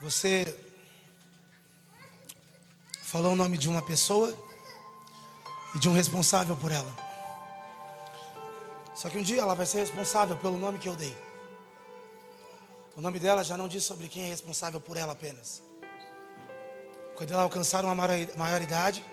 você 0.00 0.58
falou 3.02 3.32
o 3.32 3.36
nome 3.36 3.58
de 3.58 3.68
uma 3.68 3.82
pessoa 3.82 4.34
e 5.74 5.78
de 5.78 5.90
um 5.90 5.92
responsável 5.92 6.56
por 6.56 6.72
ela. 6.72 6.90
Só 8.94 9.10
que 9.10 9.18
um 9.18 9.22
dia 9.22 9.42
ela 9.42 9.54
vai 9.54 9.66
ser 9.66 9.80
responsável 9.80 10.36
pelo 10.38 10.56
nome 10.56 10.78
que 10.78 10.88
eu 10.88 10.96
dei. 10.96 11.14
O 12.96 13.00
nome 13.02 13.18
dela 13.18 13.44
já 13.44 13.58
não 13.58 13.68
diz 13.68 13.84
sobre 13.84 14.08
quem 14.08 14.24
é 14.24 14.28
responsável 14.28 14.80
por 14.80 14.96
ela 14.96 15.12
apenas. 15.12 15.62
Quando 17.14 17.32
ela 17.32 17.42
alcançar 17.42 17.84
uma 17.84 17.94
maioridade, 17.94 19.04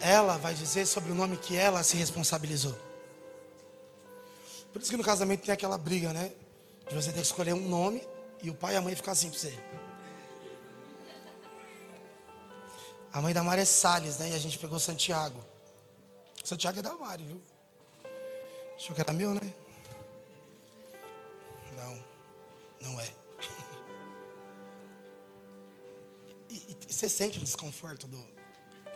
ela 0.00 0.36
vai 0.36 0.52
dizer 0.52 0.84
sobre 0.84 1.12
o 1.12 1.14
nome 1.14 1.38
que 1.38 1.56
ela 1.56 1.82
se 1.82 1.96
responsabilizou. 1.96 2.87
Por 4.72 4.82
isso 4.82 4.90
que 4.90 4.96
no 4.96 5.04
casamento 5.04 5.44
tem 5.44 5.52
aquela 5.52 5.78
briga, 5.78 6.12
né? 6.12 6.32
De 6.88 6.94
você 6.94 7.08
ter 7.08 7.20
que 7.20 7.26
escolher 7.26 7.54
um 7.54 7.68
nome 7.68 8.06
e 8.42 8.50
o 8.50 8.54
pai 8.54 8.74
e 8.74 8.76
a 8.76 8.80
mãe 8.80 8.94
ficam 8.94 9.12
assim 9.12 9.30
para 9.30 9.38
você. 9.38 9.58
A 13.12 13.20
mãe 13.20 13.32
da 13.32 13.42
Mari 13.42 13.62
é 13.62 13.64
Salles, 13.64 14.18
né? 14.18 14.30
E 14.30 14.34
a 14.34 14.38
gente 14.38 14.58
pegou 14.58 14.78
Santiago. 14.78 15.44
Santiago 16.44 16.78
é 16.78 16.82
da 16.82 16.94
Mari, 16.94 17.24
viu? 17.24 17.42
Achou 18.76 18.94
que 18.94 19.00
era 19.00 19.12
meu, 19.12 19.34
né? 19.34 19.54
Não, 21.76 22.04
não 22.80 23.00
é. 23.00 23.08
E, 26.48 26.54
e, 26.72 26.76
e 26.88 26.92
você 26.92 27.08
sente 27.08 27.38
o 27.38 27.42
desconforto 27.42 28.06
do. 28.06 28.18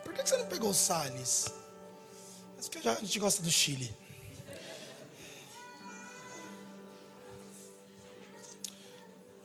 Por 0.03 0.13
que, 0.13 0.23
que 0.23 0.29
você 0.29 0.37
não 0.37 0.47
pegou 0.47 0.73
Salles? 0.73 1.47
Mas 2.55 2.69
que 2.69 2.87
a 2.87 2.95
gente 2.95 3.19
gosta 3.19 3.41
do 3.41 3.51
Chile. 3.51 4.02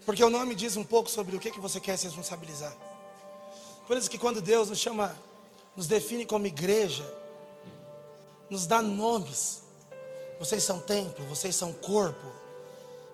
Porque 0.09 0.25
o 0.25 0.31
nome 0.31 0.55
diz 0.55 0.75
um 0.75 0.85
pouco 0.85 1.11
sobre 1.11 1.37
o 1.37 1.39
que, 1.39 1.51
que 1.51 1.61
você 1.61 1.79
quer 1.79 1.99
se 1.99 2.07
responsabilizar. 2.07 2.75
Por 3.87 3.95
isso 3.95 4.09
que 4.09 4.17
quando 4.17 4.41
Deus 4.41 4.71
nos 4.71 4.79
chama, 4.79 5.15
nos 5.77 5.87
define 5.87 6.25
como 6.25 6.47
igreja, 6.47 7.05
nos 8.49 8.67
dá 8.67 8.81
nomes. 8.81 9.61
Vocês 10.39 10.65
são 10.65 10.81
templo, 10.81 11.27
vocês 11.27 11.55
são 11.55 11.75
corpo. 11.75 12.27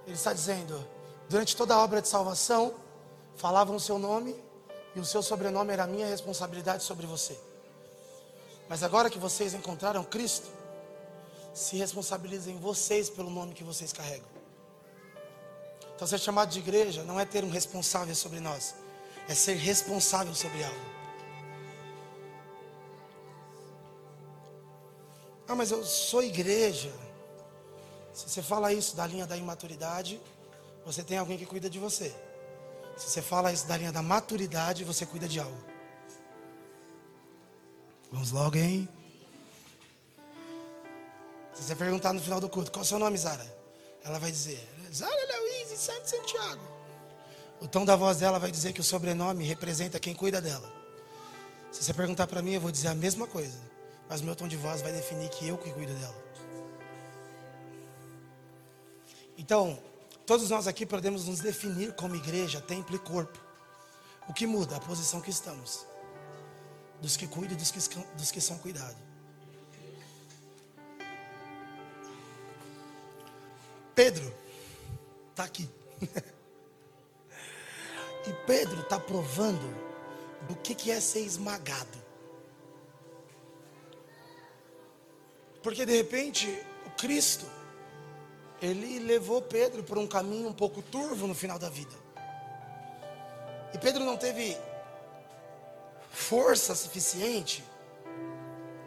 Ele 0.06 0.14
está 0.14 0.32
dizendo, 0.32 0.86
durante 1.28 1.56
toda 1.56 1.74
a 1.74 1.82
obra 1.82 2.00
de 2.00 2.06
salvação, 2.06 2.72
falavam 3.34 3.74
o 3.74 3.80
seu 3.80 3.98
nome 3.98 4.40
e 4.94 5.00
o 5.00 5.04
seu 5.04 5.20
sobrenome 5.20 5.72
era 5.72 5.82
a 5.82 5.88
minha 5.88 6.06
responsabilidade 6.06 6.84
sobre 6.84 7.08
você. 7.08 7.36
Mas 8.68 8.84
agora 8.84 9.10
que 9.10 9.18
vocês 9.18 9.52
encontraram 9.52 10.04
Cristo, 10.04 10.46
se 11.52 11.76
responsabilizem 11.76 12.56
vocês 12.56 13.10
pelo 13.10 13.30
nome 13.30 13.52
que 13.52 13.64
vocês 13.64 13.92
carregam. 13.92 14.33
Então, 15.94 16.06
ser 16.08 16.18
chamado 16.18 16.50
de 16.50 16.58
igreja 16.58 17.04
não 17.04 17.18
é 17.18 17.24
ter 17.24 17.44
um 17.44 17.50
responsável 17.50 18.14
sobre 18.14 18.40
nós, 18.40 18.74
é 19.28 19.34
ser 19.34 19.54
responsável 19.54 20.34
sobre 20.34 20.64
algo. 20.64 20.94
Ah, 25.46 25.54
mas 25.54 25.70
eu 25.70 25.84
sou 25.84 26.22
igreja. 26.22 26.92
Se 28.12 28.28
você 28.28 28.42
fala 28.42 28.72
isso 28.72 28.96
da 28.96 29.06
linha 29.06 29.26
da 29.26 29.36
imaturidade, 29.36 30.20
você 30.84 31.02
tem 31.02 31.18
alguém 31.18 31.38
que 31.38 31.46
cuida 31.46 31.68
de 31.70 31.78
você. 31.78 32.14
Se 32.96 33.10
você 33.10 33.22
fala 33.22 33.52
isso 33.52 33.66
da 33.66 33.76
linha 33.76 33.92
da 33.92 34.02
maturidade, 34.02 34.84
você 34.84 35.04
cuida 35.04 35.28
de 35.28 35.38
algo. 35.40 35.56
Vamos 38.10 38.30
logo, 38.30 38.56
hein? 38.56 38.88
Se 41.54 41.62
você 41.62 41.74
perguntar 41.74 42.12
no 42.12 42.20
final 42.20 42.40
do 42.40 42.48
culto, 42.48 42.70
qual 42.70 42.82
é 42.82 42.84
o 42.84 42.88
seu 42.88 42.98
nome, 42.98 43.16
Zara? 43.18 43.46
Ela 44.04 44.18
vai 44.18 44.30
dizer, 44.30 44.60
Zara 44.92 45.26
de 45.74 45.80
Santo 45.80 46.08
Santiago. 46.08 46.62
O 47.60 47.66
tom 47.66 47.84
da 47.84 47.96
voz 47.96 48.18
dela 48.18 48.38
vai 48.38 48.50
dizer 48.50 48.72
que 48.72 48.80
o 48.80 48.84
sobrenome 48.84 49.44
representa 49.44 49.98
quem 49.98 50.14
cuida 50.14 50.40
dela. 50.40 50.72
Se 51.72 51.82
você 51.82 51.92
perguntar 51.92 52.26
para 52.26 52.40
mim, 52.40 52.52
eu 52.52 52.60
vou 52.60 52.70
dizer 52.70 52.88
a 52.88 52.94
mesma 52.94 53.26
coisa. 53.26 53.58
Mas 54.08 54.20
meu 54.20 54.36
tom 54.36 54.46
de 54.46 54.56
voz 54.56 54.80
vai 54.82 54.92
definir 54.92 55.28
que 55.30 55.48
eu 55.48 55.58
que 55.58 55.70
cuido 55.72 55.92
dela. 55.94 56.24
Então, 59.36 59.78
todos 60.24 60.48
nós 60.50 60.68
aqui 60.68 60.86
podemos 60.86 61.24
nos 61.24 61.40
definir 61.40 61.92
como 61.94 62.14
igreja, 62.14 62.60
templo 62.60 62.94
e 62.94 62.98
corpo. 62.98 63.38
O 64.28 64.32
que 64.32 64.46
muda? 64.46 64.76
A 64.76 64.80
posição 64.80 65.20
que 65.20 65.30
estamos. 65.30 65.84
Dos 67.00 67.16
que 67.16 67.26
cuidam 67.26 67.56
e 67.56 67.58
dos 67.58 67.70
que, 67.70 67.98
dos 68.16 68.30
que 68.30 68.40
são 68.40 68.58
cuidados. 68.58 69.02
Pedro 73.94 74.43
está 75.34 75.44
aqui. 75.44 75.68
e 78.26 78.32
Pedro 78.46 78.80
está 78.80 78.98
provando 79.00 79.68
do 80.48 80.54
que, 80.54 80.74
que 80.74 80.90
é 80.92 81.00
ser 81.00 81.20
esmagado. 81.20 82.02
Porque 85.60 85.84
de 85.84 85.96
repente 85.96 86.48
o 86.86 86.90
Cristo, 86.90 87.46
ele 88.62 89.00
levou 89.00 89.42
Pedro 89.42 89.82
por 89.82 89.98
um 89.98 90.06
caminho 90.06 90.48
um 90.48 90.52
pouco 90.52 90.80
turvo 90.80 91.26
no 91.26 91.34
final 91.34 91.58
da 91.58 91.68
vida. 91.68 91.94
E 93.72 93.78
Pedro 93.78 94.04
não 94.04 94.16
teve 94.16 94.56
força 96.10 96.76
suficiente 96.76 97.64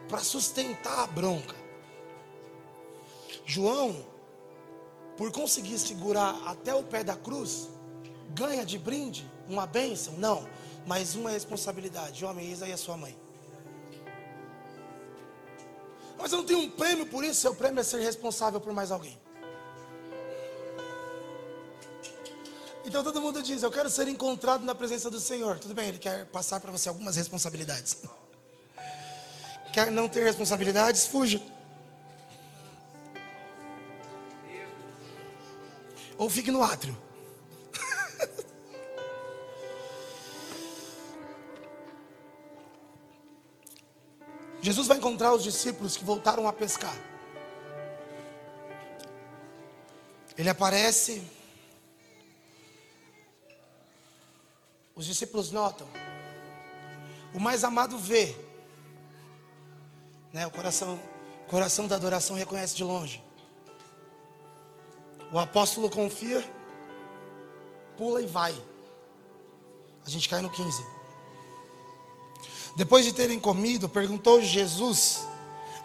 para 0.08 0.20
sustentar 0.20 1.00
a 1.00 1.06
bronca. 1.06 1.54
João 3.44 4.17
por 5.18 5.32
conseguir 5.32 5.78
segurar 5.80 6.40
até 6.46 6.72
o 6.72 6.82
pé 6.84 7.02
da 7.02 7.16
cruz, 7.16 7.68
ganha 8.30 8.64
de 8.64 8.78
brinde 8.78 9.28
uma 9.48 9.66
bênção? 9.66 10.14
Não, 10.14 10.48
mas 10.86 11.16
uma 11.16 11.30
responsabilidade. 11.30 12.24
Homem, 12.24 12.48
eis 12.48 12.62
aí 12.62 12.72
a 12.72 12.76
sua 12.76 12.96
mãe. 12.96 13.18
Mas 16.16 16.32
eu 16.32 16.38
não 16.38 16.44
tenho 16.44 16.60
um 16.60 16.70
prêmio 16.70 17.04
por 17.06 17.24
isso, 17.24 17.40
seu 17.40 17.54
prêmio 17.54 17.80
é 17.80 17.84
ser 17.84 18.00
responsável 18.00 18.60
por 18.60 18.72
mais 18.72 18.92
alguém. 18.92 19.18
Então 22.86 23.02
todo 23.02 23.20
mundo 23.20 23.42
diz: 23.42 23.62
Eu 23.62 23.72
quero 23.72 23.90
ser 23.90 24.06
encontrado 24.06 24.64
na 24.64 24.74
presença 24.74 25.10
do 25.10 25.20
Senhor. 25.20 25.58
Tudo 25.58 25.74
bem, 25.74 25.88
Ele 25.88 25.98
quer 25.98 26.26
passar 26.26 26.60
para 26.60 26.70
você 26.70 26.88
algumas 26.88 27.16
responsabilidades. 27.16 27.98
Quer 29.72 29.90
não 29.90 30.08
ter 30.08 30.24
responsabilidades? 30.24 31.06
Fuja. 31.06 31.42
Ou 36.18 36.28
fique 36.28 36.50
no 36.50 36.62
átrio. 36.62 36.94
Jesus 44.60 44.86
vai 44.88 44.98
encontrar 44.98 45.32
os 45.32 45.44
discípulos 45.44 45.96
que 45.96 46.04
voltaram 46.04 46.48
a 46.48 46.52
pescar. 46.52 46.96
Ele 50.36 50.48
aparece. 50.48 51.22
Os 54.96 55.06
discípulos 55.06 55.52
notam. 55.52 55.86
O 57.32 57.38
mais 57.38 57.62
amado 57.62 57.96
vê. 57.96 58.34
Né, 60.32 60.44
o 60.46 60.50
coração, 60.50 61.00
o 61.46 61.50
coração 61.50 61.86
da 61.86 61.94
adoração 61.94 62.34
reconhece 62.34 62.74
de 62.74 62.82
longe. 62.82 63.27
O 65.32 65.38
apóstolo 65.38 65.90
confia, 65.90 66.42
pula 67.96 68.22
e 68.22 68.26
vai. 68.26 68.54
A 70.06 70.10
gente 70.10 70.28
cai 70.28 70.40
no 70.40 70.50
15. 70.50 70.86
Depois 72.76 73.04
de 73.04 73.12
terem 73.12 73.38
comido, 73.38 73.88
perguntou 73.88 74.40
Jesus 74.40 75.26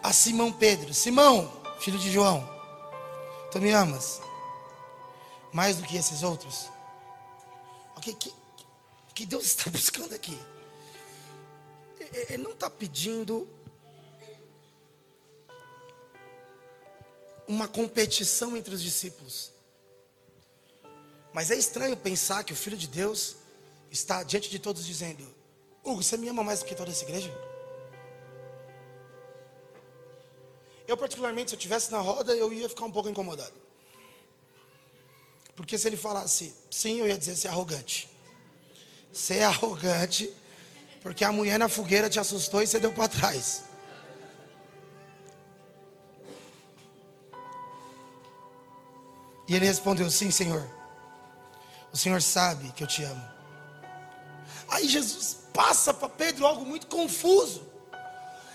a 0.02 0.14
Simão 0.14 0.52
Pedro: 0.52 0.94
Simão, 0.94 1.52
filho 1.80 2.00
de 2.00 2.12
João, 2.12 2.48
tu 3.52 3.60
me 3.60 3.72
amas 3.72 4.22
mais 5.52 5.78
do 5.78 5.84
que 5.84 5.98
esses 5.98 6.24
outros? 6.24 6.70
O 7.96 8.02
que, 8.02 8.14
que, 8.14 8.34
que 9.14 9.26
Deus 9.26 9.46
está 9.46 9.70
buscando 9.72 10.14
aqui? 10.14 10.38
Ele 12.30 12.44
não 12.44 12.52
está 12.52 12.70
pedindo 12.70 13.48
uma 17.48 17.68
competição 17.68 18.56
entre 18.56 18.74
os 18.74 18.82
discípulos. 18.82 19.52
Mas 21.34 21.50
é 21.50 21.56
estranho 21.56 21.98
pensar 21.98 22.44
que 22.44 22.54
o 22.54 22.56
Filho 22.56 22.78
de 22.78 22.88
Deus 22.88 23.36
está 23.92 24.24
diante 24.24 24.50
de 24.50 24.60
todos 24.60 24.86
dizendo: 24.86 25.28
Hugo, 25.84 26.04
você 26.04 26.16
me 26.16 26.30
ama 26.30 26.44
mais 26.44 26.60
do 26.60 26.66
que 26.66 26.76
toda 26.76 26.92
essa 26.92 27.04
igreja? 27.04 27.34
Eu, 30.88 30.98
particularmente, 30.98 31.50
se 31.50 31.56
eu 31.56 31.58
estivesse 31.58 31.92
na 31.92 32.00
roda, 32.00 32.36
eu 32.36 32.52
ia 32.52 32.70
ficar 32.70 32.86
um 32.86 32.92
pouco 32.92 33.10
incomodado. 33.10 33.54
Porque 35.56 35.78
se 35.78 35.88
ele 35.88 35.98
falasse 35.98 36.54
sim, 36.70 37.00
eu 37.00 37.08
ia 37.08 37.18
dizer: 37.18 37.36
você 37.36 37.48
é 37.48 37.52
arrogante. 37.52 38.10
Você 39.12 39.36
é 39.36 39.44
arrogante, 39.44 40.32
porque 41.02 41.24
a 41.24 41.32
mulher 41.32 41.60
na 41.60 41.70
fogueira 41.70 42.10
te 42.10 42.20
assustou 42.20 42.62
e 42.62 42.68
você 42.68 42.80
deu 42.80 42.92
para 42.92 43.08
trás. 43.08 43.64
E 49.48 49.56
ele 49.56 49.66
respondeu: 49.66 50.10
Sim, 50.10 50.32
Senhor. 50.32 50.68
O 51.92 51.98
Senhor 51.98 52.22
sabe 52.22 52.72
que 52.72 52.84
eu 52.84 52.88
te 52.88 53.04
amo. 53.04 53.32
Aí 54.68 54.88
Jesus 54.88 55.38
passa 55.54 55.94
para 55.94 56.10
Pedro 56.10 56.48
algo 56.48 56.66
muito 56.66 56.88
confuso. 56.88 57.64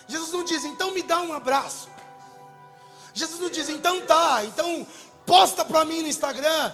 Jesus 0.09 0.33
não 0.33 0.43
diz, 0.43 0.65
então 0.65 0.93
me 0.93 1.03
dá 1.03 1.21
um 1.21 1.33
abraço. 1.33 1.89
Jesus 3.15 3.41
não 3.41 3.51
diz, 3.51 3.69
então 3.69 4.01
tá, 4.07 4.45
então 4.45 4.87
posta 5.25 5.65
para 5.65 5.85
mim 5.85 6.03
no 6.03 6.09
Instagram. 6.09 6.73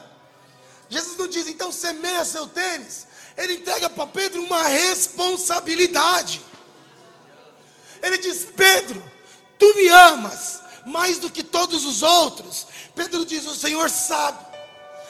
Jesus 0.89 1.19
não 1.19 1.27
diz, 1.27 1.47
então 1.49 1.71
semeia 1.71 2.25
seu 2.25 2.47
tênis. 2.47 3.07
Ele 3.37 3.55
entrega 3.55 3.91
para 3.91 4.07
Pedro 4.07 4.43
uma 4.43 4.63
responsabilidade. 4.63 6.41
Ele 8.01 8.19
diz: 8.19 8.47
Pedro, 8.57 9.03
tu 9.59 9.75
me 9.75 9.89
amas 9.89 10.63
mais 10.85 11.19
do 11.19 11.31
que 11.31 11.43
todos 11.43 11.85
os 11.85 12.03
outros. 12.03 12.67
Pedro 12.95 13.25
diz: 13.25 13.47
O 13.47 13.55
Senhor 13.55 13.89
sabe. 13.91 14.45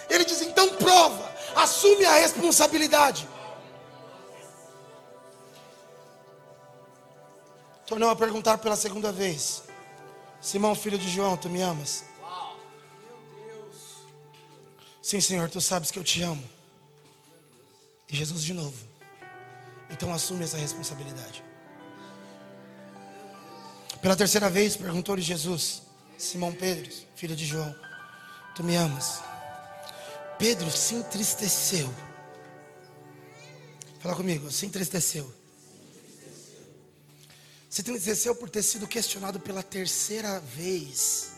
Ele 0.08 0.24
diz: 0.24 0.40
Então 0.42 0.68
prova, 0.76 1.34
assume 1.56 2.04
a 2.04 2.14
responsabilidade. 2.14 3.28
Tornou 7.86 8.08
a 8.10 8.16
perguntar 8.16 8.58
pela 8.58 8.76
segunda 8.76 9.12
vez: 9.12 9.62
Simão, 10.40 10.74
filho 10.74 10.98
de 10.98 11.08
João, 11.08 11.36
tu 11.36 11.48
me 11.48 11.60
amas? 11.60 12.04
Sim, 15.02 15.20
Senhor, 15.20 15.50
tu 15.50 15.60
sabes 15.60 15.90
que 15.90 15.98
eu 15.98 16.04
te 16.04 16.22
amo. 16.22 16.42
E 18.08 18.16
Jesus 18.16 18.42
de 18.42 18.54
novo. 18.54 18.76
Então 19.90 20.12
assume 20.12 20.44
essa 20.44 20.56
responsabilidade. 20.56 21.44
Pela 24.04 24.14
terceira 24.14 24.50
vez 24.50 24.76
perguntou-lhe 24.76 25.22
Jesus: 25.22 25.80
Simão 26.18 26.52
Pedro, 26.52 26.92
filho 27.16 27.34
de 27.34 27.46
João, 27.46 27.74
tu 28.54 28.62
me 28.62 28.76
amas? 28.76 29.22
Pedro 30.38 30.70
se 30.70 30.96
entristeceu. 30.96 31.90
Fala 34.00 34.14
comigo, 34.14 34.50
se 34.50 34.66
entristeceu. 34.66 35.34
Se 37.70 37.80
entristeceu 37.80 38.36
por 38.36 38.50
ter 38.50 38.62
sido 38.62 38.86
questionado 38.86 39.40
pela 39.40 39.62
terceira 39.62 40.38
vez. 40.38 41.36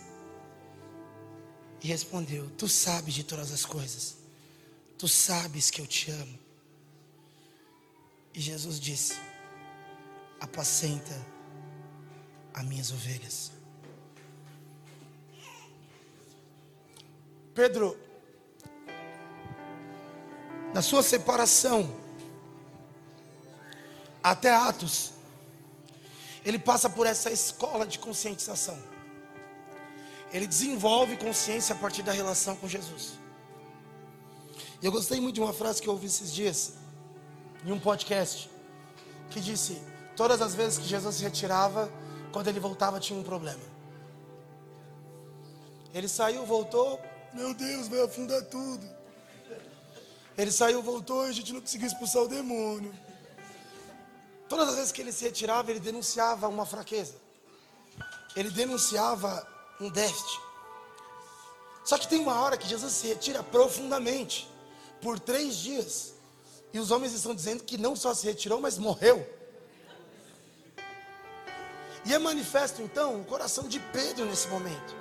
E 1.81 1.87
respondeu: 1.87 2.51
Tu 2.59 2.69
sabes 2.69 3.15
de 3.15 3.23
todas 3.23 3.53
as 3.53 3.65
coisas. 3.65 4.17
Tu 4.99 5.07
sabes 5.07 5.71
que 5.71 5.81
eu 5.81 5.87
te 5.87 6.11
amo. 6.11 6.37
E 8.35 8.41
Jesus 8.41 8.81
disse: 8.81 9.15
Apacenta 10.41 11.36
as 12.57 12.65
minhas 12.65 12.91
ovelhas. 12.91 13.53
Pedro, 17.55 17.99
na 20.73 20.81
sua 20.81 21.03
separação 21.03 21.95
até 24.23 24.55
Atos, 24.55 25.13
ele 26.45 26.59
passa 26.59 26.89
por 26.89 27.07
essa 27.07 27.31
escola 27.31 27.87
de 27.87 27.99
conscientização. 27.99 28.79
Ele 30.33 30.47
desenvolve 30.47 31.17
consciência 31.17 31.75
a 31.75 31.79
partir 31.79 32.03
da 32.03 32.13
relação 32.13 32.57
com 32.57 32.67
Jesus. 32.67 33.13
E 34.81 34.87
eu 34.87 34.93
gostei 34.93 35.21
muito 35.21 35.35
de 35.35 35.41
uma 35.41 35.53
frase 35.53 35.81
que 35.81 35.89
eu 35.89 35.93
ouvi 35.93 36.07
esses 36.07 36.33
dias, 36.33 36.75
em 37.65 37.73
um 37.73 37.79
podcast, 37.79 38.51
que 39.31 39.41
disse: 39.41 39.81
Todas 40.15 40.41
as 40.43 40.55
vezes 40.55 40.79
que 40.79 40.87
Jesus 40.87 41.17
se 41.17 41.23
retirava, 41.23 41.91
quando 42.37 42.49
ele 42.49 42.61
voltava, 42.61 43.01
tinha 43.01 43.19
um 43.19 43.23
problema. 43.23 43.63
Ele 45.95 46.07
saiu, 46.07 46.45
voltou, 46.45 47.01
meu 47.33 47.55
Deus, 47.55 47.89
vai 47.89 48.03
afundar 48.03 48.45
tudo. 48.45 48.87
Ele 50.37 50.53
saiu, 50.53 50.83
voltou 50.83 51.27
e 51.27 51.31
a 51.31 51.33
gente 51.33 51.55
não 51.55 51.63
conseguiu 51.63 51.87
expulsar 51.87 52.23
o 52.25 52.29
demônio. 52.29 52.95
Todas 54.51 54.69
as 54.69 54.75
vezes 54.75 54.93
que 54.93 55.01
ele 55.01 55.13
se 55.13 55.25
retirava, 55.25 55.71
ele 55.71 55.81
denunciava 55.81 56.47
uma 56.47 56.67
fraqueza. 56.67 57.15
Ele 58.37 58.51
denunciava 58.51 59.49
um 59.81 59.89
déficit. 59.89 60.39
Só 61.87 61.97
que 61.97 62.07
tem 62.07 62.21
uma 62.21 62.39
hora 62.39 62.59
que 62.59 62.69
Jesus 62.69 62.93
se 62.93 63.07
retira 63.07 63.43
profundamente, 63.43 64.47
por 65.01 65.19
três 65.19 65.57
dias. 65.57 66.13
E 66.71 66.79
os 66.79 66.91
homens 66.91 67.15
estão 67.15 67.35
dizendo 67.35 67.65
que 67.65 67.79
não 67.79 67.97
só 67.97 68.13
se 68.13 68.27
retirou, 68.27 68.61
mas 68.61 68.77
morreu. 68.77 69.27
E 72.07 72.15
é 72.15 72.19
manifesto 72.21 72.81
então 72.81 73.21
o 73.21 73.25
coração 73.25 73.67
de 73.67 73.81
Pedro 73.81 74.25
nesse 74.27 74.47
momento, 74.47 74.95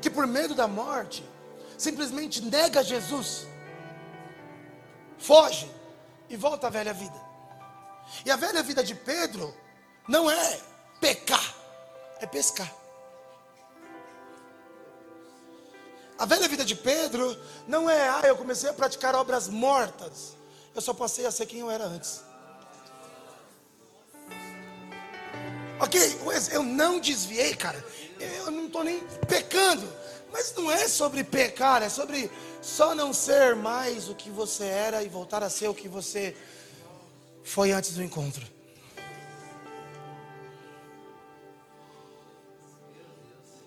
que 0.00 0.08
por 0.08 0.24
medo 0.24 0.54
da 0.54 0.68
morte, 0.68 1.28
simplesmente 1.76 2.40
nega 2.40 2.84
Jesus, 2.84 3.44
foge 5.18 5.68
e 6.28 6.36
volta 6.36 6.68
à 6.68 6.70
velha 6.70 6.94
vida. 6.94 7.20
E 8.24 8.30
a 8.30 8.36
velha 8.36 8.62
vida 8.62 8.84
de 8.84 8.94
Pedro 8.94 9.52
não 10.08 10.30
é 10.30 10.60
pecar, 11.00 11.54
é 12.20 12.26
pescar. 12.26 12.72
A 16.16 16.24
velha 16.24 16.48
vida 16.48 16.64
de 16.64 16.76
Pedro 16.76 17.36
não 17.66 17.90
é, 17.90 18.08
ah, 18.08 18.22
eu 18.24 18.36
comecei 18.36 18.70
a 18.70 18.72
praticar 18.72 19.16
obras 19.16 19.48
mortas, 19.48 20.36
eu 20.72 20.80
só 20.80 20.94
passei 20.94 21.26
a 21.26 21.32
ser 21.32 21.46
quem 21.46 21.60
eu 21.60 21.70
era 21.70 21.84
antes. 21.84 22.25
Ok, 25.78 26.00
eu 26.52 26.62
não 26.62 26.98
desviei, 26.98 27.54
cara. 27.54 27.84
Eu 28.18 28.50
não 28.50 28.66
estou 28.66 28.82
nem 28.82 29.00
pecando. 29.28 29.86
Mas 30.32 30.54
não 30.54 30.70
é 30.70 30.88
sobre 30.88 31.22
pecar, 31.22 31.82
é 31.82 31.88
sobre 31.88 32.30
só 32.60 32.94
não 32.94 33.12
ser 33.12 33.54
mais 33.54 34.08
o 34.08 34.14
que 34.14 34.28
você 34.28 34.64
era 34.64 35.02
e 35.02 35.08
voltar 35.08 35.42
a 35.42 35.48
ser 35.48 35.68
o 35.68 35.74
que 35.74 35.88
você 35.88 36.36
foi 37.42 37.72
antes 37.72 37.94
do 37.94 38.02
encontro. 38.02 38.46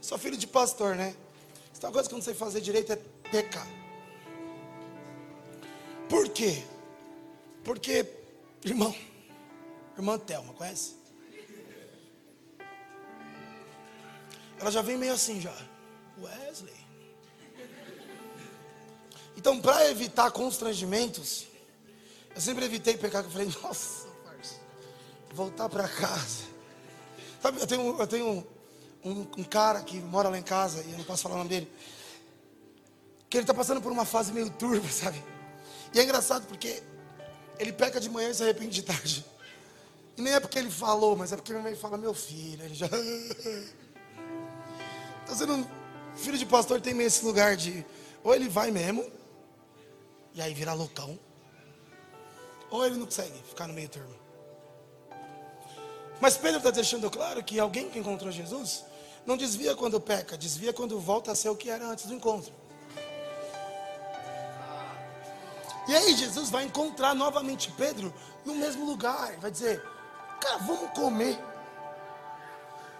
Sou 0.01 0.17
filho 0.17 0.37
de 0.37 0.47
pastor, 0.47 0.95
né? 0.95 1.15
Tem 1.79 1.87
uma 1.87 1.93
coisa 1.93 2.09
que 2.09 2.13
eu 2.13 2.17
não 2.17 2.23
sei 2.23 2.33
fazer 2.33 2.59
direito 2.59 2.91
é 2.91 2.97
pecar. 3.31 3.67
Por 6.09 6.27
quê? 6.29 6.63
Porque, 7.63 8.05
irmão, 8.65 8.93
irmã 9.97 10.19
Thelma, 10.19 10.53
conhece? 10.53 10.98
Ela 14.59 14.71
já 14.71 14.81
vem 14.81 14.97
meio 14.97 15.13
assim 15.13 15.39
já. 15.39 15.55
Wesley. 16.21 16.79
Então, 19.37 19.61
para 19.61 19.89
evitar 19.89 20.31
constrangimentos, 20.31 21.47
eu 22.35 22.41
sempre 22.41 22.65
evitei 22.65 22.97
pecar, 22.97 23.23
eu 23.23 23.31
falei, 23.31 23.47
nossa, 23.63 24.07
parça, 24.25 24.55
voltar 25.33 25.69
para 25.69 25.87
casa. 25.87 26.43
Sabe, 27.41 27.61
eu 27.61 27.67
tenho, 27.67 27.97
eu 27.97 28.07
tenho 28.07 28.47
um, 29.03 29.27
um, 29.37 29.43
cara 29.45 29.81
que 29.81 29.97
mora 29.97 30.27
lá 30.27 30.37
em 30.37 30.43
casa, 30.43 30.83
e 30.83 30.91
eu 30.91 30.97
não 30.97 31.05
posso 31.05 31.23
falar 31.23 31.35
o 31.35 31.37
nome 31.37 31.49
dele, 31.49 31.71
que 33.29 33.37
ele 33.37 33.43
está 33.43 33.53
passando 33.53 33.81
por 33.81 33.93
uma 33.93 34.03
fase 34.03 34.33
meio 34.33 34.49
turva, 34.49 34.89
sabe? 34.91 35.23
E 35.93 35.99
é 35.99 36.03
engraçado 36.03 36.45
porque 36.45 36.83
ele 37.57 37.71
peca 37.71 37.97
de 37.99 38.09
manhã 38.09 38.29
e 38.29 38.33
se 38.33 38.43
arrepende 38.43 38.71
de 38.71 38.83
tarde. 38.83 39.25
E 40.17 40.21
nem 40.21 40.33
é 40.33 40.39
porque 40.41 40.59
ele 40.59 40.69
falou, 40.69 41.15
mas 41.15 41.31
é 41.31 41.37
porque 41.37 41.53
minha 41.53 41.63
mãe 41.63 41.75
fala, 41.77 41.97
meu 41.97 42.13
filho, 42.13 42.61
ele 42.61 42.75
já. 42.75 42.89
Está 45.29 45.45
sendo 45.45 45.69
filho 46.15 46.39
de 46.39 46.45
pastor 46.45 46.81
tem 46.81 46.91
meio 46.91 47.05
esse 47.05 47.23
lugar 47.23 47.55
de 47.55 47.85
ou 48.23 48.33
ele 48.33 48.49
vai 48.49 48.71
mesmo, 48.71 49.05
e 50.33 50.41
aí 50.41 50.55
vira 50.55 50.73
loucão, 50.73 51.19
ou 52.71 52.83
ele 52.83 52.97
não 52.97 53.05
consegue 53.05 53.37
ficar 53.47 53.67
no 53.67 53.73
meio 53.75 53.87
termo. 53.87 54.13
Mas 56.19 56.35
Pedro 56.35 56.57
está 56.57 56.71
deixando 56.71 57.11
claro 57.11 57.43
que 57.43 57.59
alguém 57.59 57.91
que 57.91 57.99
encontrou 57.99 58.31
Jesus 58.31 58.83
não 59.23 59.37
desvia 59.37 59.75
quando 59.75 60.01
peca, 60.01 60.35
desvia 60.35 60.73
quando 60.73 60.99
volta 60.99 61.31
a 61.31 61.35
ser 61.35 61.49
o 61.49 61.55
que 61.55 61.69
era 61.69 61.85
antes 61.85 62.07
do 62.07 62.15
encontro. 62.15 62.51
E 65.87 65.95
aí 65.95 66.15
Jesus 66.15 66.49
vai 66.49 66.63
encontrar 66.63 67.13
novamente 67.13 67.71
Pedro 67.77 68.11
no 68.43 68.55
mesmo 68.55 68.83
lugar, 68.83 69.37
vai 69.37 69.51
dizer: 69.51 69.79
Cara, 70.41 70.57
vamos 70.57 70.89
comer. 70.91 71.37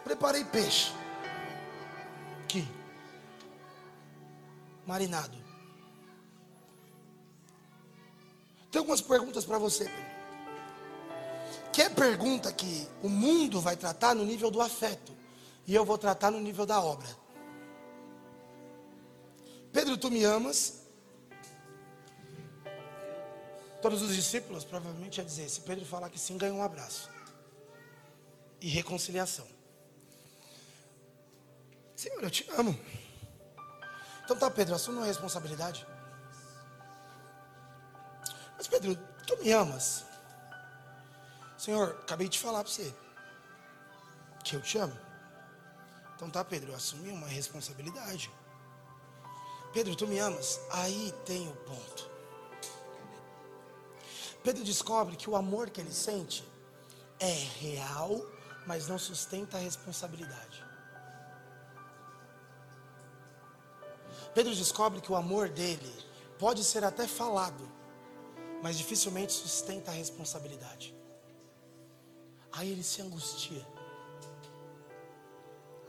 Preparei 0.03 0.45
peixe. 0.45 0.98
Marinado. 4.89 5.37
Tem 8.71 8.79
algumas 8.79 9.01
perguntas 9.01 9.45
para 9.45 9.59
você. 9.59 9.87
Que 11.71 11.83
é 11.83 11.89
pergunta 11.89 12.51
que 12.51 12.87
o 13.03 13.07
mundo 13.07 13.61
vai 13.61 13.77
tratar 13.77 14.15
no 14.15 14.25
nível 14.25 14.49
do 14.49 14.59
afeto. 14.59 15.15
E 15.67 15.75
eu 15.75 15.85
vou 15.85 15.95
tratar 15.95 16.31
no 16.31 16.39
nível 16.39 16.65
da 16.65 16.81
obra. 16.81 17.07
Pedro, 19.71 19.95
tu 19.95 20.09
me 20.09 20.23
amas? 20.23 20.79
Todos 23.79 24.01
os 24.01 24.15
discípulos 24.15 24.65
provavelmente 24.65 25.19
ia 25.19 25.23
dizer: 25.23 25.47
se 25.47 25.61
Pedro 25.61 25.85
falar 25.85 26.09
que 26.09 26.19
sim, 26.19 26.35
ganha 26.35 26.53
um 26.53 26.63
abraço 26.63 27.09
e 28.59 28.67
reconciliação. 28.67 29.47
Senhor, 31.95 32.23
eu 32.23 32.31
te 32.31 32.49
amo. 32.57 32.77
Então 34.29 34.37
tá, 34.37 34.51
Pedro, 34.51 34.75
assuma 34.75 35.01
a 35.01 35.05
responsabilidade. 35.05 35.87
Mas 38.55 38.67
Pedro, 38.67 38.95
tu 39.25 39.35
me 39.37 39.51
amas? 39.51 40.05
Senhor, 41.57 41.97
acabei 42.01 42.29
de 42.29 42.37
falar 42.37 42.63
para 42.63 42.71
você 42.71 42.93
que 44.43 44.55
eu 44.55 44.61
te 44.61 44.77
amo. 44.77 44.95
Então 46.15 46.29
tá, 46.29 46.45
Pedro, 46.45 46.69
eu 46.69 46.75
assumi 46.75 47.09
uma 47.09 47.25
responsabilidade. 47.25 48.31
Pedro, 49.73 49.95
tu 49.95 50.05
me 50.05 50.19
amas? 50.19 50.59
Aí 50.73 51.11
tem 51.25 51.47
o 51.47 51.55
ponto. 51.55 52.07
Pedro 54.43 54.63
descobre 54.63 55.15
que 55.15 55.27
o 55.27 55.35
amor 55.35 55.71
que 55.71 55.81
ele 55.81 55.91
sente 55.91 56.47
é 57.19 57.33
real 57.33 58.23
mas 58.67 58.87
não 58.87 58.99
sustenta 58.99 59.57
a 59.57 59.59
responsabilidade. 59.59 60.48
Pedro 64.39 64.55
descobre 64.55 65.01
que 65.01 65.11
o 65.11 65.17
amor 65.17 65.49
dele 65.49 65.93
pode 66.37 66.63
ser 66.63 66.85
até 66.85 67.05
falado, 67.05 67.69
mas 68.63 68.77
dificilmente 68.77 69.33
sustenta 69.33 69.91
a 69.91 69.93
responsabilidade. 69.93 70.95
Aí 72.49 72.71
ele 72.71 72.81
se 72.81 73.01
angustia. 73.01 73.67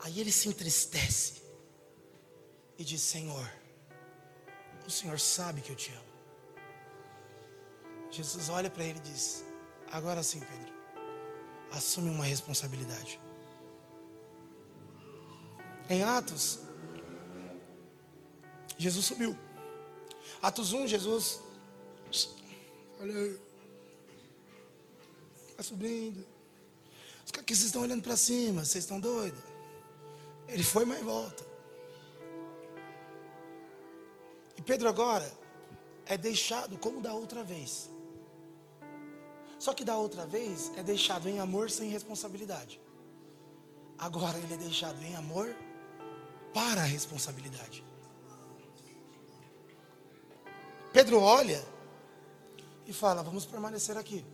Aí 0.00 0.18
ele 0.18 0.32
se 0.32 0.48
entristece 0.48 1.42
e 2.76 2.82
diz: 2.82 3.00
Senhor, 3.02 3.48
o 4.84 4.90
Senhor 4.90 5.20
sabe 5.20 5.60
que 5.60 5.70
eu 5.70 5.76
te 5.76 5.92
amo. 5.92 6.12
Jesus 8.10 8.48
olha 8.48 8.68
para 8.68 8.82
ele 8.82 8.98
e 8.98 9.02
diz: 9.02 9.44
Agora 9.92 10.24
sim, 10.24 10.40
Pedro, 10.40 10.74
assume 11.70 12.10
uma 12.10 12.24
responsabilidade. 12.24 13.20
Em 15.88 16.02
Atos, 16.02 16.68
Jesus 18.80 19.04
subiu. 19.04 19.36
Atos 20.40 20.72
1, 20.72 20.86
Jesus. 20.86 21.40
Olha 22.98 23.14
aí. 23.14 23.38
Está 25.50 25.62
subindo. 25.62 26.26
Os 27.26 27.30
caras 27.30 27.46
que 27.46 27.54
vocês 27.54 27.66
estão 27.66 27.82
olhando 27.82 28.02
para 28.02 28.16
cima, 28.16 28.64
vocês 28.64 28.84
estão 28.84 28.98
doidos? 28.98 29.38
Ele 30.48 30.62
foi, 30.62 30.86
mas 30.86 31.02
volta. 31.02 31.44
E 34.56 34.62
Pedro 34.62 34.88
agora 34.88 35.30
é 36.06 36.16
deixado 36.16 36.78
como 36.78 37.02
da 37.02 37.12
outra 37.12 37.44
vez. 37.44 37.90
Só 39.58 39.74
que 39.74 39.84
da 39.84 39.98
outra 39.98 40.24
vez 40.24 40.72
é 40.78 40.82
deixado 40.82 41.28
em 41.28 41.38
amor 41.38 41.70
sem 41.70 41.90
responsabilidade. 41.90 42.80
Agora 43.98 44.38
ele 44.38 44.54
é 44.54 44.56
deixado 44.56 45.02
em 45.02 45.14
amor 45.16 45.54
para 46.54 46.80
a 46.80 46.86
responsabilidade. 46.86 47.89
Pedro 50.92 51.20
olha 51.20 51.62
e 52.86 52.92
fala: 52.92 53.22
Vamos 53.22 53.46
permanecer 53.46 53.96
aqui. 53.96 54.24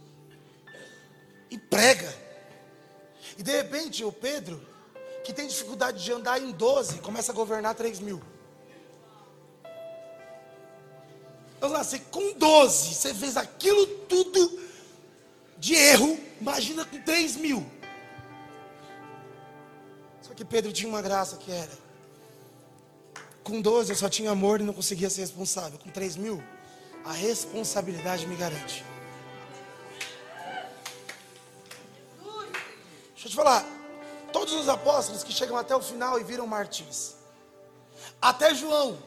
E 1.50 1.58
prega. 1.58 2.12
E 3.36 3.42
de 3.42 3.50
repente 3.50 4.04
o 4.04 4.12
Pedro, 4.12 4.60
que 5.24 5.32
tem 5.32 5.46
dificuldade 5.46 6.02
de 6.02 6.12
andar 6.12 6.40
em 6.40 6.52
12, 6.52 7.00
começa 7.00 7.32
a 7.32 7.34
governar 7.34 7.74
3 7.74 8.00
mil. 8.00 8.22
Lá, 11.60 11.82
você 11.82 11.98
com 11.98 12.34
12, 12.34 12.94
você 12.94 13.12
fez 13.12 13.36
aquilo 13.36 13.86
tudo 14.06 14.60
de 15.58 15.74
erro, 15.74 16.18
imagina 16.40 16.84
com 16.84 17.00
3 17.00 17.36
mil. 17.36 17.66
Só 20.22 20.32
que 20.32 20.44
Pedro 20.44 20.72
tinha 20.72 20.88
uma 20.88 21.02
graça 21.02 21.36
que 21.36 21.50
era: 21.50 21.85
com 23.46 23.60
12 23.60 23.92
eu 23.92 23.96
só 23.96 24.08
tinha 24.08 24.32
amor 24.32 24.60
e 24.60 24.64
não 24.64 24.74
conseguia 24.74 25.08
ser 25.08 25.20
responsável. 25.20 25.78
Com 25.78 25.88
3 25.88 26.16
mil, 26.16 26.42
a 27.04 27.12
responsabilidade 27.12 28.26
me 28.26 28.34
garante. 28.34 28.84
Deixa 33.12 33.26
eu 33.26 33.30
te 33.30 33.36
falar, 33.36 33.64
todos 34.32 34.52
os 34.52 34.68
apóstolos 34.68 35.22
que 35.22 35.32
chegam 35.32 35.56
até 35.56 35.76
o 35.76 35.80
final 35.80 36.18
e 36.18 36.24
viram 36.24 36.44
mártires, 36.44 37.14
até 38.20 38.52
João, 38.52 38.98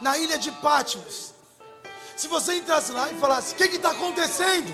na 0.00 0.16
ilha 0.18 0.38
de 0.38 0.52
Pátimos, 0.52 1.34
se 2.16 2.28
você 2.28 2.54
entrasse 2.54 2.92
lá 2.92 3.10
e 3.10 3.18
falasse: 3.18 3.54
O 3.54 3.56
que 3.56 3.64
está 3.64 3.90
acontecendo? 3.90 4.72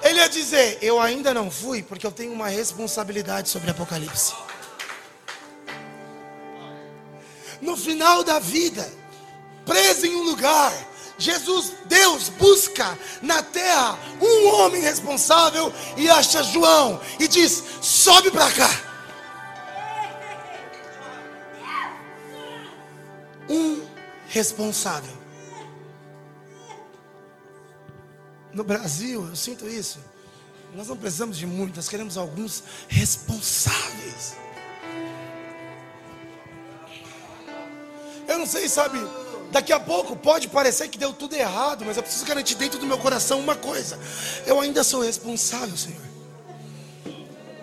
Ele 0.00 0.20
ia 0.20 0.28
dizer: 0.28 0.78
Eu 0.80 1.00
ainda 1.00 1.34
não 1.34 1.50
fui, 1.50 1.82
porque 1.82 2.06
eu 2.06 2.12
tenho 2.12 2.32
uma 2.32 2.46
responsabilidade 2.48 3.48
sobre 3.48 3.68
Apocalipse. 3.70 4.32
No 7.60 7.76
final 7.76 8.22
da 8.22 8.38
vida, 8.38 8.90
preso 9.64 10.06
em 10.06 10.14
um 10.14 10.22
lugar, 10.22 10.72
Jesus, 11.18 11.72
Deus, 11.86 12.28
busca 12.28 12.96
na 13.20 13.42
terra 13.42 13.98
um 14.20 14.46
homem 14.54 14.80
responsável 14.80 15.72
e 15.96 16.08
acha 16.08 16.44
João 16.44 17.00
e 17.18 17.26
diz: 17.26 17.62
Sobe 17.82 18.30
para 18.30 18.50
cá. 18.52 18.70
Um 23.48 23.82
responsável. 24.28 25.18
No 28.52 28.62
Brasil, 28.62 29.26
eu 29.28 29.36
sinto 29.36 29.68
isso. 29.68 29.98
Nós 30.74 30.86
não 30.86 30.96
precisamos 30.96 31.36
de 31.36 31.46
muito, 31.46 31.76
nós 31.76 31.88
queremos 31.88 32.16
alguns 32.16 32.62
responsáveis. 32.88 34.36
Eu 38.28 38.38
não 38.38 38.46
sei, 38.46 38.68
sabe? 38.68 38.98
Daqui 39.50 39.72
a 39.72 39.80
pouco 39.80 40.14
pode 40.14 40.46
parecer 40.48 40.88
que 40.88 40.98
deu 40.98 41.12
tudo 41.12 41.34
errado, 41.34 41.84
mas 41.86 41.96
eu 41.96 42.02
preciso 42.02 42.26
garantir 42.26 42.54
dentro 42.54 42.78
do 42.78 42.86
meu 42.86 42.98
coração 42.98 43.40
uma 43.40 43.56
coisa: 43.56 43.98
eu 44.46 44.60
ainda 44.60 44.84
sou 44.84 45.00
responsável, 45.00 45.76
Senhor. 45.76 46.08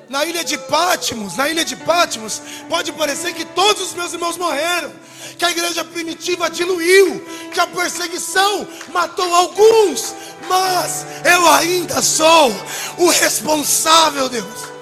Na 0.10 0.24
ilha 0.26 0.44
de 0.44 0.58
Pátimos, 0.58 1.36
na 1.36 1.50
ilha 1.50 1.66
de 1.66 1.76
Pátimos, 1.76 2.42
pode 2.70 2.92
parecer 2.92 3.34
que 3.34 3.46
todos 3.46 3.82
os 3.82 3.94
meus 3.94 4.14
irmãos 4.14 4.38
morreram, 4.38 4.92
que 5.38 5.46
a 5.46 5.52
igreja 5.52 5.84
primitiva 5.84 6.50
diluiu, 6.50 7.24
que 7.52 7.60
a 7.60 7.68
perseguição 7.68 8.68
matou 8.94 9.34
alguns, 9.34 10.14
mas 10.48 11.06
eu 11.26 11.48
ainda 11.50 12.02
sou 12.02 12.52
o 12.98 13.10
responsável, 13.10 14.30
Deus. 14.30 14.75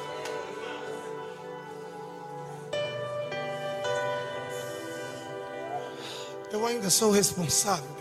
Ainda 6.66 6.90
sou 6.90 7.12
responsável 7.12 7.93